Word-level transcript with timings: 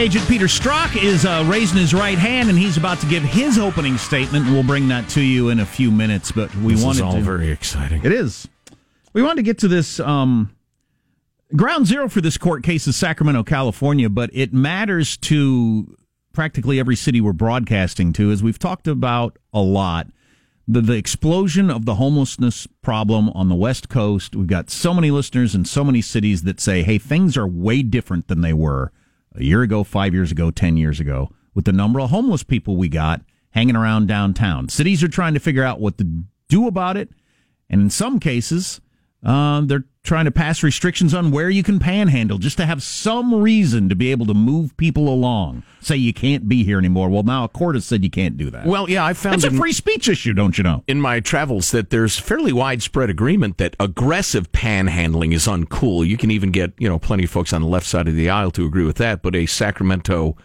Agent 0.00 0.26
Peter 0.28 0.46
Strzok 0.46 0.96
is 0.96 1.26
uh, 1.26 1.44
raising 1.46 1.76
his 1.76 1.92
right 1.92 2.16
hand, 2.16 2.48
and 2.48 2.58
he's 2.58 2.78
about 2.78 3.00
to 3.00 3.06
give 3.06 3.22
his 3.22 3.58
opening 3.58 3.98
statement. 3.98 4.46
We'll 4.46 4.62
bring 4.62 4.88
that 4.88 5.06
to 5.10 5.20
you 5.20 5.50
in 5.50 5.60
a 5.60 5.66
few 5.66 5.90
minutes. 5.90 6.32
But 6.32 6.56
we 6.56 6.72
this 6.72 6.82
wanted 6.82 6.96
is 6.96 7.02
all 7.02 7.12
to, 7.12 7.20
very 7.20 7.50
exciting. 7.50 8.02
It 8.02 8.10
is. 8.10 8.48
We 9.12 9.20
wanted 9.22 9.36
to 9.36 9.42
get 9.42 9.58
to 9.58 9.68
this. 9.68 10.00
Um, 10.00 10.56
ground 11.54 11.86
zero 11.86 12.08
for 12.08 12.22
this 12.22 12.38
court 12.38 12.62
case 12.62 12.86
is 12.86 12.96
Sacramento, 12.96 13.42
California, 13.42 14.08
but 14.08 14.30
it 14.32 14.54
matters 14.54 15.18
to 15.18 15.98
practically 16.32 16.80
every 16.80 16.96
city 16.96 17.20
we're 17.20 17.34
broadcasting 17.34 18.14
to, 18.14 18.30
as 18.30 18.42
we've 18.42 18.58
talked 18.58 18.88
about 18.88 19.36
a 19.52 19.60
lot. 19.60 20.06
The, 20.66 20.80
the 20.80 20.94
explosion 20.94 21.68
of 21.68 21.84
the 21.84 21.96
homelessness 21.96 22.66
problem 22.80 23.28
on 23.34 23.50
the 23.50 23.54
West 23.54 23.90
Coast. 23.90 24.34
We've 24.34 24.46
got 24.46 24.70
so 24.70 24.94
many 24.94 25.10
listeners 25.10 25.54
in 25.54 25.66
so 25.66 25.84
many 25.84 26.00
cities 26.00 26.44
that 26.44 26.58
say, 26.58 26.84
hey, 26.84 26.96
things 26.96 27.36
are 27.36 27.46
way 27.46 27.82
different 27.82 28.28
than 28.28 28.40
they 28.40 28.54
were 28.54 28.92
a 29.34 29.42
year 29.42 29.62
ago, 29.62 29.84
five 29.84 30.14
years 30.14 30.32
ago, 30.32 30.50
10 30.50 30.76
years 30.76 31.00
ago, 31.00 31.30
with 31.54 31.64
the 31.64 31.72
number 31.72 32.00
of 32.00 32.10
homeless 32.10 32.42
people 32.42 32.76
we 32.76 32.88
got 32.88 33.22
hanging 33.50 33.76
around 33.76 34.06
downtown. 34.06 34.68
Cities 34.68 35.02
are 35.02 35.08
trying 35.08 35.34
to 35.34 35.40
figure 35.40 35.64
out 35.64 35.80
what 35.80 35.98
to 35.98 36.24
do 36.48 36.66
about 36.66 36.96
it. 36.96 37.10
And 37.68 37.80
in 37.80 37.90
some 37.90 38.20
cases, 38.20 38.80
uh, 39.24 39.60
they're 39.62 39.84
trying 40.02 40.24
to 40.24 40.30
pass 40.30 40.62
restrictions 40.62 41.12
on 41.12 41.30
where 41.30 41.50
you 41.50 41.62
can 41.62 41.78
panhandle 41.78 42.38
just 42.38 42.56
to 42.56 42.64
have 42.64 42.82
some 42.82 43.34
reason 43.34 43.88
to 43.88 43.94
be 43.94 44.10
able 44.10 44.24
to 44.24 44.32
move 44.32 44.74
people 44.78 45.08
along. 45.08 45.62
Say 45.80 45.96
you 45.96 46.14
can't 46.14 46.48
be 46.48 46.64
here 46.64 46.78
anymore. 46.78 47.10
Well, 47.10 47.22
now 47.22 47.44
a 47.44 47.48
court 47.48 47.74
has 47.74 47.84
said 47.84 48.02
you 48.02 48.10
can't 48.10 48.38
do 48.38 48.50
that. 48.50 48.66
Well, 48.66 48.88
yeah, 48.88 49.04
I 49.04 49.12
found 49.12 49.36
it's 49.36 49.44
a 49.44 49.50
free 49.50 49.72
speech 49.72 50.08
issue, 50.08 50.32
don't 50.32 50.56
you 50.56 50.64
know? 50.64 50.82
in 50.86 51.00
my 51.00 51.20
travels 51.20 51.70
that 51.72 51.90
there's 51.90 52.18
fairly 52.18 52.52
widespread 52.52 53.10
agreement 53.10 53.58
that 53.58 53.76
aggressive 53.78 54.50
panhandling 54.52 55.34
is 55.34 55.46
uncool. 55.46 56.06
You 56.06 56.16
can 56.16 56.30
even 56.30 56.50
get, 56.50 56.72
you 56.78 56.88
know, 56.88 56.98
plenty 56.98 57.24
of 57.24 57.30
folks 57.30 57.52
on 57.52 57.60
the 57.60 57.68
left 57.68 57.86
side 57.86 58.08
of 58.08 58.14
the 58.14 58.30
aisle 58.30 58.50
to 58.52 58.64
agree 58.64 58.84
with 58.84 58.96
that, 58.96 59.22
but 59.22 59.34
a 59.36 59.44
Sacramento 59.46 60.36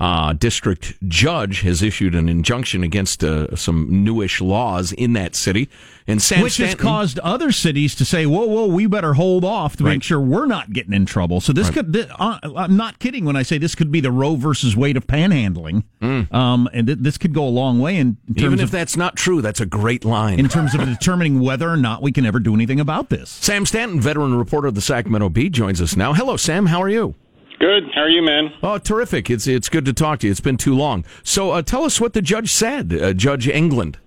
uh, 0.00 0.32
district 0.32 0.94
judge 1.08 1.60
has 1.60 1.82
issued 1.82 2.14
an 2.14 2.26
injunction 2.28 2.82
against 2.82 3.22
uh, 3.22 3.54
some 3.54 4.02
newish 4.02 4.40
laws 4.40 4.92
in 4.92 5.12
that 5.12 5.36
city. 5.36 5.68
And 6.06 6.20
Sam 6.20 6.42
Which 6.42 6.56
has 6.56 6.74
caused 6.74 7.18
other 7.20 7.52
cities 7.52 7.94
to 7.96 8.04
say, 8.04 8.24
"Whoa, 8.26 8.46
whoa, 8.46 8.66
we 8.66 8.86
better 8.86 9.12
hold 9.14 9.44
off 9.44 9.76
to 9.76 9.84
Right. 9.84 9.92
make 9.92 10.02
sure 10.02 10.18
we're 10.18 10.46
not 10.46 10.72
getting 10.72 10.92
in 10.94 11.04
trouble." 11.06 11.40
So 11.40 11.52
this 11.52 11.66
Right. 11.66 11.74
could, 11.74 11.92
th- 11.92 12.08
uh, 12.18 12.38
I'm 12.56 12.76
not 12.76 12.98
kidding 12.98 13.24
when 13.26 13.36
I 13.36 13.42
say 13.42 13.58
this 13.58 13.74
could 13.76 13.92
be 13.92 14.00
the 14.00 14.10
Roe 14.10 14.34
versus 14.36 14.74
Wade 14.76 14.96
of 14.96 15.06
panhandling, 15.06 15.84
um, 16.32 16.68
and 16.72 16.86
th- 16.86 16.98
this 17.00 17.16
could 17.18 17.32
go 17.34 17.46
a 17.46 17.50
long 17.50 17.78
way 17.78 17.96
in, 17.96 18.16
in 18.26 18.34
terms 18.34 18.40
Mm. 18.40 18.44
even 18.46 18.58
if 18.60 18.64
of 18.64 18.70
that's 18.72 18.96
not 18.96 19.14
true, 19.16 19.40
that's 19.42 19.60
a 19.60 19.66
great 19.66 20.04
line. 20.04 20.40
in 20.40 20.48
terms 20.48 20.74
of 20.74 20.80
determining 20.86 21.38
whether 21.40 21.68
or 21.68 21.76
not 21.76 22.02
we 22.02 22.10
can 22.10 22.24
ever 22.26 22.40
do 22.40 22.54
anything 22.54 22.80
about 22.80 23.10
this. 23.10 23.28
Sam 23.40 23.64
Stanton, 23.66 24.00
veteran 24.00 24.34
reporter 24.34 24.66
of 24.68 24.74
the 24.74 24.80
Sacramento 24.80 25.28
Bee, 25.28 25.50
joins 25.50 25.80
us 25.82 25.94
now. 25.94 26.14
Hello, 26.14 26.36
Sam. 26.36 26.66
How 26.66 26.82
are 26.82 26.88
you? 26.88 27.14
Good. 27.60 27.84
How 27.94 28.02
are 28.02 28.08
you, 28.08 28.22
man? 28.22 28.54
Oh, 28.62 28.78
terrific! 28.78 29.28
It's 29.28 29.46
it's 29.46 29.68
good 29.68 29.84
to 29.84 29.92
talk 29.92 30.20
to 30.20 30.26
you. 30.26 30.30
It's 30.30 30.40
been 30.40 30.56
too 30.56 30.74
long. 30.74 31.04
So, 31.22 31.50
uh, 31.50 31.60
tell 31.60 31.84
us 31.84 32.00
what 32.00 32.14
the 32.14 32.22
judge 32.22 32.50
said, 32.50 32.92
uh, 32.92 33.12
Judge 33.12 33.46
England. 33.46 33.98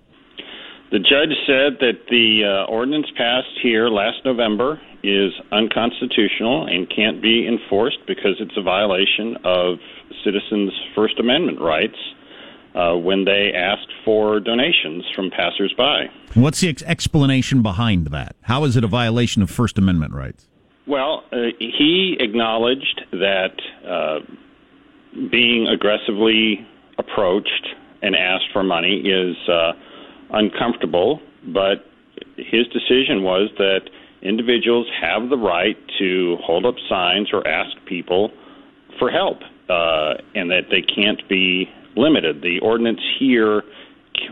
The 0.90 0.98
judge 0.98 1.34
said 1.46 1.78
that 1.80 2.06
the 2.10 2.44
uh, 2.44 2.70
ordinance 2.70 3.06
passed 3.16 3.58
here 3.62 3.88
last 3.88 4.18
November 4.24 4.80
is 5.04 5.32
unconstitutional 5.52 6.66
and 6.66 6.88
can't 6.94 7.22
be 7.22 7.46
enforced 7.46 7.98
because 8.06 8.36
it's 8.40 8.56
a 8.56 8.62
violation 8.62 9.36
of 9.44 9.78
citizens' 10.24 10.72
First 10.94 11.20
Amendment 11.20 11.60
rights 11.60 11.98
uh, 12.74 12.94
when 12.94 13.24
they 13.24 13.52
asked 13.54 13.90
for 14.04 14.40
donations 14.40 15.04
from 15.14 15.30
passersby. 15.30 16.10
What's 16.34 16.60
the 16.60 16.70
ex- 16.70 16.82
explanation 16.82 17.62
behind 17.62 18.08
that? 18.08 18.34
How 18.42 18.64
is 18.64 18.76
it 18.76 18.82
a 18.82 18.88
violation 18.88 19.42
of 19.42 19.50
First 19.50 19.78
Amendment 19.78 20.12
rights? 20.12 20.48
Well, 20.86 21.24
uh, 21.32 21.36
he 21.58 22.16
acknowledged 22.20 23.02
that 23.12 23.56
uh, 23.88 24.18
being 25.30 25.66
aggressively 25.66 26.66
approached 26.98 27.68
and 28.02 28.14
asked 28.14 28.46
for 28.52 28.62
money 28.62 29.00
is 29.00 29.36
uh, 29.48 29.72
uncomfortable, 30.30 31.20
but 31.46 31.86
his 32.36 32.66
decision 32.68 33.22
was 33.22 33.48
that 33.58 33.88
individuals 34.22 34.86
have 35.00 35.30
the 35.30 35.38
right 35.38 35.76
to 35.98 36.36
hold 36.42 36.66
up 36.66 36.74
signs 36.88 37.28
or 37.32 37.46
ask 37.46 37.70
people 37.86 38.30
for 38.98 39.10
help, 39.10 39.38
uh, 39.68 40.14
and 40.34 40.50
that 40.50 40.68
they 40.70 40.82
can't 40.82 41.26
be 41.28 41.68
limited. 41.96 42.42
The 42.42 42.58
ordinance 42.60 43.00
here 43.18 43.62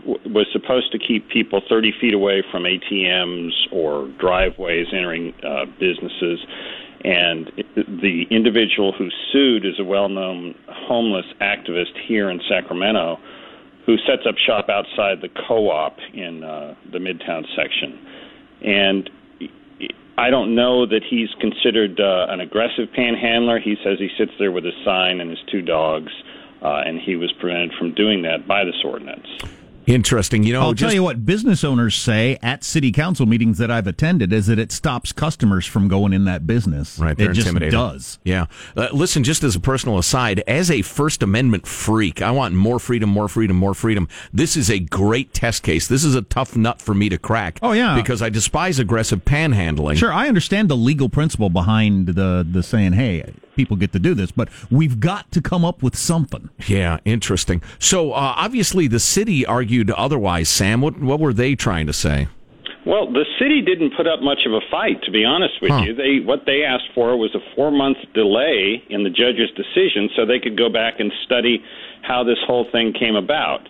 was 0.05 0.47
supposed 0.51 0.91
to 0.91 0.99
keep 0.99 1.29
people 1.29 1.61
30 1.67 1.93
feet 1.99 2.13
away 2.13 2.43
from 2.51 2.63
ATMs 2.63 3.51
or 3.71 4.07
driveways 4.19 4.87
entering 4.93 5.33
uh, 5.43 5.65
businesses. 5.79 6.45
And 7.03 7.51
the 7.75 8.25
individual 8.29 8.93
who 8.93 9.09
sued 9.31 9.65
is 9.65 9.79
a 9.79 9.83
well 9.83 10.07
known 10.09 10.55
homeless 10.69 11.25
activist 11.41 11.97
here 12.07 12.29
in 12.29 12.39
Sacramento 12.47 13.19
who 13.85 13.97
sets 13.97 14.25
up 14.27 14.35
shop 14.37 14.69
outside 14.69 15.21
the 15.21 15.29
co 15.47 15.69
op 15.69 15.97
in 16.13 16.43
uh, 16.43 16.75
the 16.91 16.99
Midtown 16.99 17.45
section. 17.55 17.99
And 18.61 19.09
I 20.17 20.29
don't 20.29 20.55
know 20.55 20.85
that 20.85 21.03
he's 21.03 21.29
considered 21.41 21.99
uh, 21.99 22.27
an 22.29 22.39
aggressive 22.39 22.91
panhandler. 22.93 23.59
He 23.59 23.75
says 23.83 23.99
he 23.99 24.09
sits 24.17 24.31
there 24.39 24.51
with 24.51 24.63
his 24.63 24.75
sign 24.85 25.19
and 25.19 25.29
his 25.29 25.39
two 25.51 25.61
dogs, 25.61 26.11
uh, 26.61 26.83
and 26.85 26.99
he 26.99 27.15
was 27.15 27.33
prevented 27.33 27.73
from 27.77 27.93
doing 27.93 28.21
that 28.21 28.47
by 28.47 28.63
this 28.63 28.81
ordinance. 28.85 29.27
Interesting. 29.85 30.43
You 30.43 30.53
know, 30.53 30.61
I'll 30.61 30.73
just, 30.73 30.89
tell 30.89 30.93
you 30.93 31.03
what 31.03 31.25
business 31.25 31.63
owners 31.63 31.95
say 31.95 32.37
at 32.41 32.63
city 32.63 32.91
council 32.91 33.25
meetings 33.25 33.57
that 33.57 33.69
I've 33.69 33.87
attended 33.87 34.31
is 34.31 34.47
that 34.47 34.59
it 34.59 34.71
stops 34.71 35.11
customers 35.11 35.65
from 35.65 35.87
going 35.87 36.13
in 36.13 36.25
that 36.25 36.47
business. 36.47 36.97
Right, 36.99 37.17
they're 37.17 37.31
it 37.31 37.35
just 37.35 37.53
does. 37.71 38.19
Yeah. 38.23 38.45
Uh, 38.75 38.87
listen, 38.93 39.23
just 39.23 39.43
as 39.43 39.55
a 39.55 39.59
personal 39.59 39.97
aside, 39.97 40.43
as 40.47 40.71
a 40.71 40.81
First 40.81 41.23
Amendment 41.23 41.67
freak, 41.67 42.21
I 42.21 42.31
want 42.31 42.53
more 42.55 42.79
freedom, 42.79 43.09
more 43.09 43.27
freedom, 43.27 43.57
more 43.57 43.73
freedom. 43.73 44.07
This 44.31 44.55
is 44.55 44.69
a 44.69 44.79
great 44.79 45.33
test 45.33 45.63
case. 45.63 45.87
This 45.87 46.03
is 46.03 46.15
a 46.15 46.21
tough 46.21 46.55
nut 46.55 46.81
for 46.81 46.93
me 46.93 47.09
to 47.09 47.17
crack. 47.17 47.59
Oh, 47.61 47.73
yeah. 47.73 47.95
Because 47.95 48.21
I 48.21 48.29
despise 48.29 48.79
aggressive 48.79 49.25
panhandling. 49.25 49.97
Sure, 49.97 50.13
I 50.13 50.27
understand 50.27 50.69
the 50.69 50.77
legal 50.77 51.09
principle 51.09 51.49
behind 51.49 52.07
the 52.07 52.45
the 52.49 52.63
saying, 52.63 52.93
"Hey, 52.93 53.23
people 53.55 53.77
get 53.77 53.91
to 53.93 53.99
do 53.99 54.13
this," 54.13 54.31
but 54.31 54.49
we've 54.69 54.99
got 54.99 55.31
to 55.31 55.41
come 55.41 55.63
up 55.65 55.81
with 55.83 55.95
something. 55.95 56.49
Yeah, 56.67 56.97
interesting. 57.05 57.61
So 57.79 58.11
uh, 58.13 58.33
obviously 58.37 58.87
the 58.87 58.99
city 58.99 59.45
argued 59.45 59.91
otherwise. 59.91 60.49
Sam, 60.49 60.81
what 60.81 60.99
what 60.99 61.19
were 61.19 61.33
they 61.33 61.55
trying 61.55 61.87
to 61.87 61.93
say? 61.93 62.27
Well, 62.85 63.09
the 63.09 63.23
city 63.39 63.61
didn't 63.61 63.95
put 63.95 64.07
up 64.07 64.21
much 64.21 64.39
of 64.45 64.51
a 64.51 64.59
fight, 64.69 65.01
to 65.03 65.11
be 65.11 65.23
honest 65.23 65.53
with 65.61 65.71
Huh. 65.71 65.83
you. 65.85 65.93
They 65.95 66.19
what 66.19 66.45
they 66.45 66.63
asked 66.63 66.89
for 66.93 67.15
was 67.17 67.33
a 67.33 67.39
four 67.55 67.71
month 67.71 67.97
delay 68.13 68.83
in 68.89 69.03
the 69.03 69.09
judge's 69.09 69.49
decision, 69.55 70.09
so 70.15 70.25
they 70.25 70.39
could 70.39 70.57
go 70.57 70.67
back 70.69 70.99
and 70.99 71.11
study 71.23 71.63
how 72.01 72.23
this 72.25 72.39
whole 72.45 72.65
thing 72.71 72.91
came 72.91 73.15
about, 73.15 73.69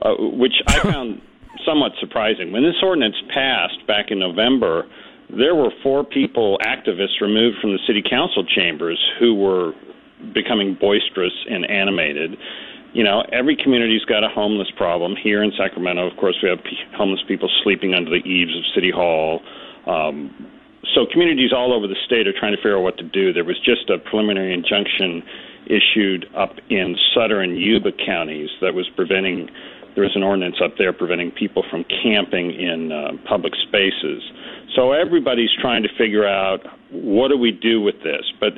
uh, 0.00 0.14
which 0.18 0.54
I 0.66 0.78
found 0.92 1.20
somewhat 1.66 1.92
surprising. 2.00 2.52
When 2.52 2.62
this 2.62 2.76
ordinance 2.82 3.16
passed 3.28 3.86
back 3.86 4.10
in 4.10 4.18
November, 4.18 4.86
there 5.30 5.54
were 5.54 5.70
four 5.82 6.04
people, 6.04 6.58
activists, 6.62 7.20
removed 7.20 7.58
from 7.60 7.72
the 7.72 7.78
city 7.86 8.02
council 8.02 8.44
chambers 8.44 8.98
who 9.18 9.34
were 9.34 9.72
becoming 10.32 10.76
boisterous 10.80 11.32
and 11.50 11.68
animated. 11.68 12.36
You 12.92 13.02
know, 13.02 13.24
every 13.32 13.56
community's 13.56 14.04
got 14.04 14.22
a 14.22 14.28
homeless 14.28 14.70
problem. 14.76 15.16
Here 15.16 15.42
in 15.42 15.52
Sacramento, 15.58 16.06
of 16.06 16.16
course, 16.16 16.36
we 16.42 16.48
have 16.48 16.62
p- 16.62 16.78
homeless 16.96 17.20
people 17.26 17.50
sleeping 17.62 17.94
under 17.94 18.10
the 18.10 18.24
eaves 18.24 18.56
of 18.56 18.62
City 18.74 18.90
Hall. 18.90 19.40
Um, 19.86 20.30
so 20.94 21.06
communities 21.10 21.52
all 21.52 21.72
over 21.72 21.88
the 21.88 21.96
state 22.06 22.28
are 22.28 22.38
trying 22.38 22.52
to 22.52 22.58
figure 22.58 22.76
out 22.76 22.82
what 22.82 22.98
to 22.98 23.04
do. 23.04 23.32
There 23.32 23.44
was 23.44 23.58
just 23.58 23.90
a 23.90 23.98
preliminary 23.98 24.54
injunction 24.54 25.22
issued 25.66 26.26
up 26.36 26.56
in 26.68 26.96
Sutter 27.14 27.40
and 27.40 27.58
Yuba 27.58 27.92
counties 28.06 28.50
that 28.60 28.74
was 28.74 28.88
preventing. 28.94 29.48
There 29.94 30.02
was 30.02 30.16
an 30.16 30.22
ordinance 30.22 30.56
up 30.62 30.72
there 30.76 30.92
preventing 30.92 31.30
people 31.30 31.64
from 31.70 31.84
camping 32.02 32.50
in 32.50 32.90
uh, 32.90 33.12
public 33.28 33.52
spaces. 33.66 34.22
So 34.74 34.92
everybody's 34.92 35.50
trying 35.60 35.82
to 35.84 35.88
figure 35.96 36.26
out 36.26 36.60
what 36.90 37.28
do 37.28 37.38
we 37.38 37.52
do 37.52 37.80
with 37.80 38.02
this. 38.02 38.24
But 38.40 38.54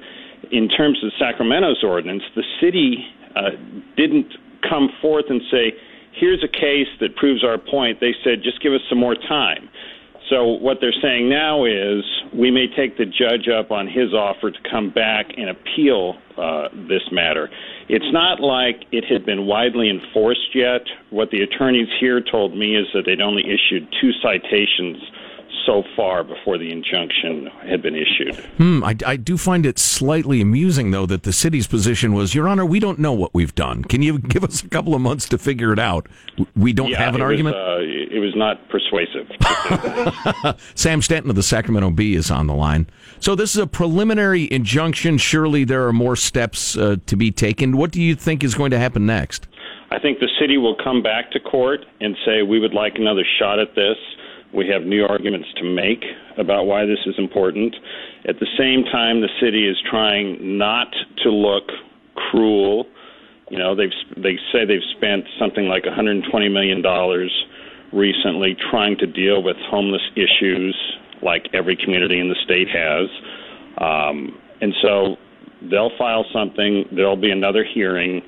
in 0.51 0.69
terms 0.69 0.99
of 1.05 1.13
Sacramento's 1.19 1.83
ordinance, 1.85 2.23
the 2.35 2.45
city 2.61 3.05
uh, 3.35 3.51
didn't 3.97 4.33
come 4.69 4.89
forth 5.03 5.27
and 5.29 5.43
say, 5.51 5.75
"Here's 6.13 6.43
a 6.43 6.49
case 6.49 6.89
that 7.01 7.17
proves 7.17 7.45
our 7.45 7.59
point." 7.59 8.01
They 8.01 8.15
said, 8.25 8.43
"Just 8.43 8.63
give 8.63 8.73
us 8.73 8.81
some 8.89 8.99
more 8.99 9.15
time." 9.15 9.69
So 10.31 10.45
what 10.45 10.79
they're 10.81 10.97
saying 11.03 11.29
now 11.29 11.65
is 11.65 12.05
we 12.37 12.51
may 12.51 12.67
take 12.67 12.99
the 12.99 13.07
judge 13.07 13.49
up 13.49 13.71
on 13.71 13.87
his 13.87 14.13
offer 14.13 14.51
to 14.51 14.59
come 14.71 14.91
back 14.91 15.27
and 15.37 15.49
appeal 15.49 16.17
uh, 16.37 16.69
this 16.89 17.03
matter. 17.11 17.49
It's 17.89 18.13
not 18.13 18.41
like 18.41 18.85
it 18.93 19.05
had 19.05 19.25
been 19.25 19.47
widely 19.47 19.89
enforced 19.89 20.55
yet. 20.55 20.83
What 21.11 21.31
the 21.31 21.41
attorneys 21.41 21.89
here 21.99 22.21
told 22.21 22.57
me 22.57 22.77
is 22.77 22.87
that 22.93 23.05
they'd 23.07 23.23
only 23.23 23.43
issued 23.43 23.89
two 24.01 24.11
citations 24.21 24.99
so 25.65 25.83
far 25.97 26.23
before 26.23 26.59
the 26.59 26.71
injunction 26.71 27.49
had 27.69 27.83
been 27.83 27.95
issued. 27.95 28.37
Hmm, 28.57 28.85
I, 28.85 28.97
I, 29.07 29.17
do 29.17 29.37
find 29.37 29.65
it 29.65 29.79
slightly 29.79 30.41
amusing, 30.41 30.91
though, 30.91 31.07
that 31.07 31.23
the 31.23 31.33
city's 31.33 31.67
position 31.67 32.13
was, 32.13 32.35
Your 32.35 32.49
Honor, 32.49 32.65
we 32.65 32.81
don't 32.81 32.99
know 32.99 33.13
what 33.13 33.35
we've 33.35 33.55
done. 33.55 33.83
Can 33.85 34.03
you 34.03 34.19
give 34.19 34.45
us 34.45 34.63
a 34.63 34.69
couple 34.69 34.95
of 34.95 35.01
months 35.01 35.29
to 35.31 35.39
figure 35.39 35.73
it 35.73 35.79
out? 35.79 36.09
We 36.55 36.73
don't 36.73 36.91
yeah, 36.91 36.99
have 36.99 37.15
an 37.15 37.21
it 37.21 37.25
argument? 37.25 37.57
Was, 37.57 37.81
uh, 37.81 38.17
it 38.17 38.21
was 38.21 38.35
not 38.37 38.69
persuasive. 38.69 39.27
Sam 40.75 41.03
Stanton 41.03 41.31
of 41.31 41.37
the 41.37 41.43
Sacramento 41.43 41.91
Bee 41.91 42.15
is 42.15 42.31
on 42.31 42.47
the 42.47 42.55
line. 42.55 42.89
So 43.21 43.35
this 43.35 43.55
is 43.55 43.61
a 43.61 43.67
preliminary 43.67 44.51
injunction. 44.53 45.19
Surely 45.19 45.65
there 45.65 45.87
are 45.87 45.93
more 45.93 46.17
steps 46.17 46.77
uh, 46.77 46.97
to 47.07 47.17
be 47.17 47.31
taken. 47.31 47.77
What 47.77 47.91
do 47.91 48.03
you 48.03 48.15
think 48.15 48.45
is 48.45 48.55
going 48.55 48.71
to 48.71 48.79
happen 48.79 49.07
next? 49.07 49.47
I 49.91 49.99
think 49.99 50.19
the 50.19 50.29
city 50.41 50.59
will 50.59 50.75
come 50.75 51.03
back 51.03 51.31
to 51.31 51.41
court 51.41 51.85
and 52.01 52.17
say, 52.25 52.43
We 52.43 52.59
would 52.59 52.75
like 52.75 52.95
another 52.97 53.25
shot 53.39 53.59
at 53.59 53.75
this 53.75 53.97
we 54.55 54.69
have 54.69 54.83
new 54.83 55.05
arguments 55.05 55.49
to 55.57 55.65
make 55.65 56.05
about 56.39 56.67
why 56.67 56.87
this 56.87 56.99
is 57.07 57.15
important. 57.19 57.75
At 58.29 58.39
the 58.41 58.47
same 58.59 58.85
time, 58.85 59.21
the 59.21 59.29
city 59.41 59.69
is 59.69 59.77
trying 59.89 60.59
not 60.59 60.89
to 61.25 61.31
look 61.31 61.65
cruel. 62.15 62.87
You 63.51 63.59
know, 63.59 63.75
they've 63.75 63.91
they 64.17 64.39
say 64.53 64.65
they've 64.65 64.81
spent 64.97 65.25
something 65.39 65.69
like 65.69 65.85
120 65.85 66.49
million 66.49 66.83
dollars 66.83 67.31
recently 67.93 68.57
trying 68.71 68.97
to 68.99 69.07
deal 69.07 69.43
with 69.43 69.57
homeless 69.71 70.03
issues, 70.17 70.77
like 71.23 71.49
every 71.53 71.77
community 71.77 72.19
in 72.19 72.29
the 72.29 72.37
state 72.45 72.69
has. 72.69 73.09
Um, 73.79 74.39
and 74.61 74.75
so 74.83 75.17
they'll 75.71 75.97
file 75.97 76.25
something. 76.33 76.85
There'll 76.93 77.17
be 77.17 77.31
another 77.31 77.65
hearing. 77.65 78.23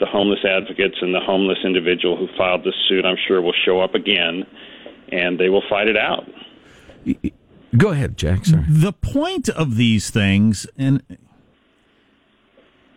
The 0.00 0.06
homeless 0.06 0.40
advocates 0.44 0.96
and 1.00 1.14
the 1.14 1.20
homeless 1.20 1.58
individual 1.64 2.16
who 2.16 2.26
filed 2.36 2.64
this 2.64 2.74
suit, 2.88 3.04
I'm 3.04 3.18
sure, 3.28 3.40
will 3.42 3.54
show 3.64 3.80
up 3.80 3.94
again 3.94 4.46
and 5.12 5.38
they 5.38 5.48
will 5.48 5.62
fight 5.68 5.86
it 5.86 5.96
out. 5.96 6.26
Go 7.76 7.90
ahead, 7.90 8.16
Jack. 8.16 8.46
Sorry. 8.46 8.64
The 8.68 8.92
point 8.92 9.48
of 9.48 9.76
these 9.76 10.10
things, 10.10 10.66
and 10.76 11.02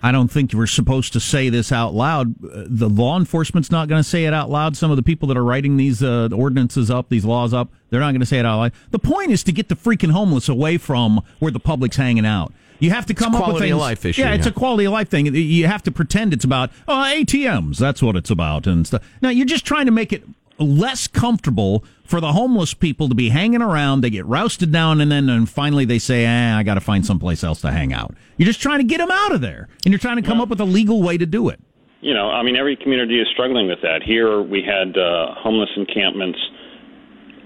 I 0.01 0.11
don't 0.11 0.29
think 0.29 0.53
we're 0.53 0.67
supposed 0.67 1.13
to 1.13 1.19
say 1.19 1.49
this 1.49 1.71
out 1.71 1.93
loud. 1.93 2.35
The 2.39 2.89
law 2.89 3.17
enforcement's 3.17 3.71
not 3.71 3.87
going 3.87 3.99
to 3.99 4.07
say 4.07 4.25
it 4.25 4.33
out 4.33 4.49
loud. 4.49 4.77
Some 4.77 4.91
of 4.91 4.97
the 4.97 5.03
people 5.03 5.27
that 5.29 5.37
are 5.37 5.43
writing 5.43 5.77
these 5.77 6.01
uh, 6.01 6.29
ordinances 6.33 6.89
up, 6.89 7.09
these 7.09 7.25
laws 7.25 7.53
up, 7.53 7.69
they're 7.89 7.99
not 7.99 8.11
going 8.11 8.21
to 8.21 8.25
say 8.25 8.39
it 8.39 8.45
out 8.45 8.57
loud. 8.57 8.73
The 8.91 8.99
point 8.99 9.31
is 9.31 9.43
to 9.43 9.51
get 9.51 9.69
the 9.69 9.75
freaking 9.75 10.11
homeless 10.11 10.49
away 10.49 10.77
from 10.77 11.21
where 11.39 11.51
the 11.51 11.59
public's 11.59 11.97
hanging 11.97 12.25
out. 12.25 12.53
You 12.79 12.89
have 12.91 13.05
to 13.05 13.13
come 13.13 13.33
it's 13.33 13.41
up 13.41 13.53
with 13.53 13.59
things. 13.59 13.71
Of 13.71 13.79
life 13.79 14.05
issue, 14.05 14.21
yeah, 14.21 14.33
it's 14.33 14.45
yeah. 14.45 14.51
a 14.51 14.53
quality 14.53 14.83
of 14.83 14.91
life 14.91 15.07
thing. 15.07 15.33
You 15.33 15.65
have 15.67 15.81
to 15.83 15.91
pretend 15.91 16.33
it's 16.33 16.43
about 16.43 16.71
oh, 16.89 16.91
ATMs. 16.93 17.77
That's 17.77 18.01
what 18.01 18.17
it's 18.17 18.29
about 18.29 18.67
and 18.67 18.85
stuff. 18.85 19.01
Now 19.21 19.29
you're 19.29 19.45
just 19.45 19.65
trying 19.65 19.85
to 19.85 19.93
make 19.93 20.11
it 20.11 20.23
less 20.57 21.07
comfortable 21.07 21.83
for 22.05 22.21
the 22.21 22.33
homeless 22.33 22.73
people 22.73 23.09
to 23.09 23.15
be 23.15 23.29
hanging 23.29 23.61
around. 23.61 24.01
They 24.01 24.09
get 24.09 24.25
rousted 24.25 24.71
down, 24.71 25.01
and 25.01 25.11
then 25.11 25.29
and 25.29 25.49
finally 25.49 25.85
they 25.85 25.99
say, 25.99 26.25
eh, 26.25 26.57
I 26.57 26.63
got 26.63 26.75
to 26.75 26.81
find 26.81 27.05
someplace 27.05 27.43
else 27.43 27.61
to 27.61 27.71
hang 27.71 27.93
out. 27.93 28.15
You're 28.37 28.47
just 28.47 28.61
trying 28.61 28.79
to 28.79 28.85
get 28.85 28.99
them 28.99 29.11
out 29.11 29.31
of 29.31 29.41
there, 29.41 29.67
and 29.83 29.91
you're 29.91 29.99
trying 29.99 30.17
to 30.17 30.21
come 30.21 30.39
up 30.39 30.49
with 30.49 30.61
a 30.61 30.65
legal 30.65 31.01
way 31.01 31.17
to 31.17 31.25
do 31.25 31.49
it. 31.49 31.59
You 32.01 32.13
know, 32.13 32.29
I 32.29 32.43
mean, 32.43 32.55
every 32.55 32.75
community 32.75 33.19
is 33.19 33.27
struggling 33.33 33.67
with 33.67 33.81
that. 33.81 34.03
Here 34.03 34.41
we 34.41 34.61
had 34.61 34.97
uh, 34.97 35.33
homeless 35.35 35.71
encampments 35.75 36.39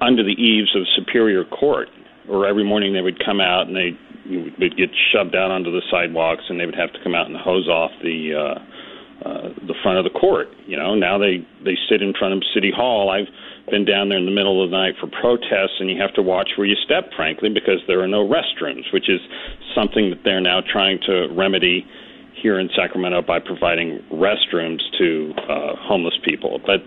under 0.02 0.24
the 0.24 0.34
eaves 0.34 0.76
of 0.76 0.84
Superior 0.96 1.46
Court, 1.46 1.88
where 2.28 2.46
every 2.46 2.64
morning 2.64 2.94
they 2.94 3.02
would 3.02 3.24
come 3.24 3.40
out 3.40 3.68
and 3.68 3.76
they 3.76 3.98
would 4.60 4.78
get 4.78 4.90
shoved 5.12 5.36
out 5.36 5.52
onto 5.52 5.72
the 5.72 5.82
sidewalks, 5.90 6.44
and 6.50 6.60
they 6.60 6.66
would 6.66 6.76
have 6.76 6.92
to 6.94 7.00
come 7.04 7.16
out 7.16 7.28
and 7.28 7.38
hose 7.38 7.68
off 7.68 7.92
the. 8.04 8.36
Uh, 8.36 8.60
uh, 9.26 9.50
the 9.68 9.76
front 9.84 9.98
of 9.98 10.04
the 10.04 10.18
court. 10.20 10.48
You 10.66 10.78
know, 10.78 10.96
now 10.96 11.18
they 11.18 11.46
they 11.64 11.78
sit 11.90 12.02
in 12.02 12.14
front 12.14 12.34
of 12.34 12.44
City 12.54 12.72
Hall. 12.72 13.10
I've 13.10 13.28
been 13.70 13.86
down 13.86 14.10
there 14.10 14.18
in 14.18 14.26
the 14.26 14.32
middle 14.32 14.64
of 14.64 14.72
the 14.72 14.78
night 14.78 14.96
for 15.00 15.08
protests, 15.08 15.80
and 15.80 15.90
you 15.90 16.00
have 16.02 16.14
to 16.14 16.22
watch 16.22 16.52
where 16.58 16.66
you 16.66 16.76
step, 16.84 17.12
frankly, 17.16 17.50
because 17.50 17.80
there 17.88 18.02
are 18.02 18.08
no 18.08 18.28
restrooms, 18.28 18.92
which 18.92 19.10
is 19.10 19.20
something 19.76 20.10
that 20.10 20.24
they're 20.24 20.42
now 20.42 20.62
trying 20.62 21.00
to 21.06 21.28
remedy 21.36 21.86
here 22.42 22.60
in 22.60 22.70
Sacramento 22.76 23.22
by 23.22 23.40
providing 23.40 24.00
restrooms 24.12 24.82
to 24.98 25.34
uh, 25.50 25.76
homeless 25.76 26.18
people. 26.24 26.60
But 26.66 26.82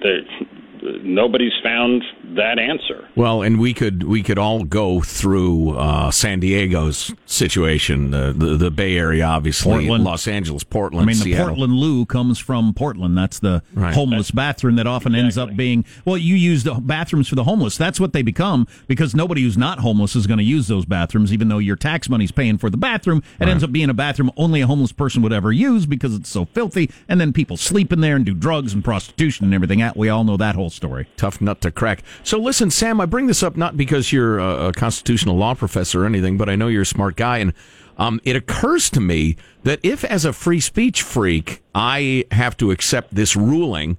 nobody's 0.82 1.52
found 1.62 2.02
that 2.34 2.58
answer. 2.58 3.08
Well, 3.14 3.42
and 3.42 3.60
we 3.60 3.74
could 3.74 4.04
we 4.04 4.22
could 4.22 4.38
all 4.38 4.64
go 4.64 5.00
through 5.00 5.76
uh, 5.76 6.10
San 6.10 6.40
Diego's 6.40 7.14
situation, 7.32 8.10
the, 8.10 8.32
the, 8.36 8.56
the 8.56 8.70
Bay 8.70 8.96
Area, 8.96 9.24
obviously, 9.24 9.72
Portland. 9.72 10.04
Los 10.04 10.28
Angeles, 10.28 10.64
Portland. 10.64 11.04
I 11.04 11.06
mean, 11.06 11.16
Seattle. 11.16 11.46
the 11.46 11.50
Portland 11.50 11.72
loo 11.74 12.06
comes 12.06 12.38
from 12.38 12.74
Portland. 12.74 13.16
That's 13.16 13.38
the 13.38 13.62
right. 13.74 13.94
homeless 13.94 14.30
bathroom 14.30 14.76
that 14.76 14.86
often 14.86 15.14
exactly. 15.14 15.24
ends 15.24 15.38
up 15.38 15.56
being. 15.56 15.84
Well, 16.04 16.18
you 16.18 16.34
use 16.34 16.64
the 16.64 16.74
bathrooms 16.74 17.28
for 17.28 17.34
the 17.34 17.44
homeless. 17.44 17.76
That's 17.76 17.98
what 17.98 18.12
they 18.12 18.22
become 18.22 18.66
because 18.86 19.14
nobody 19.14 19.42
who's 19.42 19.58
not 19.58 19.80
homeless 19.80 20.14
is 20.14 20.26
going 20.26 20.38
to 20.38 20.44
use 20.44 20.68
those 20.68 20.84
bathrooms, 20.84 21.32
even 21.32 21.48
though 21.48 21.58
your 21.58 21.76
tax 21.76 22.08
money's 22.08 22.32
paying 22.32 22.58
for 22.58 22.70
the 22.70 22.76
bathroom. 22.76 23.22
It 23.40 23.44
right. 23.44 23.50
ends 23.50 23.64
up 23.64 23.72
being 23.72 23.90
a 23.90 23.94
bathroom 23.94 24.30
only 24.36 24.60
a 24.60 24.66
homeless 24.66 24.92
person 24.92 25.22
would 25.22 25.32
ever 25.32 25.52
use 25.52 25.86
because 25.86 26.14
it's 26.14 26.28
so 26.28 26.44
filthy, 26.44 26.90
and 27.08 27.20
then 27.20 27.32
people 27.32 27.56
sleep 27.56 27.92
in 27.92 28.00
there 28.00 28.16
and 28.16 28.24
do 28.24 28.34
drugs 28.34 28.74
and 28.74 28.84
prostitution 28.84 29.44
and 29.44 29.54
everything. 29.54 29.82
We 29.96 30.08
all 30.08 30.24
know 30.24 30.36
that 30.36 30.54
whole 30.54 30.70
story. 30.70 31.08
Tough 31.16 31.40
nut 31.40 31.60
to 31.62 31.70
crack. 31.70 32.02
So 32.22 32.38
listen, 32.38 32.70
Sam, 32.70 33.00
I 33.00 33.06
bring 33.06 33.26
this 33.26 33.42
up 33.42 33.56
not 33.56 33.76
because 33.76 34.12
you're 34.12 34.38
a, 34.38 34.68
a 34.68 34.72
constitutional 34.72 35.36
law 35.36 35.54
professor 35.54 36.02
or 36.02 36.06
anything, 36.06 36.36
but 36.36 36.48
I 36.48 36.56
know 36.56 36.68
you're 36.68 36.82
a 36.82 36.86
smart 36.86 37.16
guy, 37.16 37.21
and 37.22 37.52
um, 37.98 38.20
it 38.24 38.36
occurs 38.36 38.90
to 38.90 39.00
me 39.00 39.36
that 39.64 39.80
if, 39.82 40.04
as 40.04 40.24
a 40.24 40.32
free 40.32 40.60
speech 40.60 41.02
freak, 41.02 41.62
I 41.74 42.24
have 42.30 42.56
to 42.58 42.70
accept 42.70 43.14
this 43.14 43.36
ruling, 43.36 43.98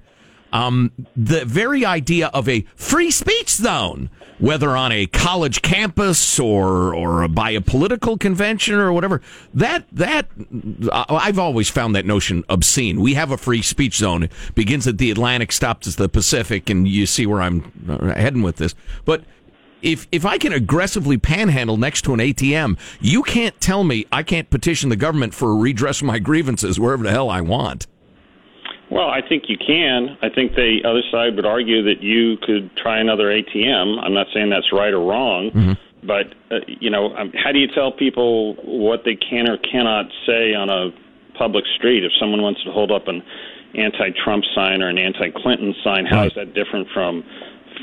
um, 0.52 0.92
the 1.16 1.46
very 1.46 1.86
idea 1.86 2.28
of 2.28 2.48
a 2.48 2.66
free 2.76 3.10
speech 3.12 3.50
zone, 3.50 4.10
whether 4.38 4.78
on 4.78 4.92
a 4.92 5.08
college 5.08 5.62
campus 5.62 6.40
or 6.40 6.94
or 6.94 7.28
by 7.28 7.52
a 7.52 7.62
political 7.62 8.18
convention 8.18 8.76
or 8.76 8.94
whatever, 8.94 9.22
that 9.54 9.86
that 9.92 10.28
I've 10.92 11.40
always 11.40 11.70
found 11.70 11.96
that 11.96 12.06
notion 12.06 12.44
obscene. 12.50 13.00
We 13.00 13.16
have 13.16 13.32
a 13.32 13.38
free 13.38 13.64
speech 13.64 13.98
zone. 13.98 14.24
It 14.24 14.32
begins 14.54 14.86
at 14.86 15.00
the 15.00 15.10
Atlantic, 15.10 15.52
stops 15.52 15.88
at 15.88 15.96
the 15.96 16.10
Pacific, 16.10 16.70
and 16.70 16.88
you 16.88 17.06
see 17.06 17.26
where 17.26 17.42
I'm 17.42 17.72
uh, 17.90 18.14
heading 18.14 18.44
with 18.44 18.58
this. 18.58 18.76
But 19.06 19.24
if 19.84 20.08
if 20.12 20.26
I 20.26 20.38
can 20.38 20.54
aggressively 20.54 21.18
panhandle 21.18 21.78
next 21.78 22.04
to 22.04 22.14
an 22.14 22.20
ATM, 22.20 22.80
you 23.00 23.22
can't 23.22 23.60
tell 23.62 23.84
me 23.84 24.06
I 24.12 24.24
can't 24.24 24.50
petition 24.50 24.90
the 24.90 24.96
government 24.96 25.34
for 25.34 25.56
redress 25.56 26.02
of 26.02 26.08
my 26.08 26.20
grievances 26.20 26.80
wherever 26.80 27.04
the 27.04 27.12
hell 27.12 27.30
I 27.30 27.42
want. 27.42 27.86
Well, 28.90 29.10
I 29.10 29.22
think 29.28 29.46
you 29.48 29.58
can. 29.58 30.18
I 30.22 30.30
think 30.30 30.54
the 30.54 30.82
other 30.86 31.02
side 31.12 31.36
would 31.36 31.46
argue 31.46 31.84
that 31.84 32.02
you 32.02 32.38
could 32.38 32.76
try 32.78 33.00
another 33.00 33.26
ATM. 33.26 34.00
I'm 34.02 34.14
not 34.14 34.28
saying 34.34 34.50
that's 34.50 34.72
right 34.72 34.94
or 34.94 35.04
wrong, 35.04 35.50
mm-hmm. 35.50 36.06
but 36.06 36.28
uh, 36.52 36.60
you 36.68 36.90
know, 36.90 37.16
um, 37.16 37.32
how 37.34 37.52
do 37.52 37.60
you 37.60 37.68
tell 37.74 37.92
people 37.92 38.54
what 38.64 39.02
they 39.04 39.16
can 39.16 39.50
or 39.50 39.58
cannot 39.58 40.06
say 40.26 40.54
on 40.54 40.70
a 40.70 40.92
public 41.38 41.66
street 41.76 42.04
if 42.04 42.12
someone 42.20 42.42
wants 42.42 42.64
to 42.64 42.72
hold 42.72 42.92
up 42.92 43.08
an 43.08 43.24
anti-Trump 43.74 44.44
sign 44.54 44.84
or 44.84 44.90
an 44.90 45.00
anti-Clinton 45.00 45.74
sign? 45.84 46.06
How 46.06 46.18
right. 46.18 46.28
is 46.28 46.34
that 46.36 46.54
different 46.54 46.88
from 46.94 47.24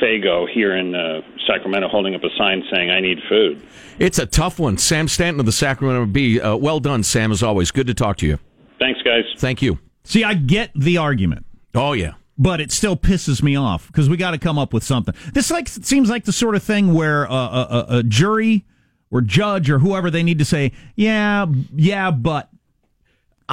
Fago 0.01 0.49
here 0.49 0.77
in 0.77 0.95
uh, 0.95 1.21
Sacramento 1.47 1.89
holding 1.89 2.15
up 2.15 2.23
a 2.25 2.31
sign 2.37 2.63
saying 2.73 2.91
"I 2.91 3.01
need 3.01 3.19
food"? 3.29 3.63
It's 3.99 4.19
a 4.19 4.27
tough 4.27 4.59
one. 4.59 4.79
Sam 4.79 5.09
Stanton 5.09 5.41
of 5.41 5.47
the 5.47 5.53
Sacramento 5.53 6.07
Bee. 6.07 6.41
Uh, 6.41 6.57
well 6.57 6.81
done, 6.81 7.03
Sam. 7.03 7.33
As 7.33 7.43
always, 7.43 7.71
good 7.71 7.87
to 7.87 7.95
talk 7.95 8.17
to 8.19 8.27
you. 8.27 8.39
Thanks, 8.79 9.01
guys. 9.03 9.25
Thank 9.37 9.63
you. 9.63 9.79
See, 10.05 10.25
I 10.25 10.35
get 10.35 10.71
the 10.75 10.97
argument. 10.97 11.47
Oh 11.75 11.93
yeah. 11.93 12.15
But 12.39 12.61
it 12.63 12.73
still 12.73 12.97
pisses 12.97 13.43
me 13.43 13.55
off 13.55 13.87
because 13.89 14.09
we 14.09 14.17
got 14.17 14.31
to 14.31 14.39
come 14.39 14.59
up 14.59 14.73
with 14.73 14.83
something. 14.83 15.15
This 15.35 15.51
like 15.51 15.69
seems 15.69 16.09
like 16.09 16.25
the 16.25 16.33
sort 16.33 16.55
of 16.55 16.63
thing 16.63 16.95
where 16.95 17.31
uh, 17.31 17.35
a, 17.35 17.67
a, 17.69 17.99
a 17.99 18.03
jury 18.03 18.65
or 19.11 19.21
judge 19.21 19.69
or 19.69 19.81
whoever 19.81 20.11
they 20.11 20.23
need 20.23 20.39
to 20.39 20.45
say, 20.45 20.73
yeah, 20.97 21.47
yeah, 21.75 22.11
but 22.11 22.49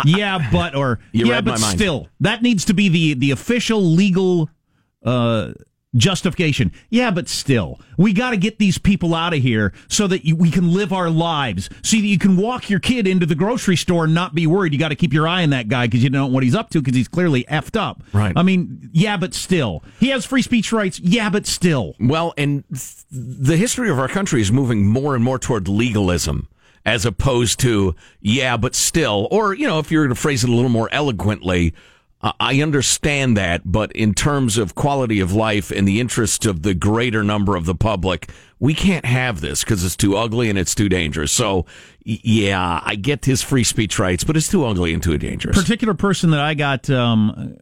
yeah, 0.06 0.50
but 0.52 0.76
or 0.76 1.00
yeah, 1.12 1.42
but 1.42 1.58
still, 1.58 2.08
that 2.22 2.42
needs 2.42 2.66
to 2.66 2.74
be 2.74 2.88
the 2.88 3.14
the 3.16 3.32
official 3.32 3.82
legal 3.82 4.50
uh, 5.04 5.52
justification. 5.98 6.72
Yeah, 6.90 7.12
but 7.12 7.28
still, 7.28 7.80
we 7.98 8.14
got 8.14 8.32
to 8.32 8.38
get 8.38 8.60
these 8.60 8.78
people 8.78 9.14
out 9.16 9.34
of 9.34 9.42
here 9.42 9.74
so 9.88 10.08
that 10.08 10.26
you, 10.26 10.36
we 10.36 10.52
can 10.52 10.74
live 10.74 10.94
our 10.94 11.10
lives. 11.10 11.70
So 11.84 11.98
that 11.98 12.06
you 12.06 12.18
can 12.18 12.38
walk 12.38 12.70
your 12.70 12.80
kid 12.80 13.08
into 13.08 13.26
the 13.26 13.36
grocery 13.36 13.76
store 13.76 14.06
and 14.06 14.14
not 14.14 14.36
be 14.36 14.48
worried. 14.48 14.74
You 14.74 14.80
got 14.80 14.90
to 14.90 14.96
keep 14.96 15.14
your 15.14 15.28
eye 15.28 15.44
on 15.44 15.50
that 15.52 15.68
guy 15.68 15.88
because 15.88 16.04
you 16.04 16.10
don't 16.10 16.22
know 16.22 16.34
what 16.34 16.44
he's 16.44 16.56
up 16.56 16.70
to 16.72 16.82
because 16.82 16.96
he's 16.96 17.08
clearly 17.08 17.44
effed 17.46 17.80
up. 17.80 18.04
Right. 18.14 18.34
I 18.36 18.44
mean, 18.44 18.90
yeah, 18.94 19.18
but 19.18 19.34
still, 19.34 19.84
he 20.00 20.10
has 20.10 20.26
free 20.26 20.42
speech 20.42 20.72
rights. 20.72 21.00
Yeah, 21.00 21.30
but 21.30 21.46
still. 21.46 21.96
Well, 22.00 22.34
and 22.38 22.64
th- 22.70 23.06
the 23.12 23.58
history 23.58 23.90
of 23.90 24.00
our 24.00 24.08
country 24.08 24.42
is 24.42 24.52
moving 24.52 24.86
more 24.86 25.16
and 25.16 25.24
more 25.24 25.40
toward 25.40 25.68
legalism 25.68 26.48
as 26.86 27.06
opposed 27.06 27.60
to 27.60 27.96
yeah, 28.22 28.56
but 28.58 28.74
still, 28.74 29.28
or 29.30 29.54
you 29.54 29.68
know, 29.68 29.80
if 29.80 29.92
you're 29.92 30.06
going 30.06 30.16
to 30.16 30.20
phrase 30.20 30.44
it 30.44 30.50
a 30.50 30.54
little 30.54 30.70
more 30.70 30.90
eloquently. 30.92 31.74
I 32.22 32.62
understand 32.62 33.38
that, 33.38 33.62
but 33.64 33.92
in 33.92 34.16
terms 34.16 34.58
of 34.58 34.74
quality 34.74 35.20
of 35.20 35.34
life 35.34 35.70
and 35.70 35.88
the 35.88 36.00
interest 36.00 36.48
of 36.48 36.64
the 36.64 36.74
greater 36.74 37.24
number 37.24 37.56
of 37.56 37.66
the 37.66 37.76
public, 37.76 38.32
we 38.60 38.74
can't 38.74 39.06
have 39.06 39.40
this 39.40 39.64
because 39.64 39.84
it's 39.84 39.96
too 39.96 40.18
ugly 40.18 40.50
and 40.50 40.58
it's 40.58 40.74
too 40.74 40.90
dangerous. 40.90 41.32
So, 41.32 41.68
yeah, 42.04 42.82
I 42.84 42.96
get 42.96 43.26
his 43.26 43.44
free 43.44 43.64
speech 43.64 44.00
rights, 44.00 44.24
but 44.24 44.36
it's 44.36 44.50
too 44.50 44.66
ugly 44.66 44.96
and 44.96 45.04
too 45.04 45.18
dangerous. 45.20 45.56
Particular 45.56 45.94
person 45.94 46.32
that 46.32 46.40
I 46.40 46.56
got 46.56 46.90
um, 46.90 47.58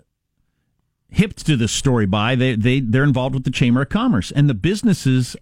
hipped 1.10 1.46
to 1.48 1.58
this 1.58 1.74
story 1.74 2.06
by, 2.06 2.36
they, 2.36 2.56
they, 2.56 2.80
they're 2.80 3.04
involved 3.04 3.36
with 3.36 3.44
the 3.44 3.52
Chamber 3.52 3.82
of 3.82 3.90
Commerce, 3.90 4.32
and 4.32 4.50
the 4.50 4.54
businesses 4.54 5.36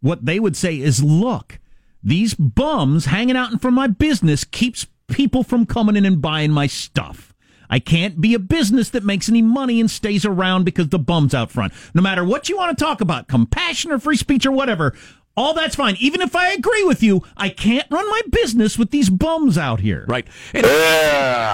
what 0.00 0.24
they 0.24 0.38
would 0.38 0.56
say 0.56 0.78
is, 0.78 1.02
look, 1.02 1.58
these 2.02 2.34
bums 2.34 3.06
hanging 3.06 3.36
out 3.36 3.52
in 3.52 3.58
front 3.58 3.74
of 3.74 3.76
my 3.76 3.88
business 3.88 4.44
keeps 4.44 4.86
people 5.08 5.42
from 5.42 5.66
coming 5.66 5.96
in 5.96 6.06
and 6.06 6.22
buying 6.22 6.52
my 6.52 6.66
stuff. 6.68 7.29
I 7.70 7.78
can't 7.78 8.20
be 8.20 8.34
a 8.34 8.38
business 8.38 8.90
that 8.90 9.04
makes 9.04 9.28
any 9.28 9.40
money 9.40 9.80
and 9.80 9.90
stays 9.90 10.24
around 10.24 10.64
because 10.64 10.88
the 10.88 10.98
bum's 10.98 11.32
out 11.32 11.50
front. 11.50 11.72
No 11.94 12.02
matter 12.02 12.24
what 12.24 12.48
you 12.48 12.56
want 12.56 12.76
to 12.76 12.84
talk 12.84 13.00
about, 13.00 13.28
compassion 13.28 13.92
or 13.92 13.98
free 13.98 14.16
speech 14.16 14.44
or 14.44 14.50
whatever, 14.50 14.92
all 15.36 15.54
that's 15.54 15.76
fine. 15.76 15.96
Even 16.00 16.20
if 16.20 16.34
I 16.34 16.50
agree 16.50 16.82
with 16.84 17.02
you, 17.02 17.22
I 17.36 17.48
can't 17.48 17.86
run 17.90 18.08
my 18.10 18.20
business 18.30 18.76
with 18.76 18.90
these 18.90 19.08
bums 19.08 19.56
out 19.56 19.80
here. 19.80 20.04
Right. 20.08 20.26
And 20.52 20.66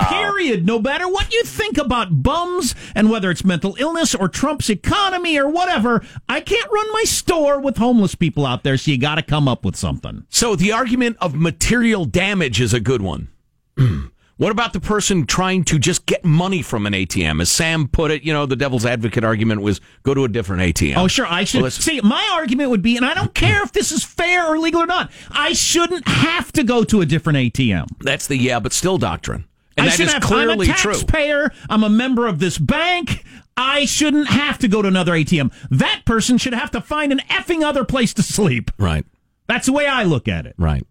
Period. 0.08 0.66
No 0.66 0.80
matter 0.80 1.06
what 1.06 1.32
you 1.32 1.44
think 1.44 1.76
about 1.78 2.22
bums 2.22 2.74
and 2.94 3.10
whether 3.10 3.30
it's 3.30 3.44
mental 3.44 3.76
illness 3.78 4.14
or 4.14 4.28
Trump's 4.28 4.70
economy 4.70 5.38
or 5.38 5.48
whatever, 5.48 6.02
I 6.28 6.40
can't 6.40 6.70
run 6.70 6.92
my 6.92 7.04
store 7.04 7.60
with 7.60 7.76
homeless 7.76 8.14
people 8.14 8.46
out 8.46 8.64
there, 8.64 8.76
so 8.76 8.90
you 8.90 8.98
got 8.98 9.16
to 9.16 9.22
come 9.22 9.46
up 9.46 9.64
with 9.64 9.76
something. 9.76 10.24
So 10.30 10.56
the 10.56 10.72
argument 10.72 11.18
of 11.20 11.34
material 11.34 12.06
damage 12.06 12.60
is 12.60 12.72
a 12.72 12.80
good 12.80 13.02
one. 13.02 13.28
what 14.38 14.52
about 14.52 14.72
the 14.72 14.80
person 14.80 15.26
trying 15.26 15.64
to 15.64 15.78
just 15.78 16.04
get 16.06 16.24
money 16.24 16.60
from 16.62 16.86
an 16.86 16.92
ATM? 16.92 17.40
As 17.40 17.48
Sam 17.50 17.88
put 17.88 18.10
it, 18.10 18.22
you 18.22 18.32
know, 18.32 18.44
the 18.46 18.56
devil's 18.56 18.84
advocate 18.84 19.24
argument 19.24 19.62
was 19.62 19.80
go 20.02 20.12
to 20.14 20.24
a 20.24 20.28
different 20.28 20.62
ATM. 20.62 20.96
Oh, 20.96 21.08
sure. 21.08 21.26
I 21.26 21.44
should 21.44 21.62
Well, 21.62 21.70
see. 21.70 22.00
My 22.02 22.28
argument 22.34 22.70
would 22.70 22.82
be, 22.82 22.96
and 22.96 23.06
I 23.06 23.14
don't 23.14 23.34
care 23.34 23.62
if 23.62 23.72
this 23.72 23.92
is 23.92 24.04
fair 24.04 24.46
or 24.46 24.58
legal 24.58 24.82
or 24.82 24.86
not. 24.86 25.10
I 25.30 25.52
shouldn't 25.52 26.06
have 26.06 26.52
to 26.52 26.62
go 26.64 26.84
to 26.84 27.00
a 27.00 27.06
different 27.06 27.38
ATM. 27.38 27.86
That's 28.00 28.26
the 28.26 28.36
yeah, 28.36 28.60
but 28.60 28.72
still 28.72 28.98
doctrine. 28.98 29.46
And 29.78 29.84
I 29.86 29.90
that 29.90 29.96
shouldn't 29.96 30.14
have, 30.14 30.22
clearly 30.22 30.66
I'm 30.66 30.72
a 30.72 30.74
true. 30.74 30.92
taxpayer. 30.92 31.50
I'm 31.68 31.82
a 31.82 31.90
member 31.90 32.26
of 32.26 32.38
this 32.38 32.56
bank. 32.58 33.24
I 33.58 33.84
shouldn't 33.84 34.28
have 34.28 34.58
to 34.58 34.68
go 34.68 34.80
to 34.82 34.88
another 34.88 35.12
ATM. 35.12 35.52
That 35.70 36.02
person 36.04 36.36
should 36.38 36.54
have 36.54 36.70
to 36.72 36.80
find 36.80 37.12
an 37.12 37.20
effing 37.30 37.62
other 37.62 37.84
place 37.84 38.12
to 38.14 38.22
sleep. 38.22 38.70
Right. 38.78 39.04
That's 39.48 39.66
the 39.66 39.72
way 39.72 39.86
I 39.86 40.04
look 40.04 40.28
at 40.28 40.44
it. 40.46 40.54
Right. 40.58 40.86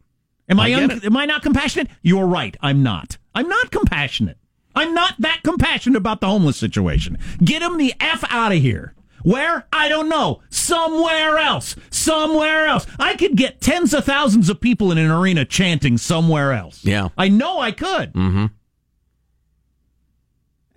Am 0.48 0.60
I, 0.60 0.70
I 0.70 0.75
un- 0.75 1.04
am 1.04 1.18
I 1.18 1.25
not 1.25 1.42
compassionate? 1.42 1.90
You're 2.02 2.28
right. 2.28 2.56
I'm 2.62 2.84
not. 2.84 3.18
I'm 3.34 3.48
not 3.48 3.72
compassionate. 3.72 4.38
I'm 4.75 4.94
not 4.94 5.16
that 5.20 5.42
compassionate 5.44 5.98
about 5.98 6.22
the 6.22 6.28
homeless 6.28 6.58
situation. 6.58 7.18
Get 7.44 7.62
them 7.62 7.78
the 7.78 7.94
F 8.00 8.24
out 8.30 8.52
of 8.52 8.60
here. 8.60 8.94
Where? 9.24 9.66
I 9.74 9.90
don't 9.90 10.08
know. 10.08 10.42
Somewhere 10.50 11.40
else. 11.40 11.75
Somewhere 11.90 12.68
else. 12.68 12.86
I 13.00 13.16
could 13.16 13.36
get 13.36 13.60
tens 13.60 13.94
of 13.94 14.06
thousands 14.06 14.50
of 14.50 14.62
people 14.62 14.92
in 14.92 15.00
an 15.00 15.10
arena 15.10 15.46
chanting 15.46 15.98
somewhere 15.98 16.52
else. 16.52 16.86
Yeah. 16.86 17.10
I 17.18 17.30
know 17.30 17.60
I 17.60 17.72
could. 17.72 18.14
Mm-hmm. 18.14 18.46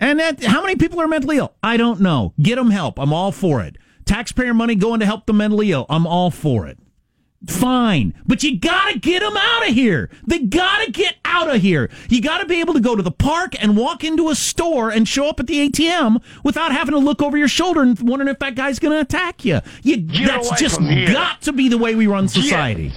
And 0.01 0.21
that, 0.21 0.43
how 0.45 0.63
many 0.63 0.77
people 0.77 1.01
are 1.01 1.09
mentally 1.09 1.39
ill? 1.39 1.55
I 1.63 1.77
don't 1.77 2.01
know. 2.01 2.33
Get 2.41 2.55
them 2.57 2.71
help. 2.71 2.99
I'm 2.99 3.13
all 3.13 3.33
for 3.33 3.61
it. 3.63 3.77
Taxpayer 4.07 4.55
money 4.55 4.77
going 4.77 5.01
to 5.01 5.07
help 5.07 5.27
the 5.27 5.35
mentally 5.35 5.73
ill. 5.73 5.85
I'm 5.91 6.07
all 6.07 6.31
for 6.31 6.67
it. 6.67 6.79
Fine, 7.47 8.14
but 8.26 8.42
you 8.42 8.59
gotta 8.59 8.99
get 8.99 9.21
them 9.21 9.37
out 9.37 9.68
of 9.68 9.73
here. 9.75 10.11
They 10.26 10.40
gotta 10.40 10.90
get 10.90 11.14
out 11.25 11.49
of 11.54 11.62
here. 11.62 11.88
You 12.09 12.21
gotta 12.21 12.47
be 12.47 12.59
able 12.59 12.75
to 12.75 12.80
go 12.80 12.97
to 12.97 13.02
the 13.02 13.12
park 13.12 13.52
and 13.62 13.76
walk 13.76 14.02
into 14.02 14.28
a 14.28 14.35
store 14.35 14.90
and 14.90 15.07
show 15.07 15.28
up 15.28 15.38
at 15.38 15.47
the 15.47 15.68
ATM 15.68 16.21
without 16.42 16.73
having 16.73 16.92
to 16.95 16.99
look 16.99 17.23
over 17.23 17.38
your 17.38 17.47
shoulder 17.47 17.83
and 17.83 17.97
wondering 18.00 18.28
if 18.28 18.40
that 18.40 18.57
guy's 18.57 18.80
gonna 18.80 18.99
attack 18.99 19.45
you. 19.45 19.61
You 19.85 19.99
that's 20.26 20.50
just 20.61 20.80
got 20.80 21.40
to 21.42 21.52
be 21.52 21.68
the 21.68 21.78
way 21.78 21.95
we 21.95 22.09
run 22.09 22.26
society. 22.26 22.92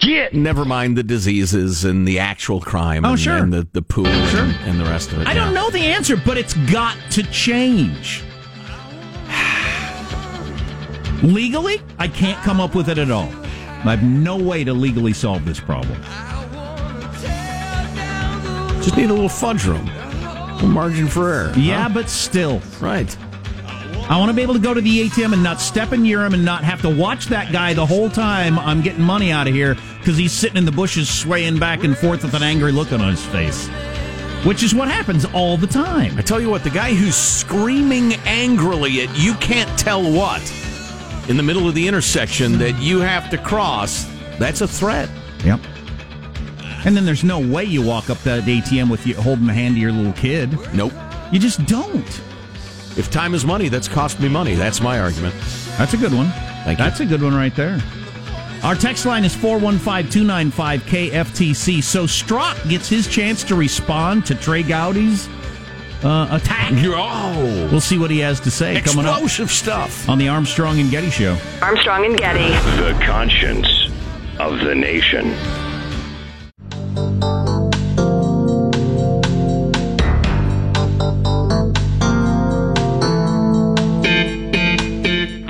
Get 0.00 0.34
Never 0.34 0.64
mind 0.64 0.98
the 0.98 1.02
diseases 1.04 1.84
and 1.84 2.06
the 2.06 2.18
actual 2.18 2.60
crime 2.60 3.04
Oh, 3.04 3.10
and, 3.12 3.20
sure. 3.20 3.36
and 3.36 3.52
the, 3.52 3.66
the 3.72 3.82
poo 3.82 4.04
and, 4.04 4.56
and 4.66 4.80
the 4.80 4.84
rest 4.84 5.12
of 5.12 5.20
it. 5.22 5.28
I 5.28 5.32
don't 5.32 5.54
know 5.54 5.70
the 5.70 5.78
answer, 5.78 6.16
but 6.16 6.36
it's 6.36 6.54
got 6.70 6.96
to 7.12 7.22
change. 7.30 8.24
Legally, 11.22 11.80
I 11.98 12.08
can't 12.08 12.42
come 12.42 12.60
up 12.60 12.74
with 12.74 12.88
it 12.88 12.98
at 12.98 13.10
all. 13.10 13.28
I 13.84 13.96
have 13.96 14.02
no 14.02 14.36
way 14.36 14.64
to 14.64 14.72
legally 14.72 15.12
solve 15.12 15.44
this 15.44 15.60
problem. 15.60 16.00
Just 18.82 18.96
need 18.96 19.10
a 19.10 19.12
little 19.12 19.28
fudge 19.28 19.64
room. 19.64 19.88
A 19.88 20.66
margin 20.66 21.06
for 21.06 21.32
error. 21.32 21.52
Yeah, 21.56 21.82
huh? 21.82 21.90
but 21.94 22.08
still. 22.08 22.60
Right. 22.80 23.16
I 24.08 24.18
want 24.18 24.30
to 24.30 24.34
be 24.34 24.42
able 24.42 24.54
to 24.54 24.60
go 24.60 24.74
to 24.74 24.80
the 24.80 25.08
ATM 25.08 25.32
and 25.32 25.42
not 25.44 25.60
step 25.60 25.92
in 25.92 26.04
urine 26.04 26.34
and 26.34 26.44
not 26.44 26.64
have 26.64 26.82
to 26.82 26.90
watch 26.90 27.26
that 27.26 27.52
guy 27.52 27.72
the 27.72 27.86
whole 27.86 28.10
time 28.10 28.58
I'm 28.58 28.80
getting 28.80 29.02
money 29.02 29.30
out 29.30 29.46
of 29.46 29.54
here 29.54 29.76
because 29.98 30.16
he's 30.16 30.32
sitting 30.32 30.56
in 30.56 30.64
the 30.64 30.72
bushes 30.72 31.08
swaying 31.08 31.60
back 31.60 31.84
and 31.84 31.96
forth 31.96 32.24
with 32.24 32.34
an 32.34 32.42
angry 32.42 32.72
look 32.72 32.92
on 32.92 33.00
his 33.00 33.24
face. 33.26 33.68
Which 34.44 34.64
is 34.64 34.74
what 34.74 34.88
happens 34.88 35.24
all 35.26 35.56
the 35.56 35.68
time. 35.68 36.18
I 36.18 36.22
tell 36.22 36.40
you 36.40 36.50
what, 36.50 36.64
the 36.64 36.70
guy 36.70 36.94
who's 36.94 37.14
screaming 37.14 38.14
angrily 38.24 39.02
at 39.02 39.16
you 39.16 39.34
can't 39.34 39.78
tell 39.78 40.02
what 40.02 40.42
in 41.28 41.36
the 41.36 41.42
middle 41.42 41.68
of 41.68 41.74
the 41.74 41.86
intersection 41.86 42.58
that 42.58 42.78
you 42.80 43.00
have 43.00 43.30
to 43.30 43.38
cross, 43.38 44.04
that's 44.38 44.60
a 44.60 44.68
threat. 44.68 45.08
Yep. 45.44 45.60
And 46.84 46.96
then 46.96 47.04
there's 47.04 47.22
no 47.22 47.38
way 47.38 47.64
you 47.64 47.80
walk 47.80 48.10
up 48.10 48.18
that 48.20 48.42
ATM 48.42 48.90
with 48.90 49.06
you 49.06 49.14
holding 49.14 49.46
the 49.46 49.52
hand 49.52 49.76
of 49.76 49.78
your 49.78 49.92
little 49.92 50.12
kid. 50.14 50.50
Nope. 50.74 50.92
You 51.30 51.38
just 51.38 51.64
don't. 51.66 52.20
If 52.96 53.10
time 53.10 53.34
is 53.34 53.44
money, 53.44 53.68
that's 53.68 53.88
cost 53.88 54.20
me 54.20 54.28
money. 54.28 54.54
That's 54.54 54.80
my 54.80 54.98
argument. 54.98 55.34
That's 55.78 55.94
a 55.94 55.96
good 55.96 56.12
one. 56.12 56.28
Thank 56.64 56.78
you. 56.78 56.84
That's 56.84 57.00
a 57.00 57.06
good 57.06 57.22
one 57.22 57.34
right 57.34 57.54
there. 57.54 57.80
Our 58.64 58.74
text 58.74 59.06
line 59.06 59.24
is 59.24 59.34
415 59.34 60.10
295 60.10 60.82
KFTC. 60.82 61.82
So 61.82 62.04
Strzok 62.04 62.68
gets 62.68 62.88
his 62.88 63.08
chance 63.08 63.42
to 63.44 63.54
respond 63.54 64.26
to 64.26 64.34
Trey 64.34 64.62
Gowdy's 64.62 65.28
uh, 66.04 66.28
attack. 66.32 66.72
You're, 66.82 66.94
oh, 66.96 67.68
We'll 67.70 67.80
see 67.80 67.98
what 67.98 68.10
he 68.10 68.18
has 68.20 68.40
to 68.40 68.50
say 68.50 68.80
coming 68.80 69.06
up 69.06 69.22
explosive 69.22 69.50
stuff. 69.50 70.08
on 70.08 70.18
the 70.18 70.28
Armstrong 70.28 70.78
and 70.80 70.90
Getty 70.90 71.10
Show. 71.10 71.36
Armstrong 71.60 72.04
and 72.04 72.16
Getty. 72.18 72.48
the 72.82 72.98
conscience 73.04 73.68
of 74.38 74.58
the 74.60 74.74
nation. 74.74 75.34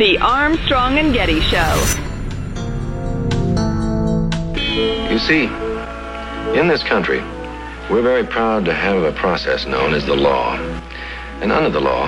The 0.02 0.18
Armstrong 0.20 0.98
and 0.98 1.14
Getty 1.14 1.40
Show. 1.42 1.74
You 5.10 5.18
see, 5.20 5.44
in 6.58 6.66
this 6.66 6.82
country, 6.82 7.20
we're 7.92 8.00
very 8.00 8.24
proud 8.24 8.64
to 8.64 8.72
have 8.72 9.02
a 9.02 9.12
process 9.12 9.66
known 9.66 9.92
as 9.92 10.06
the 10.06 10.16
law. 10.16 10.56
And 11.42 11.52
under 11.52 11.68
the 11.68 11.80
law, 11.80 12.06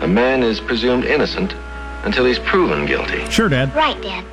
a 0.00 0.08
man 0.08 0.42
is 0.42 0.58
presumed 0.60 1.04
innocent 1.04 1.54
until 2.02 2.24
he's 2.24 2.40
proven 2.40 2.84
guilty. 2.84 3.24
Sure, 3.30 3.48
Dad. 3.48 3.72
Right, 3.76 4.00
Dad. 4.02 4.24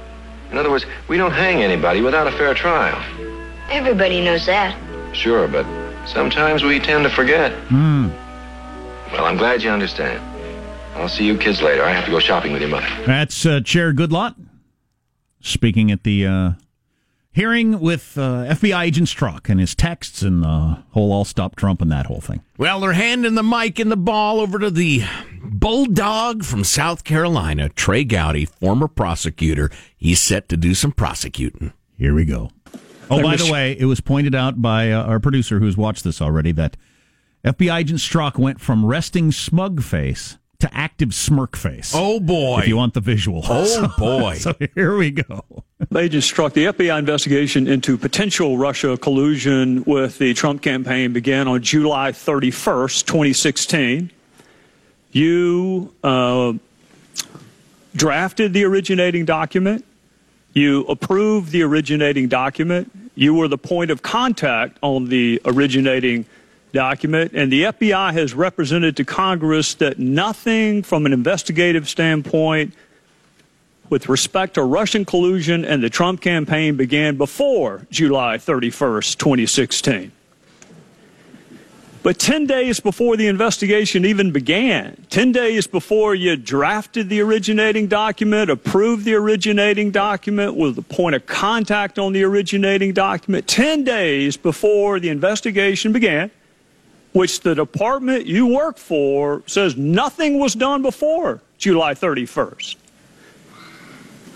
In 0.51 0.57
other 0.57 0.71
words, 0.71 0.87
we 1.07 1.17
don't 1.17 1.33
hang 1.33 1.61
anybody 1.61 2.01
without 2.01 2.25
a 2.25 2.31
fair 2.31 2.55
trial. 2.55 2.99
Everybody 3.69 4.21
knows 4.21 4.47
that. 4.47 4.75
Sure, 5.15 5.47
but 5.47 5.67
sometimes 6.07 6.63
we 6.63 6.79
tend 6.79 7.03
to 7.03 7.11
forget. 7.11 7.51
Hmm. 7.67 8.09
Well, 9.11 9.25
I'm 9.25 9.37
glad 9.37 9.61
you 9.61 9.69
understand. 9.69 10.19
I'll 10.95 11.09
see 11.09 11.25
you 11.25 11.37
kids 11.37 11.61
later. 11.61 11.83
I 11.83 11.91
have 11.91 12.05
to 12.05 12.11
go 12.11 12.19
shopping 12.19 12.53
with 12.53 12.61
your 12.61 12.71
mother. 12.71 12.89
That's 13.05 13.45
uh, 13.45 13.61
Chair 13.61 13.93
Goodlatte 13.93 14.35
speaking 15.41 15.91
at 15.91 16.03
the 16.03 16.25
uh, 16.25 16.51
hearing 17.31 17.79
with 17.79 18.17
uh, 18.17 18.45
FBI 18.55 18.85
agent 18.85 19.07
Strzok 19.07 19.49
and 19.49 19.59
his 19.59 19.75
texts 19.75 20.21
and 20.21 20.43
the 20.43 20.83
whole 20.91 21.13
"I'll 21.13 21.25
stop 21.25 21.55
Trump" 21.55 21.81
and 21.81 21.91
that 21.91 22.05
whole 22.05 22.21
thing. 22.21 22.41
Well, 22.57 22.79
they're 22.79 22.93
handing 22.93 23.35
the 23.35 23.43
mic 23.43 23.79
and 23.79 23.91
the 23.91 23.97
ball 23.97 24.39
over 24.39 24.59
to 24.59 24.69
the 24.69 25.03
bulldog 25.43 26.43
from 26.43 26.63
South 26.63 27.03
Carolina, 27.03 27.69
Trey 27.69 28.03
Gowdy, 28.03 28.45
former 28.45 28.87
prosecutor. 28.87 29.69
He's 29.97 30.19
set 30.19 30.49
to 30.49 30.57
do 30.57 30.73
some 30.73 30.91
prosecuting. 30.91 31.73
Here 31.97 32.13
we 32.13 32.25
go. 32.25 32.51
Oh, 33.09 33.21
by 33.21 33.35
the 33.35 33.51
way, 33.51 33.75
it 33.77 33.85
was 33.85 33.99
pointed 33.99 34.33
out 34.33 34.61
by 34.61 34.91
uh, 34.91 35.03
our 35.03 35.19
producer 35.19 35.59
who's 35.59 35.75
watched 35.75 36.03
this 36.05 36.21
already 36.21 36.53
that 36.53 36.77
FBI 37.43 37.79
agent 37.79 37.99
Strzok 37.99 38.37
went 38.37 38.61
from 38.61 38.85
resting 38.85 39.31
smug 39.31 39.81
face 39.83 40.37
to 40.61 40.73
active 40.75 41.13
smirk 41.13 41.55
face. 41.55 41.91
Oh 41.95 42.19
boy! 42.19 42.59
if 42.61 42.67
you 42.67 42.77
want 42.77 42.93
the 42.93 43.01
visual. 43.01 43.41
Oh, 43.43 43.93
boy. 43.97 44.35
so 44.35 44.55
here 44.75 44.95
we 44.95 45.11
go. 45.11 45.43
Agents 45.95 46.31
Strzok 46.31 46.53
the 46.53 46.65
FBI 46.65 46.97
investigation 46.97 47.67
into 47.67 47.97
potential 47.97 48.57
Russia 48.57 48.97
collusion 48.97 49.83
with 49.85 50.19
the 50.19 50.33
Trump 50.33 50.61
campaign 50.61 51.11
began 51.11 51.47
on 51.47 51.61
July 51.61 52.11
31st, 52.11 53.05
2016. 53.05 54.11
You 55.11 55.93
uh, 56.03 56.53
drafted 57.95 58.53
the 58.53 58.63
originating 58.63 59.25
document. 59.25 59.83
You 60.53 60.85
approved 60.85 61.51
the 61.51 61.63
originating 61.63 62.27
document. 62.27 62.91
You 63.15 63.33
were 63.33 63.47
the 63.47 63.57
point 63.57 63.91
of 63.91 64.01
contact 64.01 64.77
on 64.81 65.05
the 65.09 65.41
originating 65.45 66.25
document. 66.71 67.31
And 67.33 67.51
the 67.51 67.63
FBI 67.63 68.13
has 68.13 68.33
represented 68.33 68.97
to 68.97 69.05
Congress 69.05 69.73
that 69.75 69.99
nothing 69.99 70.83
from 70.83 71.05
an 71.05 71.13
investigative 71.13 71.87
standpoint 71.89 72.73
with 73.89 74.07
respect 74.07 74.53
to 74.53 74.63
Russian 74.63 75.03
collusion 75.03 75.65
and 75.65 75.83
the 75.83 75.89
Trump 75.89 76.21
campaign 76.21 76.77
began 76.77 77.17
before 77.17 77.85
July 77.91 78.37
31st, 78.37 79.17
2016. 79.17 80.11
But 82.03 82.17
10 82.17 82.47
days 82.47 82.79
before 82.79 83.15
the 83.15 83.27
investigation 83.27 84.05
even 84.05 84.31
began, 84.31 85.05
10 85.11 85.33
days 85.33 85.67
before 85.67 86.15
you 86.15 86.35
drafted 86.35 87.09
the 87.09 87.21
originating 87.21 87.85
document, 87.87 88.49
approved 88.49 89.05
the 89.05 89.13
originating 89.13 89.91
document, 89.91 90.55
with 90.55 90.75
the 90.75 90.81
point 90.81 91.15
of 91.15 91.27
contact 91.27 91.99
on 91.99 92.13
the 92.13 92.23
originating 92.23 92.91
document, 92.93 93.47
10 93.47 93.83
days 93.83 94.35
before 94.35 94.99
the 94.99 95.09
investigation 95.09 95.93
began, 95.93 96.31
which 97.13 97.41
the 97.41 97.55
department 97.55 98.25
you 98.25 98.47
work 98.47 98.77
for 98.77 99.43
says 99.47 99.75
nothing 99.75 100.39
was 100.39 100.53
done 100.53 100.81
before 100.81 101.41
July 101.57 101.93
31st. 101.93 102.75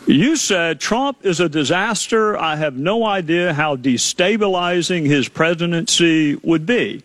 You 0.07 0.35
said 0.35 0.79
Trump 0.79 1.25
is 1.25 1.39
a 1.39 1.49
disaster. 1.49 2.37
I 2.37 2.57
have 2.57 2.77
no 2.77 3.05
idea 3.05 3.53
how 3.53 3.75
destabilizing 3.75 5.05
his 5.05 5.27
presidency 5.27 6.35
would 6.35 6.65
be. 6.65 7.01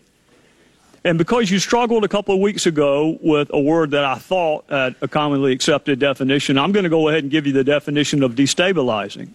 And 1.03 1.17
because 1.17 1.49
you 1.49 1.57
struggled 1.57 2.03
a 2.03 2.07
couple 2.07 2.35
of 2.35 2.41
weeks 2.41 2.67
ago 2.67 3.17
with 3.21 3.49
a 3.51 3.59
word 3.59 3.91
that 3.91 4.05
I 4.05 4.15
thought 4.15 4.65
had 4.69 4.95
a 5.01 5.07
commonly 5.07 5.51
accepted 5.51 5.97
definition, 5.97 6.59
I'm 6.59 6.71
going 6.71 6.83
to 6.83 6.91
go 6.91 7.09
ahead 7.09 7.23
and 7.23 7.31
give 7.31 7.47
you 7.47 7.53
the 7.53 7.63
definition 7.63 8.21
of 8.21 8.35
destabilizing. 8.35 9.29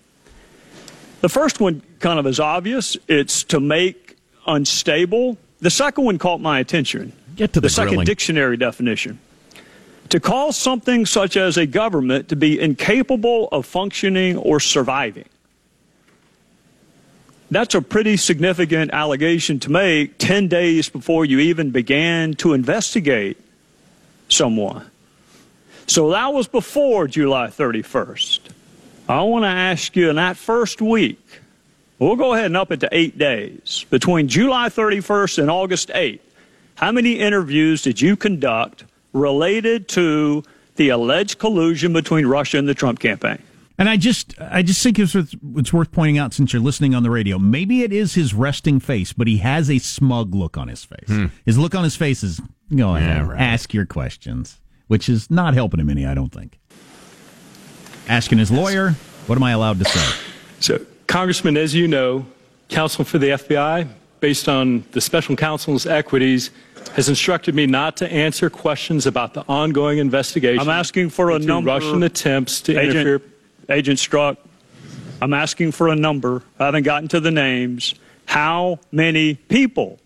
The 1.23 1.29
first 1.29 1.59
one 1.59 1.83
kind 1.99 2.21
of 2.21 2.27
is 2.27 2.39
obvious 2.39 2.97
it's 3.09 3.43
to 3.45 3.59
make 3.59 4.17
unstable. 4.47 5.39
The 5.61 5.71
second 5.71 6.05
one 6.05 6.19
caught 6.19 6.41
my 6.41 6.59
attention. 6.59 7.13
Get 7.35 7.53
to 7.55 7.61
the, 7.61 7.67
the 7.67 7.71
second 7.71 7.91
grilling. 7.91 8.07
dictionary 8.07 8.57
definition. 8.57 9.19
To 10.11 10.21
cause 10.21 10.57
something 10.57 11.07
such 11.07 11.37
as 11.37 11.57
a 11.57 11.67
government 11.67 12.29
to 12.29 12.37
be 12.37 12.61
incapable 12.61 13.49
of 13.51 13.67
functioning 13.67 14.37
or 14.37 14.61
surviving. 14.61 15.29
That's 17.51 17.75
a 17.75 17.83
pretty 17.83 18.17
significant 18.17 18.93
allegation 18.93 19.61
to 19.61 19.71
make 19.71 20.19
10 20.19 20.49
days 20.49 20.89
before 20.89 21.25
you 21.25 21.39
even 21.39 21.71
began 21.71 22.35
to 22.35 22.55
investigate 22.55 23.41
someone. 24.29 24.91
So 25.87 26.11
that 26.11 26.33
was 26.33 26.49
before 26.49 27.07
July 27.07 27.49
31st. 27.49 28.41
I 29.09 29.23
want 29.23 29.45
to 29.45 29.49
ask 29.49 29.95
you 29.95 30.11
in 30.11 30.17
that 30.17 30.37
first 30.37 30.83
week, 30.83 31.21
we'll 31.99 32.17
go 32.17 32.35
ahead 32.35 32.47
and 32.47 32.57
up 32.57 32.71
it 32.73 32.81
to 32.81 32.89
eight 32.93 33.19
days, 33.19 33.85
between 33.91 34.29
July 34.29 34.69
31st 34.69 35.39
and 35.39 35.51
August 35.51 35.89
8th, 35.89 36.21
how 36.77 36.93
many 36.93 37.19
interviews 37.19 37.83
did 37.83 38.01
you 38.01 38.17
conduct 38.17 38.85
related 39.13 39.89
to 39.89 40.43
the 40.77 40.91
alleged 40.91 41.39
collusion 41.39 41.93
between 41.93 42.27
Russia 42.27 42.59
and 42.59 42.69
the 42.69 42.75
Trump 42.75 42.99
campaign? 42.99 43.43
And 43.79 43.89
I 43.91 43.97
just, 43.99 44.35
I 44.41 44.63
just 44.63 44.83
think 44.83 44.99
it's, 44.99 45.15
worth- 45.15 45.35
it's 45.57 45.73
worth 45.73 45.93
pointing 45.93 46.17
out 46.19 46.33
since 46.33 46.53
you're 46.53 46.63
listening 46.63 46.95
on 46.95 47.03
the 47.03 47.11
radio. 47.11 47.39
Maybe 47.39 47.83
it 47.83 47.93
is 47.93 48.15
his 48.15 48.33
resting 48.33 48.81
face, 48.81 49.13
but 49.13 49.27
he 49.27 49.39
has 49.39 49.71
a 49.71 49.79
smug 49.79 50.35
look 50.35 50.57
on 50.57 50.69
his 50.69 50.85
face. 50.85 51.09
Hmm. 51.09 51.27
His 51.45 51.59
look 51.59 51.75
on 51.75 51.85
his 51.85 51.95
face 51.95 52.23
is, 52.23 52.41
go 52.75 52.97
ahead, 52.97 53.29
ask 53.37 53.75
your 53.75 53.85
questions, 53.85 54.61
which 54.87 55.09
is 55.09 55.31
not 55.31 55.53
helping 55.55 55.81
him 55.81 55.91
any. 55.91 56.07
I 56.07 56.15
don't 56.15 56.33
think. 56.33 56.59
Asking 58.09 58.39
his 58.39 58.51
lawyer, 58.51 58.93
what 59.27 59.37
am 59.37 59.43
I 59.43 59.51
allowed 59.51 59.79
to 59.81 59.85
say? 59.85 60.17
So, 60.61 60.87
Congressman, 61.07 61.57
as 61.57 61.75
you 61.75 61.89
know, 61.89 62.27
counsel 62.69 63.05
for 63.05 63.19
the 63.19 63.29
FBI, 63.29 63.89
based 64.21 64.49
on 64.49 64.85
the 64.93 65.01
special 65.01 65.37
counsel's 65.37 65.87
equities, 65.87 66.51
has 66.95 67.09
instructed 67.09 67.55
me 67.55 67.67
not 67.67 67.97
to 67.99 68.11
answer 68.11 68.49
questions 68.49 69.07
about 69.07 69.35
the 69.35 69.45
ongoing 69.49 69.99
investigation. 69.99 70.61
I'm 70.61 70.69
asking 70.69 71.11
for 71.11 71.31
a 71.31 71.39
number. 71.39 71.71
Russian 71.71 72.03
attempts 72.03 72.61
to 72.63 72.79
Agent, 72.79 72.97
interfere. 72.97 73.23
Agent 73.69 73.99
Strzok, 73.99 74.37
I'm 75.21 75.33
asking 75.33 75.73
for 75.73 75.89
a 75.89 75.97
number. 75.97 76.43
I 76.59 76.67
haven't 76.67 76.85
gotten 76.85 77.09
to 77.09 77.21
the 77.21 77.31
names. 77.31 77.95
How 78.27 78.81
many 78.93 79.35
people 79.35 79.99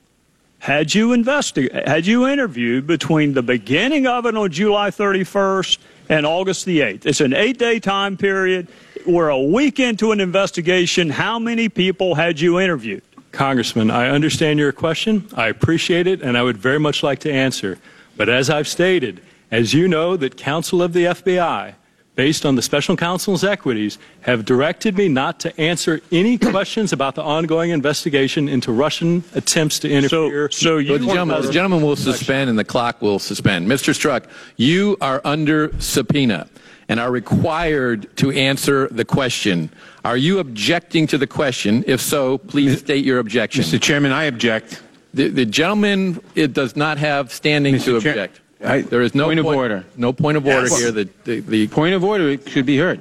had 0.59 0.95
you 0.95 1.13
invested, 1.13 1.73
had 1.73 2.07
you 2.07 2.29
interviewed 2.29 2.87
between 2.87 3.33
the 3.33 3.43
beginning 3.43 4.07
of 4.07 4.27
it 4.27 4.37
on 4.37 4.51
July 4.51 4.91
31st 4.91 5.79
and 6.11 6.27
August 6.27 6.67
the 6.67 6.81
8th? 6.81 7.07
It's 7.07 7.21
an 7.21 7.33
eight-day 7.33 7.81
time 7.81 8.17
period. 8.17 8.69
We're 9.07 9.29
a 9.29 9.41
week 9.41 9.81
into 9.81 10.13
an 10.13 10.21
investigation. 10.21 11.11
How 11.11 11.39
many 11.39 11.69
people 11.69 12.15
had 12.15 12.41
you 12.41 12.61
interviewed? 12.61 13.03
Congressman, 13.33 13.91
I 13.91 14.09
understand 14.09 14.59
your 14.59 14.73
question. 14.73 15.29
I 15.35 15.49
appreciate 15.49 16.07
it, 16.07 16.23
and 16.23 16.37
I 16.37 16.43
would 16.43 16.57
very 16.57 16.79
much 16.79 17.03
like 17.03 17.21
to 17.21 17.33
answer. 17.33 17.79
But 18.17 18.29
as 18.29 18.51
I've 18.51 18.69
stated, 18.69 19.23
as 19.51 19.73
you 19.73 19.89
know, 19.89 20.17
that 20.17 20.37
counsel 20.37 20.83
of 20.83 20.93
the 20.93 21.05
FBI, 21.05 21.75
based 22.17 22.45
on 22.45 22.57
the 22.57 22.63
special 22.63 22.97
counsel's 22.97 23.45
equities, 23.45 23.99
have 24.23 24.45
directed 24.45 24.97
me 24.97 25.09
not 25.09 25.41
to 25.41 25.61
answer 25.61 26.01
any 26.11 26.37
questions 26.53 26.93
about 26.93 27.15
the 27.15 27.23
ongoing 27.23 27.71
investigation 27.71 28.49
into 28.49 28.73
Russian 28.73 29.23
attempts 29.35 29.79
to 29.81 29.91
interfere. 29.91 30.51
so 30.51 30.79
you 30.79 30.99
The 30.99 31.07
gentleman, 31.07 31.43
the 31.43 31.53
gentleman 31.53 31.83
will 31.83 31.97
suspend 31.97 32.51
and 32.51 32.59
the 32.59 32.65
clock 32.65 33.01
will 33.01 33.19
suspend. 33.19 33.69
Mr. 33.69 33.95
Strzok, 33.95 34.29
you 34.57 34.97
are 35.01 35.21
under 35.25 35.73
subpoena 35.81 36.49
and 36.91 36.99
are 36.99 37.13
required 37.13 38.09
to 38.17 38.33
answer 38.33 38.89
the 38.89 39.05
question. 39.05 39.71
Are 40.05 40.17
you 40.17 40.41
objecting 40.41 41.07
to 41.07 41.19
the 41.19 41.27
question? 41.27 41.85
If 41.87 42.01
so, 42.01 42.39
please 42.39 42.81
state 42.81 43.05
your 43.05 43.21
objection. 43.21 43.63
Mr. 43.63 43.81
Chairman, 43.81 44.11
I 44.11 44.25
object. 44.25 44.83
The, 45.15 45.29
the 45.29 45.47
gentleman 45.47 46.21
it 46.35 46.53
does 46.53 46.75
not 46.75 46.99
have 46.99 47.33
standing 47.33 47.79
to 47.79 48.01
Chair- 48.01 48.11
object. 48.11 48.41
I- 48.65 48.81
there 48.83 49.03
is 49.03 49.15
no 49.15 49.27
point 49.27 49.39
of 49.39 49.47
order. 49.47 49.85
No 49.97 50.13
point 50.13 50.37
of 50.37 50.45
order 50.45 50.63
Yes. 50.67 50.79
here. 50.81 50.91
The, 50.91 51.09
the, 51.23 51.41
the 51.41 51.69
Point 51.69 51.95
of 51.95 52.03
order 52.03 52.29
it 52.31 52.49
should 52.49 52.67
be 52.67 52.77
heard. 52.77 53.01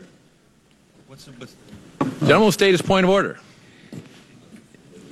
gentleman 2.20 2.42
will 2.42 2.52
state 2.52 2.72
his 2.72 2.84
point 2.84 3.06
of 3.06 3.10
order. 3.10 3.40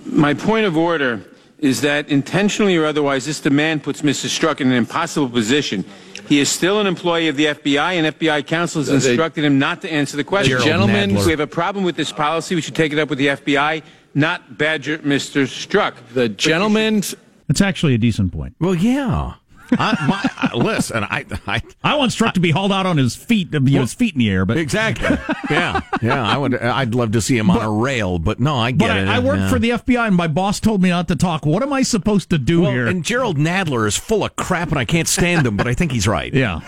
My 0.06 0.36
point 0.36 0.68
of 0.68 0.78
order 0.78 1.22
is 1.58 1.82
that 1.82 2.10
intentionally 2.10 2.78
or 2.78 2.86
otherwise, 2.86 3.26
this 3.26 3.40
demand 3.40 3.82
puts 3.82 4.04
Mr. 4.04 4.28
Strzok 4.28 4.62
in 4.62 4.68
an 4.68 4.74
impossible 4.76 5.28
position. 5.30 5.84
He 6.28 6.40
is 6.40 6.50
still 6.50 6.80
an 6.80 6.88
employee 6.88 7.28
of 7.30 7.38
the 7.38 7.46
FBI, 7.46 7.94
and 7.94 8.08
FBI 8.08 8.46
counsel 8.46 8.82
has 8.82 8.90
instructed 8.90 9.44
him 9.46 9.60
not 9.60 9.82
to 9.82 9.92
answer 9.92 10.18
the 10.18 10.24
question. 10.24 10.52
Jerrold 10.52 10.66
Gentlemen- 10.68 11.12
Nadler. 11.12 11.20
if 11.20 11.26
we 11.26 11.32
have 11.32 11.40
a 11.40 11.48
problem 11.48 11.86
with 11.86 11.96
this 11.96 12.12
policy, 12.12 12.56
we 12.56 12.62
should 12.62 12.76
take 12.76 12.92
it 12.92 13.00
up 13.00 13.10
with 13.10 13.18
the 13.20 13.30
FBI, 13.30 13.82
not 14.14 14.58
badger 14.58 14.98
Mr. 15.00 15.44
Strzok. 15.44 15.94
The 16.14 16.30
gentleman's 16.30 17.16
That's 17.48 17.62
actually 17.62 17.94
a 17.94 17.98
decent 17.98 18.34
point. 18.34 18.56
Well, 18.60 18.76
yeah. 18.76 19.34
I, 19.80 20.08
my, 20.08 20.50
uh, 20.54 20.58
listen, 20.58 21.04
I, 21.04 21.26
I 21.46 21.62
I 21.84 21.96
want 21.96 22.12
Strzok 22.12 22.34
to 22.34 22.40
be 22.40 22.52
hauled 22.52 22.72
out 22.72 22.86
on 22.86 22.98
his 22.98 23.16
feet, 23.16 23.54
you 23.54 23.60
know, 23.60 23.82
his 23.82 23.94
feet 23.94 24.14
in 24.14 24.20
the 24.20 24.30
air, 24.30 24.46
but 24.46 24.58
exactly. 24.58 25.18
Yeah, 25.50 25.82
yeah. 26.02 26.24
I 26.24 26.38
would. 26.38 26.56
I'd 26.56 26.96
love 26.96 27.12
to 27.14 27.22
see 27.22 27.38
him 27.38 27.50
on 27.50 27.62
a 27.62 27.70
rail, 27.72 28.20
but 28.20 28.40
no, 28.40 28.56
I 28.56 28.72
get 28.72 28.88
But 28.88 28.98
it. 28.98 29.08
I, 29.08 29.16
I 29.16 29.20
work 29.20 29.38
yeah. 29.38 29.50
for 29.50 29.60
the 29.60 29.70
FBI, 29.72 30.08
and 30.08 30.16
my 30.16 30.28
boss 30.28 30.60
told 30.60 30.82
me 30.82 30.90
not 30.90 31.08
to 31.10 31.16
talk. 31.16 31.46
What 31.46 31.64
am 31.64 31.74
I 31.74 31.84
supposed 31.84 32.30
to 32.32 32.38
do 32.38 32.62
Well, 32.62 32.72
here? 32.72 32.88
and 32.88 33.04
Jerrold 33.04 33.38
Nadler 33.38 33.88
is 33.88 33.98
full 33.98 34.24
of 34.24 34.36
crap, 34.36 34.70
and 34.70 34.80
I 34.80 34.86
can't 34.86 35.08
stand 35.08 35.46
him. 35.48 35.58
But 35.58 35.68
I 35.68 35.74
think 35.74 35.92
he's 35.92 36.08
right. 36.08 36.34
yeah. 36.34 36.62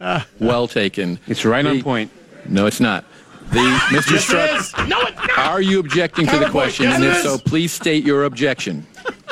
not 0.00 0.26
well 0.40 0.68
taken. 0.68 1.18
It's 1.26 1.44
right 1.44 1.64
on 1.64 1.82
point. 1.82 2.10
No, 2.48 2.66
it's 2.66 2.80
not. 2.80 3.04
The 3.50 3.60
Mr. 3.90 4.18
Strzok, 4.18 4.88
No, 4.88 5.00
it's 5.02 5.16
not. 5.16 5.38
are 5.38 5.60
you 5.60 5.78
objecting 5.80 6.26
to 6.26 6.38
the 6.38 6.48
question? 6.50 6.84
Yes, 6.86 6.96
and 6.96 7.04
if 7.04 7.22
so, 7.22 7.38
please 7.38 7.72
state 7.72 8.04
your 8.04 8.24
objection. 8.24 8.86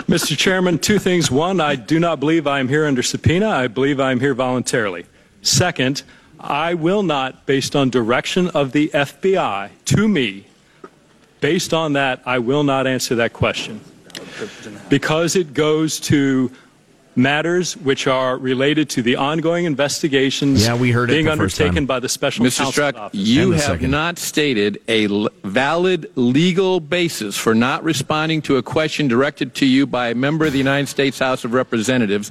Mr. 0.08 0.36
Chairman, 0.36 0.78
two 0.78 0.98
things. 0.98 1.30
One, 1.30 1.60
I 1.60 1.74
do 1.76 1.98
not 1.98 2.20
believe 2.20 2.46
I 2.46 2.60
am 2.60 2.68
here 2.68 2.86
under 2.86 3.02
subpoena. 3.02 3.48
I 3.48 3.66
believe 3.66 4.00
I 4.00 4.12
am 4.12 4.20
here 4.20 4.34
voluntarily. 4.34 5.04
Second, 5.42 6.02
I 6.40 6.74
will 6.74 7.02
not, 7.02 7.44
based 7.46 7.74
on 7.74 7.90
direction 7.90 8.48
of 8.48 8.72
the 8.72 8.88
FBI 8.94 9.70
to 9.86 10.08
me, 10.08 10.46
based 11.40 11.74
on 11.74 11.94
that, 11.94 12.22
I 12.24 12.38
will 12.38 12.64
not 12.64 12.86
answer 12.86 13.14
that 13.16 13.32
question. 13.32 13.80
Because 14.88 15.36
it 15.36 15.54
goes 15.54 15.98
to 16.00 16.50
matters 17.16 17.76
which 17.76 18.06
are 18.06 18.36
related 18.36 18.88
to 18.90 19.02
the 19.02 19.16
ongoing 19.16 19.64
investigations 19.64 20.64
Yeah, 20.66 20.74
we 20.76 20.90
heard 20.90 21.10
it 21.10 21.14
being 21.14 21.28
undertaken 21.28 21.74
time. 21.74 21.86
by 21.86 22.00
the 22.00 22.08
special 22.08 22.44
Mr. 22.44 22.58
counsel's 22.64 22.74
Strzok, 22.76 22.96
office. 22.96 23.20
you 23.20 23.52
have 23.52 23.60
second. 23.62 23.90
not 23.90 24.18
stated 24.18 24.80
a 24.88 25.06
l- 25.06 25.28
valid 25.44 26.10
legal 26.16 26.80
basis 26.80 27.36
for 27.38 27.54
not 27.54 27.84
responding 27.84 28.42
to 28.42 28.56
a 28.56 28.62
question 28.62 29.06
directed 29.08 29.54
to 29.56 29.66
you 29.66 29.86
by 29.86 30.08
a 30.08 30.14
member 30.14 30.44
of 30.46 30.52
the 30.52 30.58
United 30.58 30.88
States 30.88 31.18
House 31.18 31.44
of 31.44 31.52
Representatives, 31.52 32.30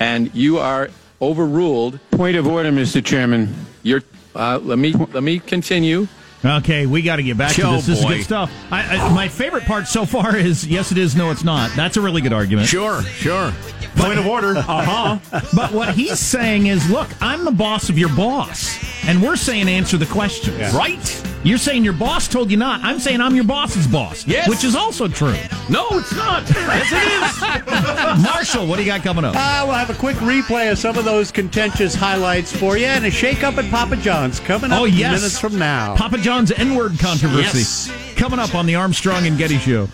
and 0.00 0.34
you 0.34 0.58
are 0.58 0.88
overruled. 1.20 1.98
Point 2.10 2.36
of 2.36 2.46
order, 2.46 2.70
Mr. 2.72 3.04
Chairman. 3.04 3.54
You're, 3.82 4.02
uh, 4.34 4.58
let 4.62 4.78
me 4.78 4.92
let 4.92 5.22
me 5.22 5.38
continue. 5.40 6.08
Okay, 6.44 6.86
we 6.86 7.02
got 7.02 7.16
to 7.16 7.22
get 7.22 7.38
back 7.38 7.54
to 7.54 7.62
this. 7.62 7.86
This 7.86 7.98
is 8.00 8.04
good 8.04 8.24
stuff. 8.24 8.50
I, 8.72 8.96
I, 8.96 9.14
my 9.14 9.28
favorite 9.28 9.62
part 9.64 9.86
so 9.86 10.04
far 10.04 10.36
is 10.36 10.66
yes, 10.66 10.90
it 10.90 10.98
is, 10.98 11.14
no, 11.14 11.30
it's 11.30 11.44
not. 11.44 11.70
That's 11.76 11.96
a 11.96 12.00
really 12.00 12.20
good 12.20 12.32
argument. 12.32 12.66
Sure, 12.66 13.00
sure. 13.02 13.52
Point 13.96 14.18
of 14.18 14.26
order. 14.26 14.54
Uh 14.72 15.18
huh. 15.20 15.40
but 15.54 15.72
what 15.72 15.94
he's 15.94 16.18
saying 16.18 16.66
is, 16.66 16.88
look, 16.90 17.08
I'm 17.20 17.44
the 17.44 17.50
boss 17.50 17.88
of 17.88 17.98
your 17.98 18.08
boss, 18.10 18.78
and 19.06 19.22
we're 19.22 19.36
saying 19.36 19.68
answer 19.68 19.96
the 19.96 20.06
questions. 20.06 20.72
Right? 20.74 21.22
You're 21.44 21.58
saying 21.58 21.82
your 21.82 21.92
boss 21.92 22.28
told 22.28 22.50
you 22.52 22.56
not. 22.56 22.82
I'm 22.84 23.00
saying 23.00 23.20
I'm 23.20 23.34
your 23.34 23.44
boss's 23.44 23.86
boss. 23.88 24.24
Yes. 24.26 24.48
Which 24.48 24.62
is 24.62 24.76
also 24.76 25.08
true. 25.08 25.34
No, 25.68 25.88
it's 25.90 26.14
not. 26.14 26.48
Yes, 26.48 26.92
it 26.92 28.18
is. 28.18 28.22
Marshall, 28.24 28.66
what 28.68 28.76
do 28.76 28.82
you 28.82 28.88
got 28.88 29.02
coming 29.02 29.24
up? 29.24 29.34
Uh, 29.36 29.64
we'll 29.66 29.74
have 29.74 29.90
a 29.90 29.94
quick 29.94 30.16
replay 30.18 30.70
of 30.70 30.78
some 30.78 30.96
of 30.96 31.04
those 31.04 31.32
contentious 31.32 31.94
highlights 31.96 32.54
for 32.54 32.76
you 32.76 32.86
and 32.86 33.04
a 33.04 33.10
shake 33.10 33.42
up 33.42 33.58
at 33.58 33.68
Papa 33.72 33.96
John's 33.96 34.38
coming 34.38 34.70
up 34.70 34.80
Oh, 34.82 34.84
yes. 34.84 35.14
minutes 35.20 35.38
from 35.40 35.58
now. 35.58 35.96
Papa 35.96 36.18
John's 36.18 36.52
N 36.52 36.76
word 36.76 36.96
controversy. 37.00 37.58
Yes. 37.58 37.92
Coming 38.16 38.38
up 38.38 38.54
on 38.54 38.66
the 38.66 38.76
Armstrong 38.76 39.26
and 39.26 39.36
Getty 39.36 39.58
Show. 39.58 39.88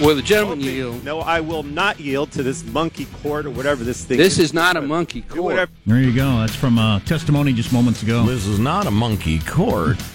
Will 0.00 0.16
the 0.16 0.22
gentleman 0.22 0.60
yield? 0.60 1.04
No, 1.04 1.20
I 1.20 1.40
will 1.40 1.62
not 1.62 2.00
yield 2.00 2.32
to 2.32 2.42
this 2.42 2.64
monkey 2.64 3.06
court 3.22 3.44
or 3.44 3.50
whatever 3.50 3.84
this 3.84 4.02
thing 4.04 4.16
This 4.16 4.34
is. 4.34 4.46
is 4.46 4.54
not 4.54 4.76
a 4.76 4.80
monkey 4.80 5.20
court. 5.22 5.68
There 5.84 6.00
you 6.00 6.14
go. 6.14 6.38
That's 6.38 6.54
from 6.54 6.78
uh, 6.78 7.00
testimony 7.00 7.52
just 7.52 7.70
moments 7.70 8.02
ago. 8.02 8.24
This 8.24 8.46
is 8.46 8.58
not 8.58 8.86
a 8.86 8.90
monkey 8.90 9.38
court. 9.40 9.98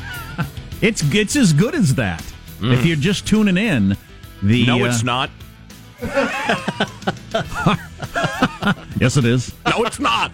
It's 0.82 1.02
it's 1.14 1.38
as 1.38 1.54
good 1.54 1.74
as 1.74 1.96
that. 1.96 2.22
If 2.62 2.86
you're 2.86 2.98
just 2.98 3.26
tuning 3.26 3.56
in, 3.56 3.96
the 4.44 4.66
no, 4.66 4.84
uh, 4.84 4.88
it's 4.90 5.04
not. 5.04 5.30
yes, 9.00 9.16
it 9.16 9.24
is. 9.24 9.54
No, 9.66 9.86
it's 9.86 10.00
not. 10.00 10.34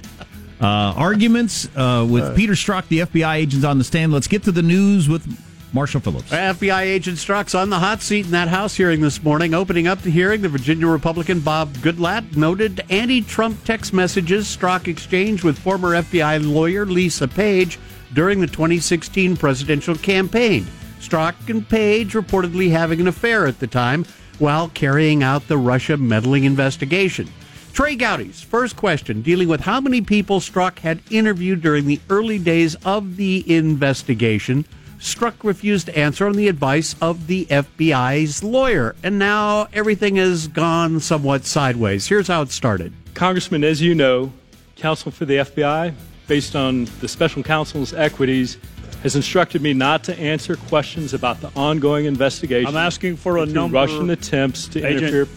Uh, 0.59 0.93
arguments 0.97 1.69
uh, 1.75 2.05
with 2.09 2.35
Peter 2.35 2.53
Strzok, 2.53 2.87
the 2.87 2.99
FBI 3.01 3.35
agents 3.35 3.63
on 3.63 3.77
the 3.77 3.83
stand. 3.83 4.11
Let's 4.11 4.27
get 4.27 4.41
to 4.43 4.51
the 4.51 4.63
news 4.63 5.07
with 5.07 5.25
Marshall 5.73 6.01
Phillips. 6.01 6.31
FBI 6.31 6.81
agent 6.81 7.17
Strzok's 7.17 7.55
on 7.55 7.69
the 7.69 7.79
hot 7.79 8.01
seat 8.01 8.25
in 8.25 8.31
that 8.31 8.49
House 8.49 8.75
hearing 8.75 8.99
this 8.99 9.23
morning. 9.23 9.53
Opening 9.53 9.87
up 9.87 10.01
the 10.01 10.09
hearing, 10.09 10.41
the 10.41 10.49
Virginia 10.49 10.87
Republican 10.87 11.39
Bob 11.39 11.73
Goodlatte 11.75 12.35
noted 12.35 12.83
anti-Trump 12.89 13.63
text 13.63 13.93
messages 13.93 14.45
Strzok 14.55 14.87
exchanged 14.87 15.43
with 15.43 15.57
former 15.57 15.91
FBI 15.91 16.45
lawyer 16.53 16.85
Lisa 16.85 17.27
Page 17.27 17.79
during 18.13 18.41
the 18.41 18.47
2016 18.47 19.37
presidential 19.37 19.95
campaign. 19.95 20.67
Strzok 20.99 21.49
and 21.49 21.67
Page 21.67 22.13
reportedly 22.13 22.69
having 22.69 22.99
an 22.99 23.07
affair 23.07 23.47
at 23.47 23.59
the 23.59 23.67
time 23.67 24.05
while 24.39 24.69
carrying 24.69 25.23
out 25.23 25.47
the 25.47 25.57
Russia 25.57 25.95
meddling 25.95 26.43
investigation. 26.43 27.29
Trey 27.73 27.95
Gowdy's 27.95 28.41
first 28.41 28.75
question 28.75 29.21
dealing 29.21 29.47
with 29.47 29.61
how 29.61 29.79
many 29.79 30.01
people 30.01 30.41
Strzok 30.41 30.79
had 30.79 30.99
interviewed 31.09 31.61
during 31.61 31.87
the 31.87 32.01
early 32.09 32.37
days 32.37 32.75
of 32.83 33.15
the 33.15 33.49
investigation. 33.49 34.65
Strzok 35.01 35.43
refused 35.43 35.87
to 35.87 35.97
answer 35.97 36.27
on 36.27 36.33
the 36.33 36.47
advice 36.47 36.95
of 37.01 37.25
the 37.25 37.47
FBI's 37.47 38.43
lawyer, 38.43 38.95
and 39.03 39.17
now 39.17 39.67
everything 39.73 40.17
has 40.17 40.47
gone 40.47 40.99
somewhat 40.99 41.43
sideways. 41.43 42.05
Here's 42.07 42.27
how 42.27 42.43
it 42.43 42.51
started. 42.51 42.93
Congressman, 43.15 43.63
as 43.63 43.81
you 43.81 43.95
know, 43.95 44.31
counsel 44.75 45.11
for 45.11 45.25
the 45.25 45.37
FBI, 45.37 45.95
based 46.27 46.55
on 46.55 46.85
the 46.99 47.07
special 47.07 47.41
counsel's 47.41 47.95
equities, 47.95 48.59
has 49.01 49.15
instructed 49.15 49.63
me 49.63 49.73
not 49.73 50.03
to 50.03 50.17
answer 50.19 50.55
questions 50.55 51.15
about 51.15 51.41
the 51.41 51.51
ongoing 51.55 52.05
investigation. 52.05 52.67
I'm 52.67 52.77
asking 52.77 53.17
for 53.17 53.39
a 53.39 53.45
number. 53.47 53.73
Russian 53.73 54.11
attempts 54.11 54.67
to 54.67 54.85
Agent, 54.85 55.15
interfere. 55.15 55.27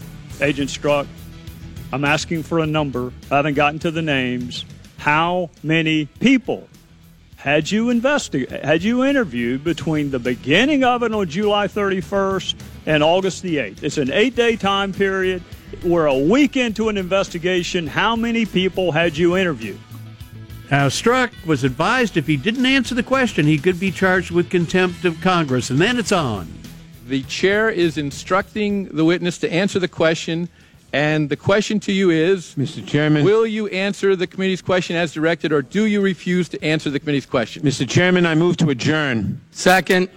Agent 0.41 0.69
Strzok, 0.69 1.07
I'm 1.91 2.05
asking 2.05 2.43
for 2.43 2.59
a 2.59 2.67
number. 2.67 3.11
I 3.31 3.37
haven't 3.37 3.55
gotten 3.55 3.79
to 3.79 3.89
the 3.89 4.03
names. 4.03 4.63
How 4.97 5.49
many 5.63 6.05
people 6.05 6.67
had 7.45 7.69
you 7.69 7.91
investigate 7.91 8.49
had 8.65 8.81
you 8.81 9.05
interviewed 9.05 9.63
between 9.63 10.09
the 10.09 10.17
beginning 10.17 10.83
of 10.83 11.03
it 11.03 11.13
on 11.13 11.29
July 11.29 11.67
31st 11.67 12.55
and 12.87 13.03
August 13.03 13.43
the 13.43 13.57
8th? 13.57 13.83
It's 13.83 13.99
an 13.99 14.11
eight-day 14.11 14.55
time 14.55 14.91
period. 14.91 15.43
We're 15.83 16.07
a 16.07 16.17
week 16.17 16.57
into 16.57 16.89
an 16.89 16.97
investigation. 16.97 17.85
How 17.85 18.15
many 18.15 18.47
people 18.47 18.91
had 18.91 19.15
you 19.15 19.37
interviewed? 19.37 19.79
Now, 20.71 20.87
Strzok 20.87 21.29
was 21.45 21.63
advised 21.63 22.17
if 22.17 22.25
he 22.25 22.35
didn't 22.35 22.65
answer 22.65 22.95
the 22.95 23.03
question, 23.03 23.45
he 23.45 23.59
could 23.59 23.79
be 23.79 23.91
charged 23.91 24.31
with 24.31 24.49
contempt 24.49 25.05
of 25.05 25.21
Congress, 25.21 25.69
and 25.69 25.77
then 25.77 25.99
it's 25.99 26.11
on. 26.11 26.51
The 27.07 27.21
chair 27.23 27.69
is 27.69 27.99
instructing 27.99 28.85
the 28.85 29.05
witness 29.05 29.37
to 29.39 29.53
answer 29.53 29.77
the 29.77 29.87
question, 29.87 30.49
and 30.95 31.27
the 31.27 31.35
question 31.35 31.77
to 31.81 31.91
you 31.91 32.09
is 32.09 32.55
Mr. 32.55 32.85
Chairman. 32.87 33.25
Will 33.25 33.45
you 33.45 33.67
answer 33.67 34.15
the 34.15 34.25
committee's 34.25 34.61
question 34.61 34.95
as 34.95 35.11
directed, 35.11 35.51
or 35.51 35.61
do 35.61 35.83
you 35.83 35.99
refuse 35.99 36.47
to 36.47 36.63
answer 36.63 36.89
the 36.89 37.01
committee's 37.01 37.25
question? 37.25 37.63
Mr. 37.63 37.87
Chairman, 37.87 38.25
I 38.25 38.33
move 38.33 38.55
to 38.57 38.69
adjourn. 38.69 39.41
Second. 39.51 40.07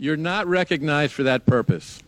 You're 0.00 0.16
not 0.16 0.48
recognized 0.48 1.12
for 1.12 1.22
that 1.24 1.46
purpose. 1.46 2.02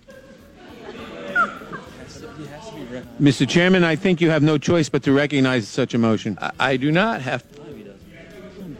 Mr. 3.21 3.49
Chairman, 3.49 3.85
I 3.85 3.95
think 3.95 4.21
you 4.21 4.31
have 4.31 4.43
no 4.43 4.59
choice 4.59 4.89
but 4.89 5.05
to 5.05 5.13
recognize 5.13 5.69
such 5.69 5.95
a 5.95 5.99
motion. 5.99 6.37
I, 6.41 6.51
I 6.59 6.77
do 6.77 6.91
not 6.91 7.23
have. 7.23 7.45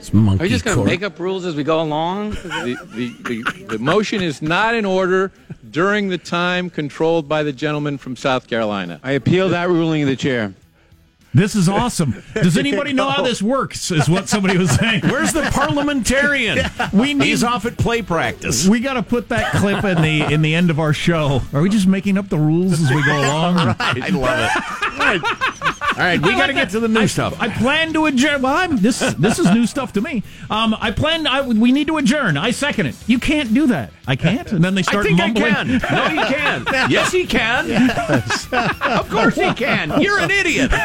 It's 0.03 0.13
monkey 0.13 0.43
Are 0.43 0.47
you 0.47 0.51
just 0.51 0.65
going 0.65 0.77
to 0.77 0.85
make 0.85 1.05
up 1.05 1.21
rules 1.21 1.45
as 1.45 1.55
we 1.55 1.63
go 1.63 1.81
along? 1.81 2.31
The, 2.31 2.77
the, 2.93 3.17
the, 3.23 3.67
the 3.67 3.79
motion 3.79 4.21
is 4.21 4.43
not 4.43 4.75
in 4.75 4.85
order 4.85 5.31
during 5.71 6.09
the 6.09 6.19
time 6.19 6.71
controlled 6.71 7.29
by 7.29 7.45
the 7.45 7.53
gentleman 7.53 7.99
from 7.99 8.17
South 8.17 8.49
Carolina. 8.49 8.99
I 9.05 9.13
appeal 9.13 9.51
that 9.51 9.69
ruling 9.69 10.03
of 10.03 10.09
the 10.09 10.17
chair. 10.17 10.55
This 11.35 11.55
is 11.55 11.69
awesome. 11.69 12.21
Does 12.35 12.59
anybody 12.59 12.93
know 12.93 13.09
how 13.09 13.23
this 13.23 13.41
works? 13.41 13.93
Is 13.93 14.09
what 14.09 14.29
somebody 14.29 14.59
was 14.59 14.73
saying. 14.73 15.03
Where's 15.03 15.33
the 15.33 15.43
parliamentarian? 15.53 16.59
We 16.93 17.15
need. 17.15 17.25
He's 17.25 17.43
off 17.43 17.65
at 17.65 17.79
play 17.79 18.03
practice. 18.03 18.69
We 18.69 18.81
got 18.81 18.95
to 18.95 19.03
put 19.03 19.31
that 19.31 19.53
clip 19.53 19.83
in 19.85 20.03
the 20.03 20.31
in 20.31 20.43
the 20.43 20.55
end 20.55 20.69
of 20.69 20.79
our 20.79 20.93
show. 20.93 21.41
Are 21.55 21.63
we 21.63 21.71
just 21.71 21.87
making 21.87 22.19
up 22.19 22.29
the 22.29 22.39
rules 22.39 22.73
as 22.73 22.91
we 22.91 23.03
go 23.05 23.19
along? 23.19 23.57
right. 23.57 23.79
I 23.81 24.09
love 24.11 25.23
it. 25.23 25.62
All 25.93 25.99
right, 25.99 26.21
we 26.21 26.33
got 26.33 26.47
to 26.47 26.55
get 26.55 26.71
to 26.71 26.81
the 26.81 26.89
new 26.89 27.01
I, 27.01 27.07
stuff. 27.07 27.37
I 27.39 27.49
plan 27.49 27.93
to 27.93 28.07
adjourn. 28.07 28.41
Well, 28.41 28.57
I'm, 28.57 28.79
this 28.79 29.01
this 29.19 29.39
is 29.39 29.51
new 29.53 29.67
stuff 29.67 29.93
to 29.93 30.01
me. 30.01 30.23
Um, 30.49 30.75
I 30.81 30.91
plan. 30.91 31.27
I, 31.27 31.43
we 31.43 31.71
need 31.71 31.87
to 31.89 31.99
adjourn. 31.99 32.39
I 32.39 32.51
second 32.51 32.87
it. 32.87 32.97
You 33.07 33.19
can't 33.19 33.53
do 33.53 33.67
that. 33.67 33.93
I 34.07 34.17
can't. 34.17 34.51
And 34.53 34.65
then 34.65 34.75
they 34.75 34.81
I 34.81 34.83
start 34.83 35.05
think 35.05 35.19
mumbling. 35.19 35.53
I 35.53 35.55
can. 35.55 35.67
No, 35.69 36.23
you 36.23 36.27
can. 36.27 36.67
Yes, 36.91 37.13
he 37.13 37.27
can. 37.27 37.71
Of 38.53 39.09
course 39.11 39.35
he 39.35 39.53
can. 39.55 40.01
You're 40.01 40.19
an 40.19 40.31
idiot. 40.31 40.71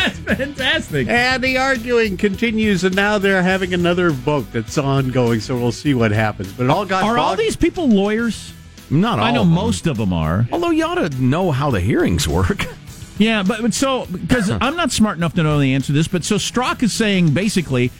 That's 0.00 0.18
fantastic. 0.18 1.08
And 1.08 1.42
the 1.42 1.58
arguing 1.58 2.16
continues, 2.16 2.84
and 2.84 2.94
now 2.94 3.18
they're 3.18 3.42
having 3.42 3.74
another 3.74 4.10
vote 4.10 4.46
that's 4.52 4.78
ongoing, 4.78 5.40
so 5.40 5.56
we'll 5.56 5.72
see 5.72 5.94
what 5.94 6.10
happens. 6.10 6.52
But 6.52 6.64
it 6.64 6.70
all 6.70 6.86
got 6.86 7.02
Are 7.04 7.18
all 7.18 7.36
these 7.36 7.56
people 7.56 7.88
lawyers? 7.88 8.52
Not 8.90 9.18
all. 9.18 9.24
I 9.24 9.30
know 9.30 9.44
most 9.44 9.86
of 9.86 9.96
them 9.96 10.12
are. 10.12 10.46
Although 10.52 10.70
you 10.70 10.84
ought 10.84 10.96
to 10.96 11.08
know 11.22 11.50
how 11.52 11.70
the 11.70 11.80
hearings 11.80 12.26
work. 12.28 12.66
Yeah, 13.18 13.42
but, 13.42 13.60
but 13.60 13.74
so 13.74 14.06
because 14.06 14.48
I'm 14.62 14.76
not 14.76 14.90
smart 14.92 15.18
enough 15.18 15.34
to 15.34 15.42
know 15.42 15.58
the 15.60 15.74
answer 15.74 15.88
to 15.88 15.92
this, 15.92 16.08
but 16.08 16.24
so 16.24 16.36
Strzok 16.36 16.82
is 16.82 16.94
saying 16.94 17.34
basically, 17.34 17.90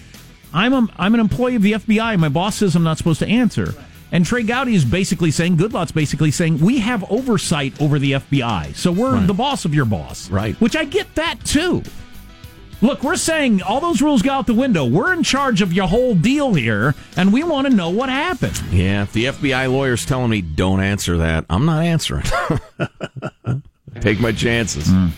I'm 0.50 0.72
a, 0.72 0.88
I'm 0.96 1.12
an 1.12 1.20
employee 1.20 1.56
of 1.56 1.62
the 1.62 1.72
FBI. 1.72 2.18
My 2.18 2.30
boss 2.30 2.56
says 2.56 2.74
I'm 2.74 2.84
not 2.84 2.96
supposed 2.96 3.18
to 3.18 3.28
answer, 3.28 3.74
and 4.12 4.24
Trey 4.24 4.44
Gowdy 4.44 4.74
is 4.74 4.82
basically 4.86 5.30
saying, 5.30 5.58
Goodlatte's 5.58 5.92
basically 5.92 6.30
saying 6.30 6.60
we 6.60 6.78
have 6.78 7.04
oversight 7.10 7.78
over 7.82 7.98
the 7.98 8.12
FBI, 8.12 8.74
so 8.74 8.90
we're 8.90 9.12
Right. 9.16 9.26
the 9.26 9.34
boss 9.34 9.66
of 9.66 9.74
your 9.74 9.84
boss, 9.84 10.30
Right. 10.30 10.58
Which 10.58 10.74
I 10.74 10.84
get 10.86 11.14
that 11.16 11.44
too. 11.44 11.82
Look, 12.82 13.02
we're 13.02 13.16
saying 13.16 13.62
all 13.62 13.80
those 13.80 14.00
rules 14.00 14.22
go 14.22 14.32
out 14.32 14.46
the 14.46 14.54
window. 14.54 14.84
We're 14.86 15.12
in 15.12 15.22
charge 15.22 15.60
of 15.60 15.72
your 15.72 15.86
whole 15.86 16.14
deal 16.14 16.54
here, 16.54 16.94
and 17.16 17.32
we 17.32 17.44
want 17.44 17.66
to 17.66 17.74
know 17.74 17.90
what 17.90 18.08
happened. 18.08 18.60
Yeah, 18.70 19.02
if 19.02 19.12
the 19.12 19.26
FBI 19.26 19.70
lawyer's 19.70 20.06
telling 20.06 20.30
me 20.30 20.40
don't 20.40 20.80
answer 20.80 21.18
that, 21.18 21.44
I'm 21.50 21.66
not 21.66 21.84
answering. 21.84 22.24
Take 24.00 24.20
my 24.20 24.32
chances. 24.32 24.86
Hmm. 24.86 25.08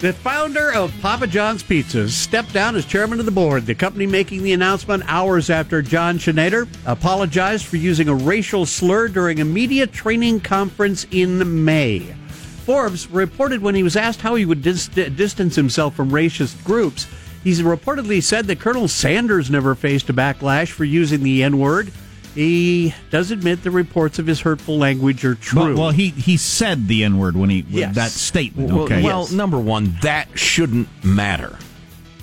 The 0.00 0.12
founder 0.12 0.72
of 0.72 0.92
Papa 1.00 1.28
John's 1.28 1.62
Pizzas 1.62 2.08
stepped 2.08 2.52
down 2.52 2.74
as 2.74 2.84
chairman 2.84 3.20
of 3.20 3.24
the 3.24 3.30
board. 3.30 3.66
The 3.66 3.76
company 3.76 4.04
making 4.04 4.42
the 4.42 4.52
announcement 4.52 5.04
hours 5.06 5.48
after 5.48 5.80
John 5.80 6.18
Schnatter 6.18 6.66
apologized 6.84 7.66
for 7.66 7.76
using 7.76 8.08
a 8.08 8.14
racial 8.14 8.66
slur 8.66 9.06
during 9.06 9.40
a 9.40 9.44
media 9.44 9.86
training 9.86 10.40
conference 10.40 11.06
in 11.12 11.64
May. 11.64 12.16
Forbes 12.64 13.08
reported 13.10 13.60
when 13.62 13.74
he 13.74 13.82
was 13.82 13.96
asked 13.96 14.20
how 14.20 14.34
he 14.36 14.44
would 14.44 14.62
dis- 14.62 14.88
distance 14.88 15.56
himself 15.56 15.94
from 15.94 16.10
racist 16.10 16.62
groups, 16.64 17.06
he's 17.42 17.60
reportedly 17.62 18.22
said 18.22 18.46
that 18.46 18.60
Colonel 18.60 18.88
Sanders 18.88 19.50
never 19.50 19.74
faced 19.74 20.08
a 20.10 20.12
backlash 20.12 20.68
for 20.70 20.84
using 20.84 21.22
the 21.22 21.42
N 21.42 21.58
word. 21.58 21.90
He 22.34 22.94
does 23.10 23.30
admit 23.30 23.62
the 23.62 23.70
reports 23.70 24.18
of 24.18 24.26
his 24.26 24.40
hurtful 24.40 24.78
language 24.78 25.22
are 25.24 25.34
true. 25.34 25.74
But, 25.74 25.76
well, 25.76 25.90
he 25.90 26.08
he 26.10 26.36
said 26.36 26.88
the 26.88 27.04
N 27.04 27.18
word 27.18 27.36
when 27.36 27.50
he 27.50 27.64
Yes. 27.68 27.94
that 27.96 28.10
statement. 28.10 28.70
Well, 28.72 28.82
Okay. 28.84 29.02
well, 29.02 29.28
number 29.30 29.58
one, 29.58 29.96
that 30.02 30.28
shouldn't 30.34 30.88
matter 31.04 31.58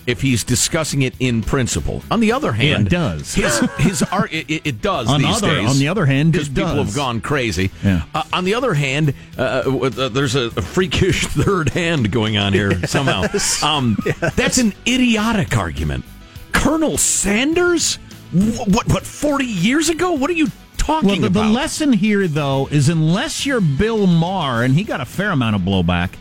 if 0.10 0.22
he's 0.22 0.44
discussing 0.44 1.04
it 1.04 1.14
in 1.20 1.42
principle. 1.42 2.02
On 2.12 2.20
the 2.20 2.32
other 2.32 2.52
hand, 2.52 2.88
it 2.88 2.90
does. 2.90 3.34
His 3.36 3.60
his 3.78 4.04
art 4.04 4.34
it, 4.34 4.50
it- 4.66 4.82
does 4.82 5.08
On 5.08 5.22
these 5.22 5.38
other- 5.44 5.56
days. 5.56 5.70
on 5.70 5.78
the 5.80 5.88
other 5.88 6.06
hand, 6.06 6.32
because 6.32 6.50
people 6.50 6.76
does. 6.76 6.86
have 6.88 6.96
gone 6.96 7.22
crazy. 7.22 7.70
Yeah. 7.84 8.04
Uh, 8.14 8.24
on 8.34 8.44
the 8.46 8.56
other 8.56 8.74
hand, 8.74 9.14
uh, 9.38 9.42
uh, 9.42 10.10
there's 10.10 10.36
a, 10.36 10.46
a 10.48 10.62
freakish 10.62 11.26
third 11.28 11.70
hand 11.70 12.12
going 12.12 12.38
on 12.38 12.54
here 12.54 12.86
somehow. 12.88 13.24
Um, 13.64 13.98
That's 14.36 14.58
an 14.58 14.74
idiotic 14.88 15.56
argument. 15.58 16.06
Colonel 16.52 16.98
Sanders, 16.98 17.96
Wh- 18.32 18.68
what 18.68 18.88
what 18.88 19.04
forty 19.06 19.46
years 19.46 19.90
ago? 19.90 20.14
What 20.14 20.30
are 20.30 20.34
you 20.34 20.48
talking 20.78 21.10
about? 21.10 21.22
Well, 21.22 21.30
the, 21.30 21.40
the 21.50 21.50
lesson 21.50 21.94
here, 21.94 22.28
though, 22.28 22.68
is 22.72 22.90
unless 22.90 23.46
you're 23.46 23.62
Bill 23.62 24.08
Maher, 24.08 24.64
and 24.64 24.74
he 24.74 24.84
got 24.84 25.02
a 25.02 25.06
fair 25.06 25.32
amount 25.32 25.56
of 25.56 25.62
blowback, 25.64 26.12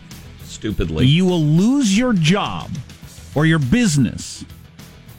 Stupidly, 0.43 1.05
you 1.05 1.25
will 1.25 1.41
lose 1.41 1.97
your 1.97 2.13
job 2.13 2.69
or 3.35 3.45
your 3.45 3.59
business 3.59 4.43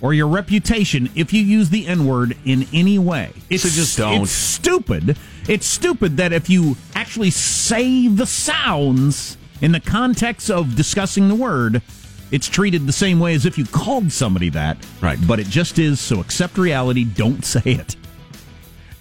or 0.02 0.14
your 0.14 0.28
reputation 0.28 1.10
if 1.14 1.32
you 1.32 1.42
use 1.42 1.70
the 1.70 1.86
N 1.86 2.06
word 2.06 2.36
in 2.44 2.66
any 2.72 2.98
way. 2.98 3.32
It's 3.50 3.62
So 3.64 3.68
just 3.68 3.98
don't. 3.98 4.22
It's 4.22 4.30
stupid. 4.30 5.16
It's 5.48 5.66
stupid 5.66 6.16
that 6.18 6.32
if 6.32 6.48
you 6.48 6.76
actually 6.94 7.30
say 7.30 8.08
the 8.08 8.26
sounds 8.26 9.36
in 9.60 9.72
the 9.72 9.80
context 9.80 10.50
of 10.50 10.74
discussing 10.74 11.28
the 11.28 11.34
word, 11.34 11.82
it's 12.30 12.48
treated 12.48 12.86
the 12.86 12.92
same 12.92 13.18
way 13.20 13.34
as 13.34 13.44
if 13.44 13.58
you 13.58 13.64
called 13.66 14.10
somebody 14.12 14.48
that. 14.50 14.78
Right. 15.02 15.18
But 15.26 15.38
it 15.40 15.48
just 15.48 15.78
is. 15.78 16.00
So 16.00 16.20
accept 16.20 16.56
reality. 16.56 17.04
Don't 17.04 17.44
say 17.44 17.60
it. 17.64 17.96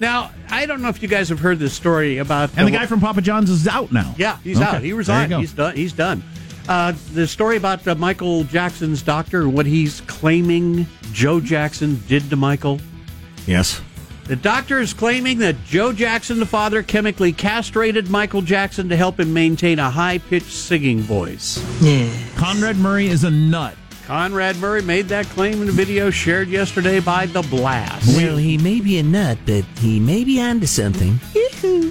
Now, 0.01 0.31
I 0.49 0.65
don't 0.65 0.81
know 0.81 0.87
if 0.89 1.01
you 1.01 1.07
guys 1.09 1.27
have 1.29 1.39
heard 1.39 1.59
this 1.59 1.73
story 1.73 2.17
about 2.19 2.51
And 2.57 2.65
the 2.67 2.71
guy 2.71 2.85
from 2.85 3.01
Papa 3.01 3.21
John's 3.21 3.49
is 3.49 3.67
out 3.67 3.91
now. 3.91 4.15
Yeah, 4.17 4.37
he's 4.43 4.57
Okay, 4.57 4.65
out. 4.65 4.73
He 4.75 4.79
there 4.79 4.87
you 4.87 4.95
resigned. 4.95 5.29
go. 5.29 5.39
He's 5.39 5.51
done. 5.53 5.75
He's 5.75 5.93
done. 5.93 6.23
Uh, 6.69 6.93
the 7.13 7.25
story 7.25 7.57
about 7.57 7.85
uh, 7.87 7.95
Michael 7.95 8.43
Jackson's 8.43 9.01
doctor 9.01 9.41
and 9.41 9.55
what 9.55 9.65
he's 9.65 10.01
claiming 10.01 10.85
Joe 11.11 11.39
Jackson 11.39 11.99
did 12.07 12.29
to 12.29 12.35
Michael. 12.35 12.79
Yes. 13.47 13.81
The 14.25 14.35
doctor 14.35 14.79
is 14.79 14.93
claiming 14.93 15.39
that 15.39 15.55
Joe 15.65 15.91
Jackson, 15.91 16.39
the 16.39 16.45
father, 16.45 16.83
chemically 16.83 17.33
castrated 17.33 18.11
Michael 18.11 18.43
Jackson 18.43 18.87
to 18.89 18.95
help 18.95 19.19
him 19.19 19.33
maintain 19.33 19.79
a 19.79 19.89
high 19.89 20.19
pitched 20.19 20.51
singing 20.51 20.99
voice. 20.99 21.57
Yeah. 21.81 22.07
Conrad 22.35 22.77
Murray 22.77 23.07
is 23.07 23.23
a 23.23 23.31
nut. 23.31 23.73
Conrad 24.13 24.57
Murray 24.57 24.81
made 24.81 25.07
that 25.09 25.27
claim 25.27 25.61
in 25.61 25.69
a 25.69 25.71
video 25.71 26.09
shared 26.09 26.47
yesterday 26.47 26.99
by 26.99 27.27
The 27.27 27.43
Blast. 27.43 28.17
Well, 28.17 28.37
he 28.37 28.57
may 28.57 28.79
be 28.79 28.97
a 28.97 29.03
nut, 29.03 29.37
but 29.45 29.63
he 29.77 29.99
may 29.99 30.23
be 30.23 30.41
onto 30.41 30.65
something. 30.65 31.19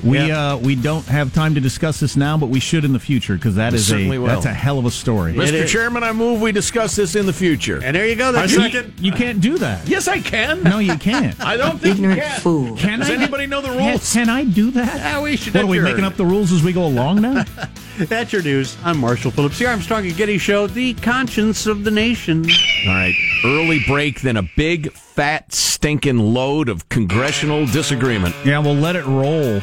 We 0.03 0.19
uh 0.33 0.57
we 0.57 0.75
don't 0.75 1.05
have 1.07 1.33
time 1.33 1.55
to 1.55 1.61
discuss 1.61 2.01
this 2.01 2.17
now, 2.17 2.37
but 2.37 2.47
we 2.49 2.59
should 2.59 2.85
in 2.85 2.93
the 2.93 2.99
future 2.99 3.35
because 3.35 3.55
that 3.55 3.71
We 3.73 3.79
is 3.79 3.89
a 3.89 3.91
certainly 3.93 4.19
will. 4.19 4.27
that's 4.27 4.47
a 4.47 4.53
hell 4.53 4.81
of 4.81 4.87
a 4.87 4.91
story. 4.91 5.33
Mr. 5.33 5.65
Chairman, 5.69 6.03
I 6.03 6.11
move 6.11 6.41
we 6.41 6.51
discuss 6.51 6.97
this 6.97 7.15
in 7.15 7.25
the 7.25 7.33
future. 7.33 7.81
And 7.85 7.95
there 7.95 8.05
you 8.09 8.17
go. 8.17 8.31
I 8.31 8.33
That's 8.33 8.55
second. 8.57 8.95
You 8.99 9.13
can't 9.13 9.41
do 9.41 9.57
that. 9.59 9.87
Yes, 9.89 10.09
I 10.09 10.19
can. 10.19 10.65
No, 10.65 10.81
you 10.81 10.97
can't. 10.97 11.41
I 11.45 11.57
don't 11.57 11.79
think 11.81 12.01
you 12.01 12.17
can. 12.17 12.41
fool. 12.41 12.77
Can 12.77 12.99
Does 12.99 13.11
I? 13.11 13.15
anybody 13.15 13.47
know 13.47 13.61
the 13.61 13.71
rules? 13.71 14.13
can 14.13 14.29
I 14.29 14.43
do 14.43 14.73
that? 14.73 14.97
Yeah, 14.97 15.23
we 15.23 15.37
should. 15.37 15.55
What 15.55 15.63
are 15.63 15.67
we 15.69 15.79
making 15.79 16.03
up 16.03 16.17
the 16.17 16.27
rules 16.27 16.51
as 16.51 16.65
we 16.65 16.73
go 16.73 16.85
along 16.85 17.21
now? 17.21 17.45
That's 17.99 18.33
your 18.33 18.43
news. 18.43 18.77
I'm 18.85 18.99
Marshall 18.99 19.33
Phillips. 19.33 19.59
The 19.59 19.67
Armstrong 19.67 20.07
and 20.07 20.17
Getty 20.17 20.39
Show, 20.39 20.69
the 20.69 20.95
conscience 20.95 21.67
of 21.67 21.83
the 21.83 21.91
nation. 21.91 22.45
All 22.87 22.95
right. 22.95 23.15
Early 23.45 23.81
break, 23.87 24.21
then 24.21 24.37
a 24.37 24.49
big, 24.57 24.93
fat, 24.93 25.53
stinking 25.53 26.19
load 26.19 26.69
of 26.69 26.89
congressional 26.89 27.67
disagreement. 27.67 28.37
yeah, 28.45 28.59
we'll 28.61 28.75
let 28.75 28.95
it 28.95 29.05
roll. 29.05 29.61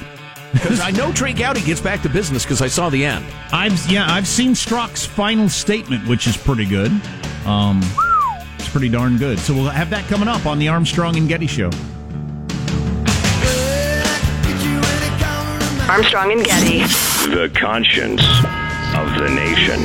Because 0.52 0.80
I 0.82 0.92
know 0.92 1.12
Trey 1.14 1.34
Gowdy 1.34 1.62
gets 1.62 1.80
back 1.82 2.02
to 2.02 2.10
business 2.10 2.44
because 2.44 2.62
I 2.62 2.68
saw 2.68 2.90
the 2.90 3.06
end. 3.06 3.26
I've 3.52 3.90
yeah, 3.90 4.06
I've 4.10 4.28
seen 4.28 4.52
Strzok's 4.52 5.06
final 5.06 5.50
statement, 5.50 6.08
which 6.08 6.28
is 6.28 6.38
pretty 6.38 6.66
good. 6.66 6.92
Um, 7.46 7.82
it's 8.58 8.70
pretty 8.70 8.90
darn 8.90 9.18
good. 9.18 9.40
So 9.40 9.54
we'll 9.54 9.70
have 9.70 9.90
that 9.90 10.06
coming 10.08 10.28
up 10.30 10.46
on 10.46 10.60
the 10.60 10.70
Armstrong 10.70 11.18
and 11.18 11.28
Getty 11.28 11.48
Show. 11.48 11.70
Armstrong 15.88 16.32
and 16.32 16.44
Getty. 16.44 16.80
The 17.30 17.52
conscience 17.54 18.22
of 18.96 19.08
the 19.20 19.30
nation. 19.30 19.84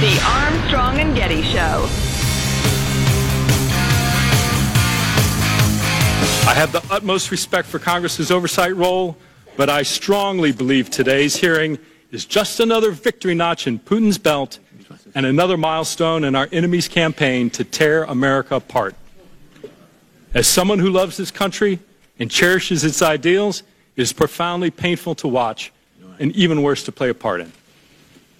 The 0.00 0.20
Armstrong 0.24 0.98
and 1.00 1.16
Getty 1.16 1.42
Show. 1.42 1.88
I 6.46 6.54
have 6.54 6.70
the 6.70 6.84
utmost 6.90 7.32
respect 7.32 7.66
for 7.66 7.80
Congress's 7.80 8.30
oversight 8.30 8.76
role, 8.76 9.16
but 9.56 9.68
I 9.68 9.82
strongly 9.82 10.52
believe 10.52 10.90
today's 10.90 11.34
hearing 11.34 11.80
is 12.14 12.24
just 12.24 12.60
another 12.60 12.90
victory 12.92 13.34
notch 13.34 13.66
in 13.66 13.78
Putin's 13.78 14.18
belt 14.18 14.58
and 15.14 15.26
another 15.26 15.56
milestone 15.56 16.24
in 16.24 16.34
our 16.34 16.48
enemy's 16.52 16.88
campaign 16.88 17.50
to 17.50 17.64
tear 17.64 18.04
America 18.04 18.56
apart. 18.56 18.94
As 20.32 20.46
someone 20.46 20.78
who 20.78 20.90
loves 20.90 21.16
this 21.16 21.30
country 21.30 21.78
and 22.18 22.30
cherishes 22.30 22.84
its 22.84 23.02
ideals, 23.02 23.62
it 23.96 24.02
is 24.02 24.12
profoundly 24.12 24.70
painful 24.70 25.14
to 25.16 25.28
watch 25.28 25.72
and 26.18 26.32
even 26.32 26.62
worse 26.62 26.82
to 26.84 26.92
play 26.92 27.08
a 27.08 27.14
part 27.14 27.40
in. 27.40 27.52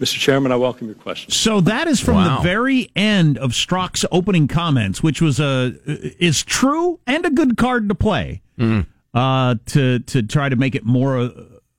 Mr. 0.00 0.18
Chairman, 0.18 0.50
I 0.50 0.56
welcome 0.56 0.88
your 0.88 0.96
question. 0.96 1.30
So 1.30 1.60
that 1.62 1.86
is 1.86 2.00
from 2.00 2.16
Wow. 2.16 2.38
the 2.38 2.42
very 2.42 2.90
end 2.96 3.38
of 3.38 3.52
Strzok's 3.52 4.04
opening 4.10 4.48
comments, 4.48 5.02
which 5.04 5.22
was 5.22 5.38
a 5.38 5.74
is 5.86 6.42
true 6.42 6.98
and 7.06 7.24
a 7.24 7.30
good 7.30 7.56
card 7.56 7.88
to 7.88 7.94
play. 7.94 8.42
Uh, 9.14 9.54
to 9.66 10.00
to 10.00 10.22
try 10.24 10.48
to 10.48 10.56
make 10.56 10.74
it 10.74 10.84
more, 10.84 11.30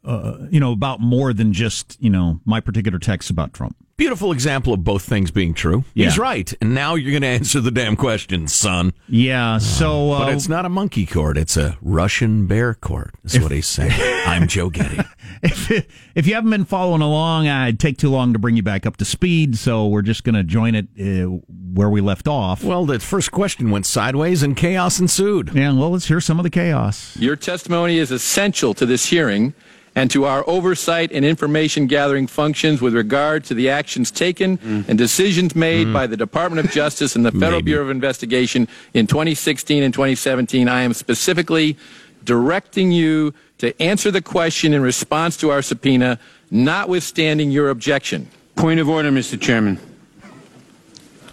uh, 0.06 0.38
you 0.50 0.60
know, 0.60 0.72
about 0.72 1.00
more 1.02 1.34
than 1.34 1.54
just 1.54 1.98
you 2.00 2.10
know 2.10 2.40
my 2.46 2.60
particular 2.60 3.00
text 3.00 3.30
about 3.30 3.54
Trump. 3.54 3.76
Beautiful 3.98 4.34
example 4.34 4.74
of 4.74 4.84
both 4.84 5.04
things 5.04 5.32
being 5.32 5.54
true. 5.54 5.86
He's 5.94 6.20
right. 6.20 6.54
And 6.60 6.76
now 6.76 6.96
you're 6.96 7.12
going 7.14 7.22
to 7.22 7.30
answer 7.30 7.62
the 7.62 7.72
damn 7.72 7.96
question, 7.96 8.50
son. 8.50 8.92
Yeah. 9.08 9.58
So, 9.58 10.12
uh, 10.12 10.26
But 10.26 10.34
it's 10.34 10.50
not 10.50 10.66
a 10.66 10.70
monkey 10.70 11.06
court. 11.06 11.38
It's 11.38 11.56
a 11.56 11.78
Russian 11.82 12.46
bear 12.46 12.74
court, 12.74 13.16
is 13.24 13.40
what 13.40 13.54
he's 13.54 13.68
saying. 13.68 13.94
I'm 14.28 14.50
Joe 14.50 14.70
Getty. 14.70 15.00
if 15.44 15.72
if 16.14 16.28
you 16.28 16.34
haven't 16.34 16.50
been 16.50 16.66
following 16.66 17.02
along, 17.02 17.48
I'd 17.48 17.80
take 17.80 17.98
too 17.98 18.10
long 18.10 18.34
to 18.34 18.40
bring 18.40 18.58
you 18.58 18.64
back 18.64 18.86
up 18.86 18.98
to 18.98 19.06
speed. 19.06 19.58
So 19.58 19.88
we're 19.88 20.02
just 20.02 20.26
going 20.26 20.36
to 20.36 20.44
join 20.44 20.76
it 20.76 20.88
uh, 21.00 21.30
where 21.74 21.90
we 21.90 22.02
left 22.02 22.28
off. 22.28 22.66
Well, 22.66 22.86
the 22.86 23.00
first 23.00 23.32
question 23.32 23.72
went 23.72 23.86
sideways 23.86 24.44
and 24.44 24.58
chaos 24.58 25.00
ensued. 25.00 25.52
Yeah. 25.54 25.72
Well, 25.72 25.92
let's 25.92 26.10
hear 26.10 26.20
some 26.20 26.38
of 26.38 26.44
the 26.44 26.50
chaos. 26.50 27.16
Your 27.16 27.38
testimony 27.38 27.98
is 27.98 28.12
essential 28.12 28.74
to 28.74 28.86
this 28.86 29.06
hearing 29.06 29.54
and 29.96 30.12
to 30.12 30.26
our 30.26 30.48
oversight 30.48 31.12
and 31.12 31.24
information 31.24 31.88
gathering 31.88 32.28
functions 32.28 32.82
with 32.82 32.94
regard 32.94 33.46
to 33.46 33.54
the 33.54 33.70
actions 33.70 34.12
taken 34.12 34.58
mm. 34.58 34.88
and 34.90 34.98
decisions 34.98 35.56
made 35.56 35.88
mm. 35.88 35.94
by 35.94 36.06
the 36.06 36.18
Department 36.18 36.66
of 36.66 36.72
Justice 36.72 37.16
and 37.16 37.26
the 37.26 37.32
Federal 37.34 37.60
Maybe. 37.60 37.72
Bureau 37.72 37.86
of 37.86 37.90
Investigation 37.90 38.68
in 38.94 39.08
2016 39.08 39.82
and 39.82 39.94
2017. 39.94 40.68
I 40.68 40.82
am 40.82 40.94
specifically 40.94 41.78
directing 42.26 42.92
you 42.92 43.34
to 43.60 43.82
answer 43.82 44.12
the 44.12 44.22
question 44.22 44.74
in 44.74 44.82
response 44.82 45.38
to 45.38 45.50
our 45.50 45.62
subpoena, 45.62 46.20
notwithstanding 46.52 47.52
your 47.52 47.70
objection. 47.70 48.28
Point 48.56 48.80
of 48.80 48.90
order, 48.90 49.12
Mr. 49.12 49.40
Chairman. 49.40 49.80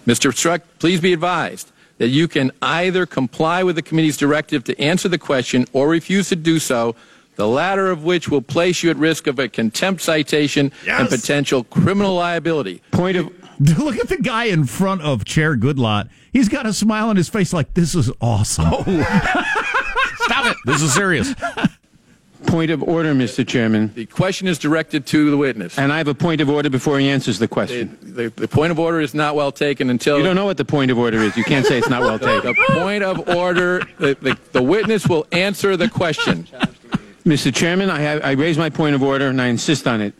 Mr. 0.06 0.30
Strzok, 0.32 0.62
please 0.78 1.00
be 1.00 1.12
advised 1.12 1.70
that 1.98 2.08
you 2.08 2.26
can 2.26 2.50
either 2.60 3.06
comply 3.06 3.62
with 3.62 3.76
the 3.76 3.82
committee's 3.82 4.16
directive 4.16 4.64
to 4.64 4.80
answer 4.80 5.08
the 5.08 5.18
question 5.18 5.66
or 5.72 5.88
refuse 5.88 6.28
to 6.30 6.36
do 6.36 6.58
so, 6.58 6.96
the 7.36 7.48
latter 7.48 7.90
of 7.90 8.04
which 8.04 8.28
will 8.28 8.42
place 8.42 8.82
you 8.82 8.90
at 8.90 8.96
risk 8.96 9.26
of 9.26 9.38
a 9.38 9.48
contempt 9.48 10.02
citation 10.02 10.72
and 10.88 11.08
potential 11.08 11.64
criminal 11.64 12.14
liability. 12.14 12.82
Point 12.90 13.16
of 13.16 13.30
Look 13.78 13.96
at 13.98 14.08
the 14.08 14.16
guy 14.16 14.44
in 14.44 14.64
front 14.64 15.02
of 15.02 15.24
Chair 15.24 15.56
Goodlatte. 15.56 16.08
He's 16.32 16.48
got 16.48 16.66
a 16.66 16.72
smile 16.72 17.08
on 17.10 17.16
his 17.16 17.28
face 17.28 17.52
like 17.52 17.74
this 17.74 17.94
is 17.94 18.10
awesome. 18.20 18.64
Oh. 18.68 18.82
Stop 20.24 20.46
it. 20.46 20.56
This 20.64 20.82
is 20.82 20.92
serious. 20.92 21.32
point 22.46 22.70
of 22.72 22.82
order, 22.82 23.14
Mr. 23.14 23.46
Chairman. 23.46 23.92
The 23.94 24.06
question 24.06 24.48
is 24.48 24.58
directed 24.58 25.06
to 25.06 25.30
the 25.30 25.36
witness. 25.36 25.78
And 25.78 25.92
I 25.92 25.98
have 25.98 26.08
a 26.08 26.14
point 26.14 26.40
of 26.40 26.50
order 26.50 26.70
before 26.70 26.98
he 26.98 27.08
answers 27.08 27.38
the 27.38 27.44
The, 27.44 27.48
question. 27.48 27.98
the, 28.02 28.30
the 28.34 28.48
point 28.48 28.72
of 28.72 28.78
order 28.80 29.00
is 29.00 29.14
not 29.14 29.36
well 29.36 29.52
taken 29.52 29.90
until 29.90 30.18
You 30.18 30.24
don't 30.24 30.36
know 30.36 30.44
what 30.46 30.56
the 30.56 30.64
point 30.64 30.90
of 30.90 30.98
order 30.98 31.18
is. 31.18 31.36
You 31.36 31.44
can't 31.44 31.64
say 31.66 31.78
it's 31.78 31.88
not 31.88 32.00
well 32.02 32.18
taken. 32.18 32.54
the 32.54 32.74
point 32.80 33.04
of 33.04 33.28
order. 33.28 33.82
The, 33.98 34.16
the, 34.20 34.38
the 34.52 34.62
witness 34.62 35.06
will 35.06 35.26
answer 35.30 35.76
the 35.76 35.88
question. 35.88 36.48
Mr. 37.24 37.54
Chairman, 37.54 37.88
I, 37.88 38.00
have, 38.00 38.24
I 38.24 38.32
raise 38.32 38.58
my 38.58 38.68
point 38.68 38.96
of 38.96 39.02
order 39.02 39.28
and 39.28 39.40
I 39.40 39.46
insist 39.46 39.86
on 39.86 40.00
it. 40.00 40.12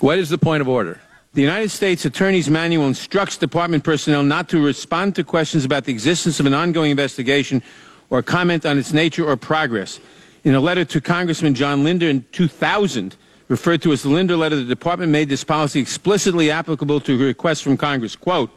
What 0.00 0.18
is 0.18 0.28
the 0.28 0.38
point 0.38 0.60
of 0.60 0.68
order? 0.68 1.00
The 1.34 1.42
United 1.42 1.70
States 1.70 2.04
Attorney's 2.04 2.48
Manual 2.48 2.86
instructs 2.86 3.36
department 3.36 3.82
personnel 3.82 4.22
not 4.22 4.48
to 4.50 4.64
respond 4.64 5.16
to 5.16 5.24
questions 5.24 5.64
about 5.64 5.84
the 5.84 5.92
existence 5.92 6.38
of 6.38 6.46
an 6.46 6.54
ongoing 6.54 6.92
investigation 6.92 7.62
or 8.08 8.22
comment 8.22 8.64
on 8.64 8.78
its 8.78 8.92
nature 8.92 9.28
or 9.28 9.36
progress. 9.36 9.98
In 10.44 10.54
a 10.54 10.60
letter 10.60 10.84
to 10.84 11.00
Congressman 11.00 11.54
John 11.54 11.82
Linder 11.82 12.08
in 12.08 12.24
2000, 12.30 13.16
referred 13.48 13.82
to 13.82 13.92
as 13.92 14.02
the 14.02 14.08
Linder 14.10 14.36
letter, 14.36 14.56
the 14.56 14.64
department 14.64 15.10
made 15.10 15.28
this 15.28 15.42
policy 15.42 15.80
explicitly 15.80 16.52
applicable 16.52 17.00
to 17.00 17.18
requests 17.18 17.60
from 17.60 17.76
Congress. 17.76 18.14
Quote, 18.14 18.50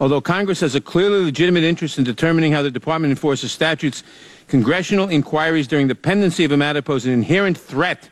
Although 0.00 0.20
Congress 0.20 0.60
has 0.60 0.74
a 0.74 0.80
clearly 0.80 1.24
legitimate 1.24 1.62
interest 1.62 1.98
in 1.98 2.04
determining 2.04 2.52
how 2.52 2.62
the 2.62 2.70
department 2.70 3.12
enforces 3.12 3.52
statutes, 3.52 4.02
congressional 4.58 5.08
inquiries 5.08 5.66
during 5.66 5.88
the 5.88 5.96
pendency 5.96 6.44
of 6.44 6.52
a 6.52 6.56
matter 6.56 6.80
pose 6.80 7.04
an 7.06 7.12
inherent 7.12 7.58
threat 7.58 8.08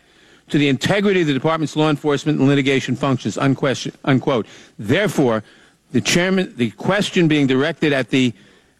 to 0.48 0.58
the 0.58 0.68
integrity 0.68 1.20
of 1.20 1.28
the 1.28 1.32
department's 1.32 1.76
law 1.76 1.88
enforcement 1.88 2.36
and 2.40 2.48
litigation 2.48 2.96
functions. 2.96 3.38
Unquote. 3.38 4.46
Therefore, 4.76 5.44
the 5.92 6.00
chairman, 6.00 6.52
the 6.56 6.70
question 6.72 7.28
being 7.28 7.46
directed 7.46 7.92
at 7.92 8.10
the 8.10 8.32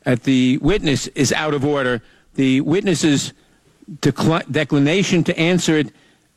at 0.05 0.25
the 0.25 0.59
witness 0.59 1.07
is 1.15 1.33
out 1.33 1.55
of 1.55 1.65
order. 1.65 2.03
The 2.35 2.61
witness's 2.63 3.33
decli- 4.01 4.51
declination 4.51 5.23
to 5.25 5.39
answer 5.39 5.79
it 5.79 5.93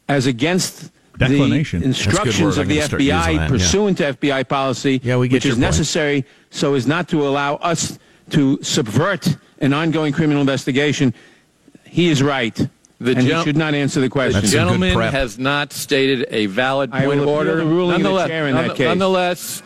as 0.08 0.28
against 0.28 0.92
Declination. 1.18 1.80
the 1.80 1.88
instructions 1.88 2.60
of 2.60 2.68
the 2.68 2.76
using 2.76 2.98
that, 3.00 3.02
FBI 3.02 3.34
yeah. 3.34 3.48
pursuant 3.48 3.98
to 3.98 4.14
FBI 4.14 4.48
policy, 4.48 5.02
Yeah, 5.04 5.16
which 5.16 5.34
is 5.34 5.54
point. 5.56 5.62
necessary 5.62 6.24
so 6.52 6.76
as 6.76 6.86
not 6.86 7.08
to 7.10 7.28
allow 7.28 7.56
us 7.56 7.98
to 8.30 8.60
subvert 8.62 9.38
an 9.60 9.74
ongoing 9.74 10.14
criminal 10.14 10.42
investigation. 10.42 11.14
He 11.86 12.10
is 12.10 12.22
right. 12.22 12.56
The 13.00 13.12
and 13.12 13.22
he 13.22 13.44
should 13.44 13.58
not 13.58 13.74
answer 13.74 14.00
the 14.00 14.10
question. 14.10 14.36
The 14.36 14.42
That's 14.42 14.54
some 14.54 14.68
good 14.70 14.80
gentleman 14.80 15.14
has 15.14 15.38
not 15.38 15.74
stated 15.74 16.28
a 16.30 16.46
valid 16.46 16.92
I 16.94 17.06
point 17.06 17.20
will 17.20 17.24
of 17.24 17.36
order. 17.36 17.56
the 17.58 17.66
ruling 17.66 18.06
of 18.06 18.14
the 18.14 18.28
chair 18.28 18.48
in 18.48 18.56
that 18.56 18.76
case. 18.76 18.86
nonetheless, 18.86 19.62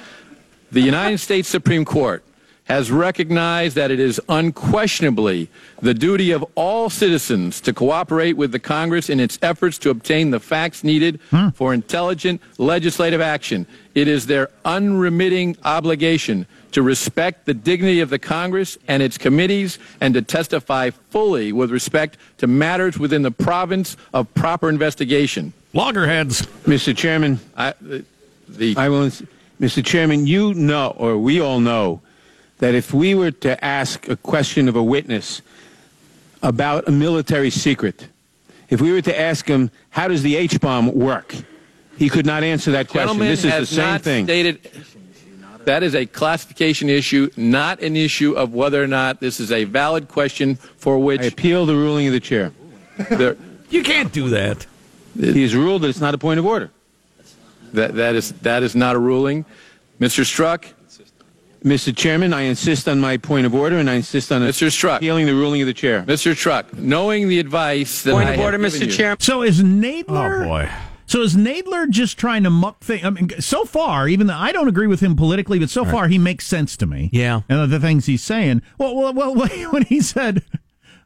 the 0.72 0.82
United 0.82 1.20
States 1.20 1.48
Supreme 1.48 1.86
Court 1.86 2.24
has 2.70 2.92
recognized 2.92 3.76
that 3.76 3.90
it 3.90 4.00
is 4.00 4.22
unquestionably 4.30 5.50
the 5.82 5.94
duty 5.94 6.32
of 6.32 6.46
all 6.54 6.88
citizens 6.88 7.60
to 7.62 7.74
cooperate 7.74 8.34
with 8.38 8.52
the 8.52 8.60
Congress 8.60 9.10
in 9.10 9.20
its 9.20 9.40
efforts 9.42 9.80
to 9.80 9.90
obtain 9.90 10.30
the 10.30 10.40
facts 10.40 10.84
needed 10.84 11.20
hmm. 11.32 11.50
for 11.50 11.74
intelligent 11.74 12.40
legislative 12.60 13.22
action. 13.22 13.66
It 13.96 14.08
is 14.08 14.28
their 14.28 14.50
unremitting 14.66 15.58
obligation 15.64 16.46
to 16.72 16.82
respect 16.82 17.46
the 17.46 17.54
dignity 17.54 18.00
of 18.00 18.10
the 18.10 18.20
Congress 18.20 18.78
and 18.88 19.02
its 19.02 19.18
committees 19.18 19.80
and 20.02 20.14
to 20.14 20.22
testify 20.22 20.90
fully 20.90 21.52
with 21.52 21.72
respect 21.72 22.18
to 22.38 22.48
matters 22.48 22.98
within 22.98 23.22
the 23.22 23.32
province 23.32 23.98
of 24.14 24.34
proper 24.34 24.70
investigation. 24.70 25.54
Loggerheads. 25.74 26.44
Mr. 26.66 26.96
Chairman, 26.96 27.40
I, 27.56 27.74
the, 27.82 28.06
the 28.48 28.76
I 28.78 28.90
will, 28.90 29.10
Mr. 29.60 29.84
Chairman, 29.84 30.28
you 30.28 30.54
know, 30.54 30.94
or 30.98 31.18
we 31.18 31.40
all 31.40 31.60
know, 31.60 32.02
that 32.60 32.76
if 32.76 32.94
we 32.94 33.16
were 33.16 33.32
to 33.32 33.64
ask 33.64 34.08
a 34.08 34.16
question 34.18 34.68
of 34.68 34.76
a 34.76 34.84
witness 34.84 35.42
about 36.42 36.88
a 36.88 36.92
military 36.92 37.50
secret, 37.50 38.08
if 38.70 38.82
we 38.82 38.92
were 38.92 39.02
to 39.02 39.20
ask 39.20 39.48
him, 39.48 39.72
how 39.90 40.08
does 40.08 40.24
the 40.24 40.36
H 40.36 40.60
bomb 40.60 40.94
work? 40.94 41.36
He 41.98 42.10
could 42.10 42.26
not 42.26 42.44
answer 42.44 42.72
that 42.72 42.88
question. 42.88 43.08
gentleman 43.08 43.28
This 43.28 43.44
is 43.44 43.54
the 43.54 43.66
same 43.66 43.86
not 43.86 44.02
thing. 44.02 44.26
stated 44.26 44.72
that 45.70 45.84
is 45.84 45.94
a 45.94 46.04
classification 46.08 46.90
issue, 46.90 47.30
not 47.38 47.80
an 47.84 47.96
issue 47.96 48.34
of 48.34 48.56
whether 48.56 48.82
or 48.84 48.88
not 48.88 49.20
this 49.20 49.40
is 49.40 49.52
a 49.52 49.66
valid 49.66 50.08
question 50.08 50.56
for 50.56 50.98
which 50.98 51.22
I 51.22 51.26
appeal 51.26 51.68
the 51.68 51.76
ruling 51.76 52.08
of 52.08 52.14
the 52.14 52.20
chair. 52.20 52.52
there, 53.12 53.38
You 53.70 53.84
can't 53.84 54.12
do 54.12 54.30
that. 54.30 54.66
He 55.16 55.44
has 55.44 55.54
ruled 55.56 55.84
that 55.84 55.90
it's 55.90 56.02
not 56.02 56.16
a 56.16 56.18
point 56.18 56.40
of 56.40 56.46
order. 56.48 56.72
that 57.74 57.94
that 57.96 58.16
is 58.16 58.32
that 58.42 58.64
is 58.64 58.76
not 58.76 58.96
a 58.96 59.00
ruling. 59.00 59.46
Mr. 60.02 60.24
Strzok, 60.24 60.74
Mr. 61.64 61.96
Chairman, 61.96 62.34
I 62.34 62.42
insist 62.44 62.88
on 62.88 63.00
my 63.00 63.18
point 63.18 63.46
of 63.46 63.54
order, 63.54 63.78
and 63.78 63.90
I 63.90 63.96
insist 63.96 64.32
on 64.32 64.42
Mr. 64.42 64.68
Strzok, 64.70 64.98
appealing 64.98 65.28
the 65.28 65.36
ruling 65.36 65.62
of 65.62 65.68
the 65.68 65.74
chair. 65.74 66.02
Mr. 66.04 66.32
Strzok, 66.34 66.74
knowing 66.80 67.28
the 67.28 67.38
advice 67.38 68.02
that 68.04 68.14
Point 68.14 68.28
I 68.30 68.32
of 68.32 68.36
have 68.38 68.46
order, 68.46 68.58
given 68.58 68.72
Mr. 68.88 68.92
Chairman. 68.98 69.20
So 69.20 69.44
is 69.44 69.62
Nadler? 69.62 70.42
Oh 70.42 70.46
boy. 70.46 70.70
So 71.10 71.24
is 71.24 71.36
Nadler 71.36 71.90
just 71.90 72.20
trying 72.20 72.44
to 72.44 72.52
muck 72.52 72.84
things? 72.84 73.04
I 73.04 73.10
mean, 73.10 73.32
so 73.40 73.66
far, 73.66 74.08
even 74.08 74.28
though 74.28 74.36
I 74.36 74.52
don't 74.52 74.68
agree 74.68 74.86
with 74.86 75.00
him 75.00 75.16
politically, 75.16 75.58
but 75.58 75.72
so 75.72 75.84
far 75.84 76.08
he 76.08 76.20
makes 76.20 76.46
sense 76.46 76.78
to 76.78 76.86
me. 76.86 77.10
Yeah. 77.12 77.42
and 77.50 77.72
the 77.72 77.80
things 77.80 78.06
he's 78.06 78.22
saying. 78.22 78.62
Well, 78.78 78.96
well, 78.96 79.14
well 79.16 79.34
when 79.72 79.84
he 79.86 80.02
said 80.02 80.44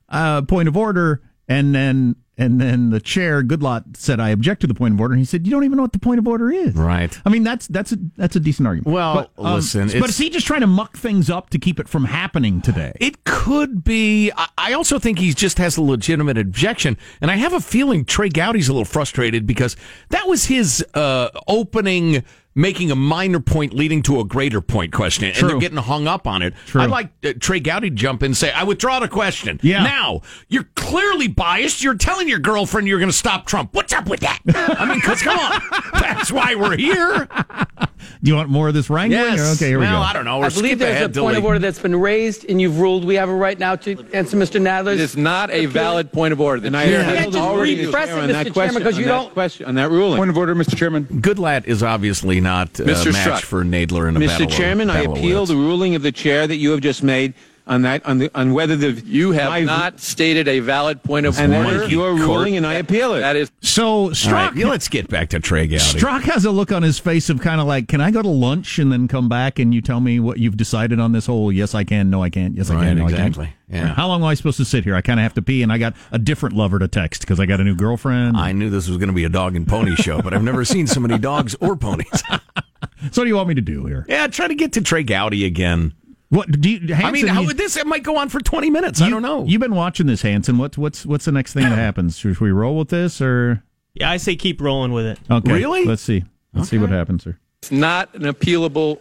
uh, 0.09 0.41
point 0.41 0.67
of 0.67 0.75
order, 0.75 1.21
and 1.47 1.73
then 1.73 2.17
and 2.37 2.59
then 2.59 2.89
the 2.89 2.99
chair 2.99 3.43
Goodlatte 3.43 3.95
said 3.95 4.19
I 4.19 4.29
object 4.29 4.61
to 4.61 4.67
the 4.67 4.73
point 4.73 4.95
of 4.95 5.01
order, 5.01 5.13
and 5.13 5.19
he 5.19 5.25
said 5.25 5.45
you 5.45 5.51
don't 5.51 5.63
even 5.63 5.77
know 5.77 5.83
what 5.83 5.93
the 5.93 5.99
point 5.99 6.19
of 6.19 6.27
order 6.27 6.51
is. 6.51 6.73
Right. 6.75 7.17
I 7.25 7.29
mean 7.29 7.43
that's 7.43 7.67
that's 7.67 7.91
a 7.91 7.97
that's 8.17 8.35
a 8.35 8.39
decent 8.39 8.67
argument. 8.67 8.93
Well, 8.93 9.29
but, 9.35 9.43
um, 9.45 9.55
listen, 9.55 9.87
but 9.99 10.09
is 10.09 10.17
he 10.17 10.29
just 10.29 10.47
trying 10.47 10.61
to 10.61 10.67
muck 10.67 10.97
things 10.97 11.29
up 11.29 11.49
to 11.51 11.59
keep 11.59 11.79
it 11.79 11.87
from 11.87 12.05
happening 12.05 12.61
today? 12.61 12.93
It 12.99 13.23
could 13.23 13.83
be. 13.83 14.31
I- 14.35 14.47
I 14.57 14.73
also 14.73 14.97
think 14.97 15.19
he 15.19 15.33
just 15.33 15.57
has 15.57 15.75
a 15.75 15.81
legitimate 15.81 16.37
objection, 16.37 16.97
and 17.19 17.29
I 17.29 17.35
have 17.35 17.51
a 17.51 17.59
feeling 17.59 18.05
Trey 18.05 18.29
Gowdy's 18.29 18.69
a 18.69 18.71
little 18.73 18.85
frustrated 18.85 19.45
because 19.45 19.75
that 20.09 20.25
was 20.25 20.45
his 20.45 20.85
uh, 20.93 21.29
opening, 21.47 22.23
making 22.55 22.91
a 22.91 22.95
minor 22.95 23.39
point 23.39 23.73
leading 23.73 24.01
to 24.03 24.19
a 24.19 24.23
greater 24.23 24.61
point 24.61 24.93
question, 24.93 25.25
and 25.25 25.49
they're 25.49 25.59
getting 25.59 25.77
hung 25.77 26.07
up 26.07 26.27
on 26.27 26.41
it. 26.41 26.53
True. 26.65 26.81
I'd 26.81 26.89
like 26.89 27.09
uh, 27.23 27.33
Trey 27.39 27.59
Gowdy 27.59 27.89
to 27.89 27.95
jump 27.95 28.23
in 28.23 28.27
and 28.27 28.37
say, 28.37 28.51
"I 28.51 28.63
withdraw 28.63 28.99
the 28.99 29.07
question." 29.07 29.59
Yeah. 29.63 29.83
Now 29.83 30.21
you're 30.47 30.69
clearly 30.75 31.27
biased. 31.27 31.83
You're 31.83 31.95
telling 31.97 32.29
your 32.29 32.39
girlfriend 32.39 32.87
you're 32.87 32.99
going 32.99 33.11
to 33.11 33.17
stop 33.17 33.45
Trump. 33.45 33.73
What's 33.73 33.93
up 33.93 34.07
with 34.07 34.21
that? 34.21 34.39
I 34.47 34.85
mean, 34.85 34.99
because 34.99 35.21
come 35.21 35.37
on, 35.37 35.61
that's 35.93 36.31
why 36.31 36.55
we're 36.55 36.77
here. 36.77 37.27
Do 38.23 38.29
you 38.31 38.37
want 38.37 38.47
more 38.49 38.69
of 38.69 38.73
this 38.73 38.89
wrangling? 38.89 39.19
Yes. 39.19 39.39
Or- 39.39 39.53
Okay, 39.55 39.67
here 39.67 39.79
we 39.79 39.85
go. 39.85 39.97
I 39.97 40.13
don't 40.13 40.23
know. 40.23 40.39
We're 40.39 40.45
I 40.45 40.49
believe 40.49 40.79
there's 40.79 40.91
a 40.91 40.95
skip-ahead 40.95 41.13
point 41.15 41.37
of 41.37 41.43
order 41.43 41.59
that's 41.59 41.79
been 41.79 41.95
raised, 41.97 42.45
and 42.49 42.61
you've 42.61 42.79
ruled 42.79 43.03
we 43.03 43.15
have 43.15 43.27
a 43.27 43.35
right 43.35 43.59
now 43.59 43.75
to 43.75 43.97
answer 44.13 44.37
Mr. 44.37 44.61
Nadler's. 44.61 44.93
It 44.99 45.03
is 45.03 45.17
not 45.17 45.51
a 45.51 45.65
valid 45.65 46.09
point 46.09 46.31
of 46.31 46.39
order. 46.39 46.61
The 46.61 46.67
And 46.67 46.77
I 46.77 46.85
chair 46.85 47.01
appeal 47.01 47.03
has 47.09 47.17
can't 47.19 47.31
the 47.33 47.37
just 47.39 47.49
already 47.49 47.71
ruling 47.75 47.85
of 47.87 47.91
the 47.91 47.97
repress 47.97 48.09
it, 48.09 48.13
on 48.13 48.17
Mr. 48.23 48.27
that 48.27 48.33
Chairman, 48.33 48.53
question, 48.53 48.77
because 48.79 48.97
you 48.97 49.03
on 49.03 49.07
that 49.09 49.23
don't- 49.23 49.33
question 49.33 49.65
on 49.65 49.75
that 49.75 49.91
ruling. 49.91 50.17
Point 50.17 50.29
of 50.29 50.37
order, 50.37 50.55
Mr. 50.55 50.77
Chairman. 50.77 51.03
Goodlatte 51.05 51.65
is 51.65 51.83
obviously 51.83 52.39
not 52.39 52.79
uh, 52.79 52.83
Mr. 52.85 53.11
match 53.11 53.27
Strzok. 53.27 53.41
for 53.41 53.63
Nadler 53.65 54.07
in 54.07 54.15
a 54.15 54.19
battle 54.21 54.47
Mr. 54.47 54.49
Chairman, 54.49 54.89
I 54.89 54.93
battle 55.01 55.11
of 55.11 55.17
appeal 55.17 55.45
the 55.45 55.55
ruling 55.57 55.95
of 55.95 56.01
the 56.01 56.11
chair 56.13 56.47
that 56.47 56.55
you 56.55 56.71
have 56.71 56.79
just 56.79 57.03
made 57.03 57.33
on 57.65 57.83
that 57.83 58.05
on 58.05 58.17
the 58.17 58.29
on 58.35 58.53
whether 58.53 58.75
the 58.75 58.91
You 59.05 59.31
have 59.31 59.49
my- 59.49 59.61
not 59.61 59.99
stated 59.99 60.47
a 60.47 60.59
valid 60.59 61.01
point 61.01 61.25
of 61.25 61.39
and 61.39 61.51
that 61.53 61.65
order. 61.65 61.83
is 61.83 61.91
your 61.91 62.13
ruling, 62.13 62.57
and 62.57 62.67
I 62.67 62.73
appeal 62.73 63.13
it. 63.13 63.21
That 63.21 63.35
is 63.37 63.51
So 63.61 63.85
All 63.85 64.07
right, 64.09 64.15
Strzok, 64.15 64.55
yeah, 64.57 64.67
let's 64.67 64.87
get 64.89 65.07
back 65.07 65.29
to 65.29 65.39
Trey 65.39 65.67
Gowdy. 65.67 65.79
Strzok 65.81 66.23
has 66.23 66.43
a 66.45 66.51
look 66.51 66.71
on 66.73 66.83
his 66.83 66.99
face 66.99 67.29
of 67.29 67.39
kind 67.41 67.61
of 67.61 67.67
like, 67.67 67.87
can 67.87 68.01
I 68.01 68.11
go 68.11 68.21
to 68.21 68.27
lunch 68.29 68.79
and 68.79 68.91
then 68.91 69.07
come 69.07 69.29
back 69.29 69.59
and 69.59 69.73
you 69.73 69.81
tell 69.81 69.99
me 70.01 70.19
what 70.19 70.39
you've 70.39 70.57
decided 70.57 70.99
on 70.99 71.13
this 71.13 71.25
whole 71.25 71.51
yes 71.51 71.73
I 71.73 71.83
can, 71.85 72.09
no 72.09 72.21
I 72.21 72.29
can't, 72.29 72.55
yes 72.55 72.69
I 72.69 72.75
can, 72.83 72.97
no 72.97 73.05
I 73.05 73.09
exactly. 73.11 73.45
can't. 73.45 73.55
Yeah. 73.69 73.93
How 73.95 74.07
long 74.07 74.21
am 74.21 74.27
I 74.27 74.33
supposed 74.35 74.57
to 74.57 74.65
sit 74.65 74.83
here? 74.83 74.93
I 74.95 75.01
kind 75.01 75.19
of 75.19 75.23
have 75.23 75.33
to 75.35 75.41
pee, 75.41 75.63
and 75.63 75.71
I 75.71 75.77
got 75.77 75.95
a 76.11 76.19
different 76.19 76.55
lover 76.55 76.77
to 76.79 76.87
text 76.87 77.21
because 77.21 77.39
I 77.39 77.45
got 77.45 77.59
a 77.59 77.63
new 77.63 77.75
girlfriend. 77.75 78.37
I 78.37 78.51
knew 78.51 78.69
this 78.69 78.87
was 78.87 78.97
going 78.97 79.07
to 79.07 79.13
be 79.15 79.23
a 79.23 79.29
dog 79.29 79.55
and 79.55 79.65
pony 79.67 79.95
show, 79.95 80.21
but 80.21 80.33
I've 80.33 80.43
never 80.43 80.63
seen 80.65 80.85
so 80.85 80.99
many 80.99 81.17
dogs 81.17 81.55
or 81.59 81.75
ponies. 81.75 82.07
so 82.29 82.41
what 83.01 83.15
do 83.15 83.27
you 83.27 83.35
want 83.35 83.47
me 83.47 83.55
to 83.55 83.61
do 83.61 83.85
here? 83.85 84.05
yeah, 84.09 84.27
try 84.27 84.47
to 84.47 84.53
get 84.55 84.73
to 84.73 84.81
Trey 84.81 85.03
Gowdy 85.03 85.45
again. 85.45 85.93
What 86.33 86.49
do 86.59 86.67
you? 86.69 86.79
Hanson, 86.95 87.05
I 87.05 87.11
mean, 87.11 87.27
how 87.27 87.41
you- 87.41 87.47
would 87.47 87.57
this? 87.57 87.77
It 87.77 87.85
might 87.85 88.01
go 88.01 88.17
on 88.17 88.27
for 88.29 88.39
twenty 88.39 88.71
minutes. 88.71 89.01
I 89.01 89.09
don't 89.11 89.21
know. 89.21 89.45
You've 89.45 89.61
been 89.61 89.75
watching 89.75 90.07
this, 90.07 90.23
Hanson. 90.23 90.57
What's 90.57 90.77
what's 90.79 91.05
what's 91.05 91.25
the 91.25 91.31
next 91.31 91.53
thing 91.53 91.63
that 91.63 91.77
happens? 91.77 92.17
Should 92.17 92.39
we 92.39 92.49
roll 92.51 92.75
with 92.77 92.89
this 92.89 93.21
or? 93.21 93.61
Yeah, 93.93 94.09
I 94.09 94.17
say 94.17 94.35
keep 94.35 94.59
rolling 94.59 94.91
with 94.93 95.05
it. 95.05 95.19
Okay, 95.29 95.53
Really? 95.53 95.85
Let's 95.85 96.01
see. 96.01 96.23
Let's 96.55 96.69
see 96.69 96.79
what 96.79 96.89
happens 96.89 97.23
here. 97.25 97.37
it's 97.61 97.71
not 97.71 98.13
an 98.15 98.23
appealable. 98.23 98.97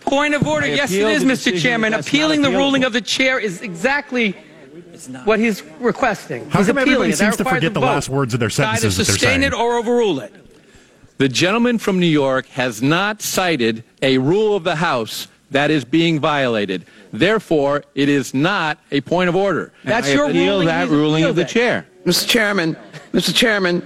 Point 0.00 0.34
of 0.34 0.44
order. 0.46 0.66
I 0.66 0.70
Yes, 0.70 0.90
it 0.92 0.96
appeal 0.96 1.08
is, 1.08 1.24
the 1.44 1.50
Mr. 1.52 1.60
Chairman. 1.60 1.94
Appealing 1.94 2.42
the 2.42 2.50
ruling 2.50 2.82
of 2.82 2.92
the 2.92 3.00
chair 3.00 3.38
is 3.38 3.62
exactly 3.62 4.34
what 5.24 5.38
he's 5.38 5.62
requesting. 5.80 6.50
How 6.50 6.58
he's 6.58 6.66
come 6.68 6.78
appealing 6.78 7.10
everybody 7.10 7.10
it. 7.12 7.16
Seems 7.16 7.36
to 7.36 7.44
forget 7.44 7.70
a 7.70 7.74
the 7.74 7.80
last 7.80 8.08
words 8.08 8.34
of 8.34 8.40
their 8.40 8.46
Either 8.46 8.54
sentences 8.54 8.96
that 8.96 9.04
they're 9.04 9.12
sustain 9.14 9.40
saying? 9.42 9.42
it 9.44 9.54
or 9.54 9.76
overrule 9.76 10.18
it. 10.20 10.34
The 11.18 11.28
gentleman 11.28 11.78
from 11.78 11.98
New 12.00 12.06
York 12.06 12.46
has 12.48 12.82
not 12.82 13.22
cited 13.22 13.84
a 14.02 14.18
rule 14.18 14.54
of 14.56 14.64
the 14.64 14.76
House 14.76 15.28
that 15.50 15.70
is 15.70 15.84
being 15.84 16.18
violated. 16.20 16.84
Therefore, 17.12 17.84
it 17.94 18.08
is 18.08 18.34
not 18.34 18.78
a 18.90 19.00
point 19.02 19.28
of 19.28 19.36
order. 19.36 19.72
And 19.82 19.92
That's 19.92 20.08
I 20.08 20.12
your 20.14 20.24
appeal 20.28 20.52
ruling, 20.54 20.66
that 20.66 20.88
ruling 20.88 21.24
of 21.24 21.36
the 21.36 21.42
appealed 21.42 21.50
it. 21.56 21.60
chair. 21.60 21.86
Mr. 22.04 22.28
Chairman, 22.28 22.76
Mr. 23.12 23.34
Chairman, 23.34 23.82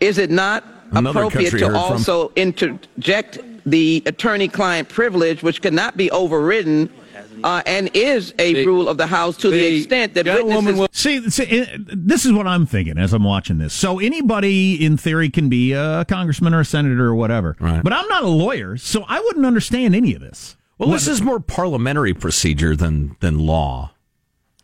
is 0.00 0.18
it 0.18 0.30
not 0.30 0.64
Another 0.92 1.20
appropriate 1.20 1.50
to 1.50 1.58
heard 1.58 1.66
from. 1.66 1.76
also 1.76 2.32
interject 2.36 3.38
the 3.64 4.02
attorney-client 4.06 4.88
privilege, 4.88 5.42
which 5.42 5.62
cannot 5.62 5.96
be 5.96 6.10
overridden, 6.10 6.90
uh, 7.44 7.62
and 7.66 7.90
is 7.94 8.34
a 8.38 8.52
The- 8.54 8.66
rule 8.66 8.88
of 8.88 8.96
the 8.98 9.06
House 9.06 9.36
to 9.38 9.50
the, 9.50 9.56
the 9.56 9.76
extent 9.78 10.14
that 10.14 10.24
gentlewoman 10.24 10.76
witnesses 10.76 10.78
will- 10.78 10.88
See, 10.92 11.30
see, 11.30 11.60
uh, 11.62 11.66
this 11.86 12.26
is 12.26 12.32
what 12.32 12.46
I'm 12.48 12.66
thinking 12.66 12.98
as 12.98 13.12
I'm 13.12 13.22
watching 13.24 13.58
this. 13.58 13.72
So 13.72 13.98
anybody 14.00 14.84
in 14.84 14.96
theory 14.96 15.30
can 15.30 15.48
be 15.48 15.72
a 15.72 16.04
congressman 16.08 16.54
or 16.54 16.60
a 16.60 16.64
senator 16.64 17.06
or 17.06 17.14
whatever. 17.14 17.56
Right. 17.60 17.82
But 17.82 17.92
I'm 17.92 18.08
not 18.08 18.24
a 18.24 18.28
lawyer, 18.28 18.76
so 18.76 19.04
I 19.08 19.20
wouldn't 19.20 19.46
understand 19.46 19.94
any 19.94 20.14
of 20.14 20.20
this. 20.20 20.56
Well, 20.86 20.94
this 20.94 21.08
is 21.08 21.22
more 21.22 21.40
parliamentary 21.40 22.14
procedure 22.14 22.76
than 22.76 23.16
than 23.20 23.38
law. 23.38 23.92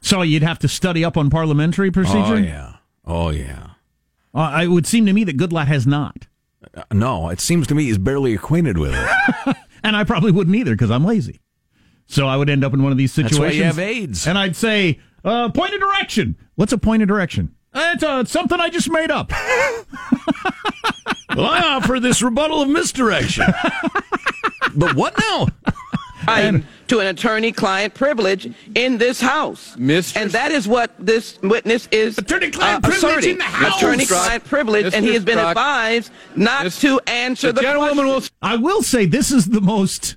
So 0.01 0.23
you'd 0.23 0.43
have 0.43 0.59
to 0.61 0.69
study 0.69 1.05
up 1.05 1.17
on 1.17 1.31
parliamentary 1.31 1.91
procedure. 1.91 2.35
Oh 2.35 2.37
yeah. 2.37 2.73
Oh 3.05 3.31
yeah. 3.31 3.71
Uh, 4.35 4.61
it 4.63 4.69
would 4.69 4.87
seem 4.87 5.07
to 5.07 5.13
me 5.13 5.25
that 5.25 5.37
Goodlatte 5.37 5.67
has 5.69 5.87
not, 5.87 6.27
Uh, 6.77 6.83
no, 6.93 7.29
it 7.31 7.41
seems 7.41 7.67
to 7.69 7.75
me 7.75 7.85
he's 7.85 7.99
barely 7.99 8.35
acquainted 8.35 8.79
with 8.79 8.93
it. 8.95 9.57
and 9.83 9.97
I 9.97 10.05
probably 10.05 10.31
wouldn't 10.31 10.55
either 10.55 10.73
because 10.73 10.91
I'm 10.91 11.05
lazy. 11.05 11.41
So 12.07 12.27
I 12.29 12.37
would 12.37 12.49
end 12.51 12.65
up 12.65 12.73
in 12.75 12.83
one 12.83 12.93
of 12.93 12.99
these 12.99 13.15
That's 13.15 13.31
situations. 13.31 13.55
why 13.55 13.59
you 13.59 13.65
have 13.65 13.79
AIDS. 13.79 14.27
And 14.27 14.39
I'd 14.39 14.55
say, 14.55 15.01
uh, 15.25 15.49
point 15.51 15.75
of 15.75 15.81
direction. 15.81 16.37
What's 16.55 16.73
a 16.73 16.79
point 16.79 17.03
of 17.03 17.09
direction? 17.09 17.55
Uh, 17.75 17.91
It's 17.95 18.03
uh, 18.03 18.25
something 18.25 18.61
I 18.61 18.69
just 18.71 18.91
made 18.91 19.11
up. 19.11 19.31
well, 21.35 21.47
I 21.47 21.61
offer 21.77 22.01
this 22.01 22.23
rebuttal 22.23 22.63
of 22.63 22.69
misdirection. 22.69 23.47
but 24.77 24.95
what 24.95 25.19
now? 25.19 25.49
Right 26.29 26.65
to 26.89 27.01
an 27.01 27.07
attorney-client 27.09 27.95
privilege 27.95 28.53
in 28.75 28.99
this 28.99 29.21
House. 29.21 29.77
Mr. 29.77 30.17
And 30.17 30.31
that 30.31 30.51
is 30.51 30.67
what 30.67 30.93
this 30.99 31.39
witness 31.43 31.89
is 31.91 32.17
Attorney-client 32.19 32.85
uh, 32.85 32.89
privilege 32.89 33.11
asserting. 33.13 33.31
in 33.33 33.39
the 33.39 33.45
House. 33.45 33.77
Attorney-client 33.83 34.45
privilege, 34.45 34.95
and 34.95 35.05
he 35.05 35.13
has 35.15 35.25
been 35.25 35.39
Strzok. 35.39 35.51
advised 35.51 36.13
not 36.37 36.67
Mr. 36.67 36.81
to 36.81 37.01
answer 37.11 37.49
the, 37.49 37.55
The 37.55 37.63
gentlewoman 37.63 38.07
will. 38.07 38.23
I 38.43 38.57
will 38.57 38.83
say 38.83 39.07
this 39.07 39.31
is 39.31 39.47
the 39.47 39.61
most 39.61 40.17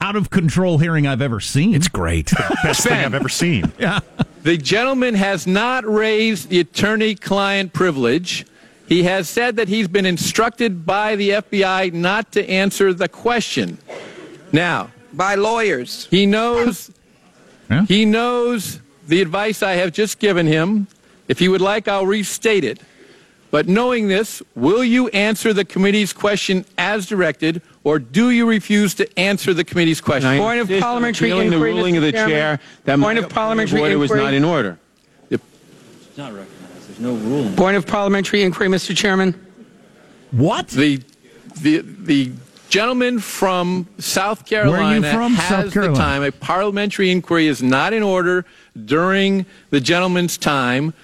out 0.00 0.16
of 0.16 0.30
control 0.30 0.78
hearing 0.78 1.06
I've 1.06 1.22
ever 1.22 1.40
seen. 1.40 1.74
It's 1.74 1.88
great. 1.88 2.26
The 2.26 2.58
Best 2.62 2.84
thing 2.84 3.04
I've 3.04 3.14
ever 3.14 3.28
seen. 3.28 3.70
yeah. 3.78 4.00
The 4.42 4.56
gentleman 4.56 5.14
has 5.14 5.46
not 5.46 5.84
raised 5.84 6.48
the 6.48 6.60
attorney 6.60 7.14
client 7.14 7.72
privilege. 7.74 8.46
He 8.88 9.02
has 9.04 9.28
said 9.28 9.56
that 9.56 9.68
he's 9.68 9.86
been 9.86 10.06
instructed 10.06 10.84
by 10.86 11.14
the 11.16 11.30
FBI 11.30 11.92
not 11.92 12.32
to 12.32 12.48
answer 12.50 12.92
the 12.94 13.08
question. 13.08 13.78
Now, 14.52 14.90
by 15.12 15.34
lawyers. 15.34 16.06
He 16.10 16.26
knows 16.26 16.90
Yeah. 17.70 17.84
he 17.86 18.04
knows 18.04 18.80
the 19.06 19.20
advice 19.22 19.62
I 19.62 19.72
have 19.72 19.92
just 19.92 20.18
given 20.18 20.46
him. 20.46 20.86
If 21.28 21.38
he 21.38 21.48
would 21.48 21.60
like, 21.60 21.86
I'll 21.88 22.06
restate 22.06 22.64
it. 22.64 22.80
But 23.52 23.66
knowing 23.68 24.06
this, 24.08 24.42
will 24.54 24.84
you 24.84 25.08
answer 25.08 25.52
the 25.52 25.64
committee's 25.64 26.12
question 26.12 26.64
as 26.78 27.06
directed 27.06 27.62
or 27.82 27.98
do 27.98 28.30
you 28.30 28.46
refuse 28.48 28.94
to 28.94 29.18
answer 29.18 29.52
the 29.54 29.64
committee's 29.64 30.00
question? 30.00 30.38
Point 30.38 30.60
of 30.60 30.68
parliamentary 30.80 31.30
Appealing 31.30 31.50
the 31.50 31.56
inquiry, 31.56 31.72
ruling 31.74 31.94
Mr. 31.94 31.98
of 31.98 32.02
the 32.04 32.12
Chairman. 32.12 32.30
chair 32.30 32.60
that 32.84 32.98
Point 33.00 33.18
my 33.18 33.24
of 33.24 33.28
parliamentary 33.30 33.80
order 33.80 33.98
was 33.98 34.10
inquiry. 34.10 34.24
not 34.24 34.34
in 34.34 34.44
order. 34.44 34.78
It's 35.30 35.42
not 36.16 36.32
recognized. 36.32 36.88
There's 36.88 37.00
no 37.00 37.14
rule. 37.14 37.50
Point 37.56 37.76
of 37.76 37.86
parliamentary 37.86 38.42
inquiry, 38.42 38.68
Mr. 38.68 38.96
Chairman. 38.96 39.34
What? 40.32 40.68
The 40.68 41.00
the 41.60 41.78
the 41.78 42.30
gentleman 42.70 43.18
from 43.18 43.86
South 43.98 44.46
Carolina 44.46 45.12
from, 45.12 45.34
has 45.34 45.72
South 45.72 45.74
the 45.74 45.92
time. 45.92 46.22
A 46.22 46.30
parliamentary 46.32 47.10
inquiry 47.10 47.48
is 47.48 47.62
not 47.62 47.92
in 47.92 48.02
order 48.02 48.46
during 48.86 49.44
the 49.70 49.80
gentleman's 49.80 50.38
time. 50.38 50.94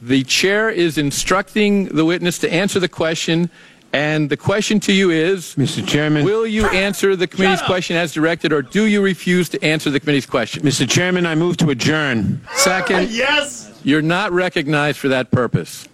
The 0.00 0.22
chair 0.22 0.70
is 0.70 0.98
instructing 0.98 1.86
the 1.86 2.04
witness 2.04 2.38
to 2.40 2.52
answer 2.52 2.78
the 2.78 2.88
question, 2.88 3.50
and 3.92 4.30
the 4.30 4.36
question 4.36 4.78
to 4.80 4.92
you 4.92 5.10
is, 5.10 5.54
Mr. 5.56 5.84
Chairman. 5.86 6.24
will 6.24 6.46
you 6.46 6.66
answer 6.66 7.16
the 7.16 7.26
committee's 7.26 7.62
question 7.62 7.96
as 7.96 8.12
directed, 8.12 8.52
or 8.52 8.62
do 8.62 8.84
you 8.84 9.00
refuse 9.02 9.48
to 9.48 9.64
answer 9.64 9.90
the 9.90 9.98
committee's 9.98 10.26
question? 10.26 10.62
Mr. 10.62 10.88
Chairman, 10.88 11.26
I 11.26 11.34
move 11.34 11.56
to 11.56 11.70
adjourn. 11.70 12.40
Second. 12.54 13.08
Yes. 13.18 13.64
You're 13.82 14.02
not 14.02 14.32
recognized 14.32 14.98
for 14.98 15.08
that 15.08 15.30
purpose. 15.30 15.87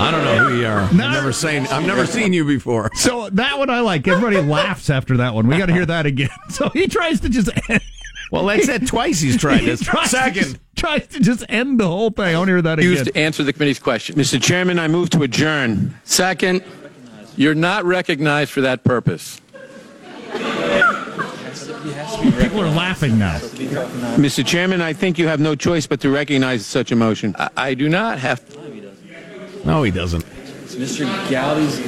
I 0.00 0.10
don't 0.10 0.24
know 0.24 0.44
who 0.48 0.56
you 0.60 0.66
are. 0.66 0.80
I've 0.80 0.94
never 0.94 1.32
seen. 1.32 1.66
I've 1.66 1.86
never 1.86 2.06
seen 2.16 2.32
you 2.32 2.44
before. 2.44 2.90
So 2.94 3.28
that 3.30 3.58
one 3.58 3.70
I 3.70 3.80
like. 3.80 4.06
Everybody 4.06 4.40
laughs 4.40 4.90
after 4.90 5.16
that 5.18 5.34
one. 5.34 5.46
We 5.48 5.56
got 5.58 5.66
to 5.66 5.72
hear 5.72 5.86
that 5.86 6.06
again. 6.06 6.28
So 6.50 6.68
he 6.70 6.86
tries 6.88 7.20
to 7.20 7.28
just. 7.28 7.50
End, 7.68 7.80
Well, 8.30 8.44
that's 8.44 8.66
said, 8.66 8.86
twice 8.86 9.20
he's 9.20 9.38
tried 9.38 9.62
this. 9.62 9.80
tries 9.80 10.10
to 10.10 10.16
Second. 10.16 10.42
just- 10.42 10.56
tries 10.76 11.06
to 11.08 11.20
just 11.20 11.44
end 11.48 11.80
the 11.80 11.86
whole 11.88 12.10
thing. 12.10 12.34
I 12.34 12.38
want 12.38 12.48
to 12.48 12.52
hear 12.54 12.62
that 12.62 12.76
Refuse 12.76 13.00
again. 13.00 13.12
to 13.14 13.18
answer 13.20 13.42
the 13.42 13.52
committee's 13.54 13.78
question. 13.78 14.16
Mr. 14.16 14.40
Chairman, 14.40 14.78
I 14.78 14.86
move 14.86 15.08
to 15.10 15.22
adjourn. 15.22 15.94
Second. 16.04 16.62
You're 17.36 17.54
not 17.54 17.84
recognized 17.84 18.50
for 18.52 18.60
that 18.62 18.84
purpose. 18.84 19.40
People 22.40 22.60
are 22.60 22.70
laughing 22.70 23.18
now. 23.18 23.38
Mr. 24.16 24.44
Chairman, 24.44 24.80
I 24.82 24.92
think 24.92 25.18
you 25.18 25.26
have 25.28 25.40
no 25.40 25.54
choice 25.54 25.86
but 25.86 26.00
to 26.00 26.10
recognize 26.10 26.66
such 26.66 26.92
a 26.92 26.96
motion. 26.96 27.34
I, 27.38 27.48
I 27.56 27.74
do 27.74 27.88
not 27.88 28.18
have. 28.18 28.40
No, 29.64 29.82
he 29.82 29.90
doesn't. 29.90 30.24
It's 30.64 30.74
Mr. 30.74 31.30
Gowdy's. 31.30 31.78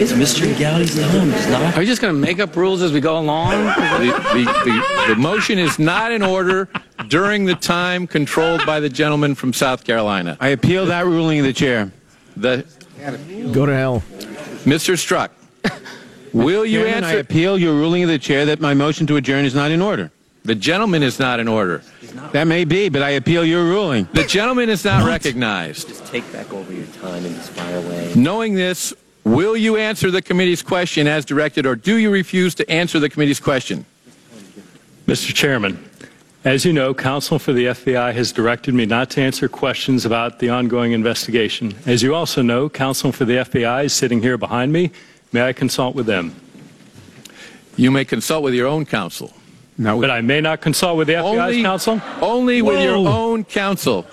It's 0.00 0.12
Mr. 0.12 0.58
Gowdy's 0.58 0.94
time. 0.98 1.30
It's 1.32 1.48
not. 1.48 1.76
Are 1.76 1.80
we 1.80 1.86
just 1.86 2.00
going 2.00 2.14
to 2.14 2.18
make 2.20 2.40
up 2.40 2.56
rules 2.56 2.80
as 2.82 2.92
we 2.92 3.00
go 3.00 3.18
along? 3.18 3.50
The, 3.64 4.12
the, 4.34 4.44
the, 4.64 5.14
the 5.14 5.20
motion 5.20 5.58
is 5.58 5.78
not 5.78 6.12
in 6.12 6.22
order 6.22 6.68
during 7.08 7.44
the 7.44 7.54
time 7.54 8.06
controlled 8.06 8.64
by 8.64 8.80
the 8.80 8.88
gentleman 8.88 9.34
from 9.34 9.52
South 9.52 9.84
Carolina. 9.84 10.36
I 10.40 10.48
appeal 10.48 10.86
that 10.86 11.04
ruling 11.04 11.40
of 11.40 11.44
the 11.44 11.52
chair. 11.52 11.92
The 12.36 12.64
Go 13.52 13.66
to 13.66 13.74
hell. 13.74 14.02
Mr. 14.64 14.94
Strzok, 14.94 15.30
will 16.32 16.64
you 16.64 16.82
Chairman, 16.84 17.04
I 17.04 17.08
answer? 17.08 17.18
appeal 17.20 17.58
your 17.58 17.74
ruling 17.74 18.04
of 18.04 18.08
the 18.08 18.18
chair 18.18 18.46
that 18.46 18.60
my 18.60 18.74
motion 18.74 19.06
to 19.08 19.16
adjourn 19.16 19.44
is 19.44 19.54
not 19.54 19.70
in 19.72 19.82
order. 19.82 20.10
The 20.44 20.54
gentleman 20.56 21.02
is 21.02 21.18
not 21.18 21.38
in 21.38 21.46
order. 21.46 21.82
That 22.32 22.44
may 22.44 22.64
be, 22.64 22.88
but 22.88 23.02
I 23.02 23.10
appeal 23.10 23.44
your 23.44 23.64
ruling. 23.64 24.08
The 24.12 24.24
gentleman 24.24 24.68
is 24.68 24.84
not 24.84 25.06
recognized. 25.06 25.88
Just 25.88 26.06
take 26.06 26.30
back 26.32 26.52
over 26.52 26.72
your 26.72 26.86
time 26.86 27.24
and 27.24 27.34
just 27.36 27.50
fire 27.50 27.78
away. 27.78 28.12
Knowing 28.16 28.54
this, 28.54 28.92
will 29.24 29.56
you 29.56 29.76
answer 29.76 30.10
the 30.10 30.20
committee's 30.20 30.62
question 30.62 31.06
as 31.06 31.24
directed, 31.24 31.64
or 31.64 31.76
do 31.76 31.96
you 31.96 32.10
refuse 32.10 32.54
to 32.56 32.68
answer 32.68 32.98
the 32.98 33.08
committee's 33.08 33.38
question? 33.38 33.86
Mr. 35.06 35.32
Chairman, 35.32 35.88
as 36.44 36.64
you 36.64 36.72
know, 36.72 36.92
counsel 36.92 37.38
for 37.38 37.52
the 37.52 37.66
FBI 37.66 38.12
has 38.12 38.32
directed 38.32 38.74
me 38.74 38.84
not 38.84 39.10
to 39.10 39.22
answer 39.22 39.48
questions 39.48 40.04
about 40.04 40.40
the 40.40 40.48
ongoing 40.48 40.90
investigation. 40.90 41.72
As 41.86 42.02
you 42.02 42.16
also 42.16 42.42
know, 42.42 42.68
counsel 42.68 43.12
for 43.12 43.24
the 43.24 43.34
FBI 43.34 43.84
is 43.84 43.92
sitting 43.92 44.20
here 44.20 44.36
behind 44.36 44.72
me. 44.72 44.90
May 45.30 45.42
I 45.42 45.52
consult 45.52 45.94
with 45.94 46.06
them? 46.06 46.34
You 47.76 47.92
may 47.92 48.04
consult 48.04 48.42
with 48.42 48.54
your 48.54 48.66
own 48.66 48.86
counsel. 48.86 49.32
No, 49.82 50.00
But 50.00 50.10
I 50.10 50.20
may 50.20 50.40
not 50.40 50.60
consult 50.60 50.96
with 50.96 51.08
the 51.08 51.14
FBI's 51.14 51.24
Only- 51.40 51.62
counsel? 51.62 52.00
Only 52.20 52.62
with 52.62 52.80
your 52.82 52.96
own 52.96 53.44
counsel. 53.44 54.06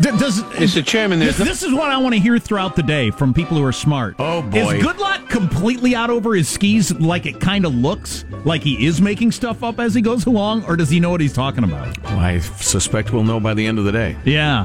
D- 0.00 0.10
does, 0.18 0.42
Mr. 0.42 0.84
Chairman, 0.84 1.18
this, 1.20 1.38
no, 1.38 1.46
this 1.46 1.62
is 1.62 1.72
what 1.72 1.90
I 1.90 1.96
want 1.96 2.14
to 2.14 2.20
hear 2.20 2.38
throughout 2.38 2.76
the 2.76 2.82
day 2.82 3.10
from 3.10 3.32
people 3.32 3.56
who 3.56 3.64
are 3.64 3.72
smart. 3.72 4.14
Oh, 4.18 4.42
boy. 4.42 4.74
Is 4.76 4.84
Goodlatte 4.84 5.28
completely 5.30 5.94
out 5.94 6.10
over 6.10 6.34
his 6.34 6.48
skis 6.50 6.92
like 7.00 7.24
it 7.24 7.40
kind 7.40 7.64
of 7.64 7.74
looks? 7.74 8.26
Like 8.44 8.62
he 8.62 8.84
is 8.86 9.00
making 9.00 9.32
stuff 9.32 9.64
up 9.64 9.80
as 9.80 9.94
he 9.94 10.02
goes 10.02 10.26
along? 10.26 10.64
Or 10.66 10.76
does 10.76 10.90
he 10.90 11.00
know 11.00 11.08
what 11.10 11.22
he's 11.22 11.32
talking 11.32 11.64
about? 11.64 12.00
Well, 12.04 12.18
I 12.18 12.40
suspect 12.40 13.10
we'll 13.12 13.24
know 13.24 13.40
by 13.40 13.54
the 13.54 13.66
end 13.66 13.78
of 13.78 13.86
the 13.86 13.92
day. 13.92 14.16
Yeah. 14.26 14.64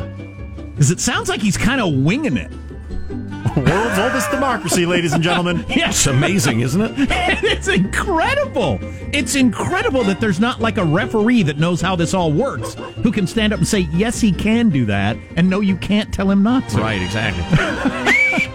Because 0.73 0.91
it 0.91 0.99
sounds 0.99 1.29
like 1.29 1.41
he's 1.41 1.57
kind 1.57 1.79
of 1.79 1.93
winging 1.93 2.35
it. 2.35 2.51
World's 3.55 3.99
oldest 3.99 4.31
democracy, 4.31 4.85
ladies 4.85 5.13
and 5.13 5.23
gentlemen. 5.23 5.65
It's 5.91 6.07
amazing, 6.07 6.61
isn't 6.61 6.81
it? 6.81 6.93
it's 7.43 7.67
incredible. 7.67 8.79
It's 9.13 9.35
incredible 9.35 10.03
that 10.05 10.19
there's 10.21 10.39
not 10.39 10.61
like 10.61 10.77
a 10.77 10.85
referee 10.85 11.43
that 11.43 11.57
knows 11.57 11.81
how 11.81 11.95
this 11.95 12.13
all 12.13 12.31
works 12.31 12.75
who 13.03 13.11
can 13.11 13.27
stand 13.27 13.51
up 13.51 13.59
and 13.59 13.67
say, 13.67 13.79
yes, 13.79 14.21
he 14.21 14.31
can 14.31 14.69
do 14.69 14.85
that, 14.85 15.17
and 15.35 15.49
no, 15.49 15.59
you 15.59 15.75
can't 15.75 16.13
tell 16.13 16.29
him 16.29 16.43
not 16.43 16.69
to. 16.69 16.77
Right, 16.77 17.01
exactly. 17.01 17.43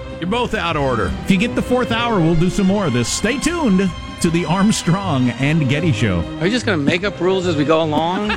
You're 0.20 0.30
both 0.30 0.54
out 0.54 0.76
of 0.76 0.82
order. 0.82 1.12
If 1.24 1.30
you 1.30 1.36
get 1.36 1.54
the 1.54 1.62
fourth 1.62 1.92
hour, 1.92 2.18
we'll 2.18 2.34
do 2.34 2.48
some 2.48 2.66
more 2.66 2.86
of 2.86 2.92
this. 2.92 3.08
Stay 3.08 3.38
tuned 3.38 3.90
to 4.20 4.30
the 4.30 4.46
Armstrong 4.46 5.30
and 5.30 5.68
Getty 5.68 5.92
Show. 5.92 6.20
Are 6.40 6.46
you 6.46 6.52
just 6.52 6.64
going 6.64 6.78
to 6.78 6.84
make 6.84 7.04
up 7.04 7.20
rules 7.20 7.46
as 7.46 7.56
we 7.56 7.64
go 7.64 7.82
along? 7.82 8.30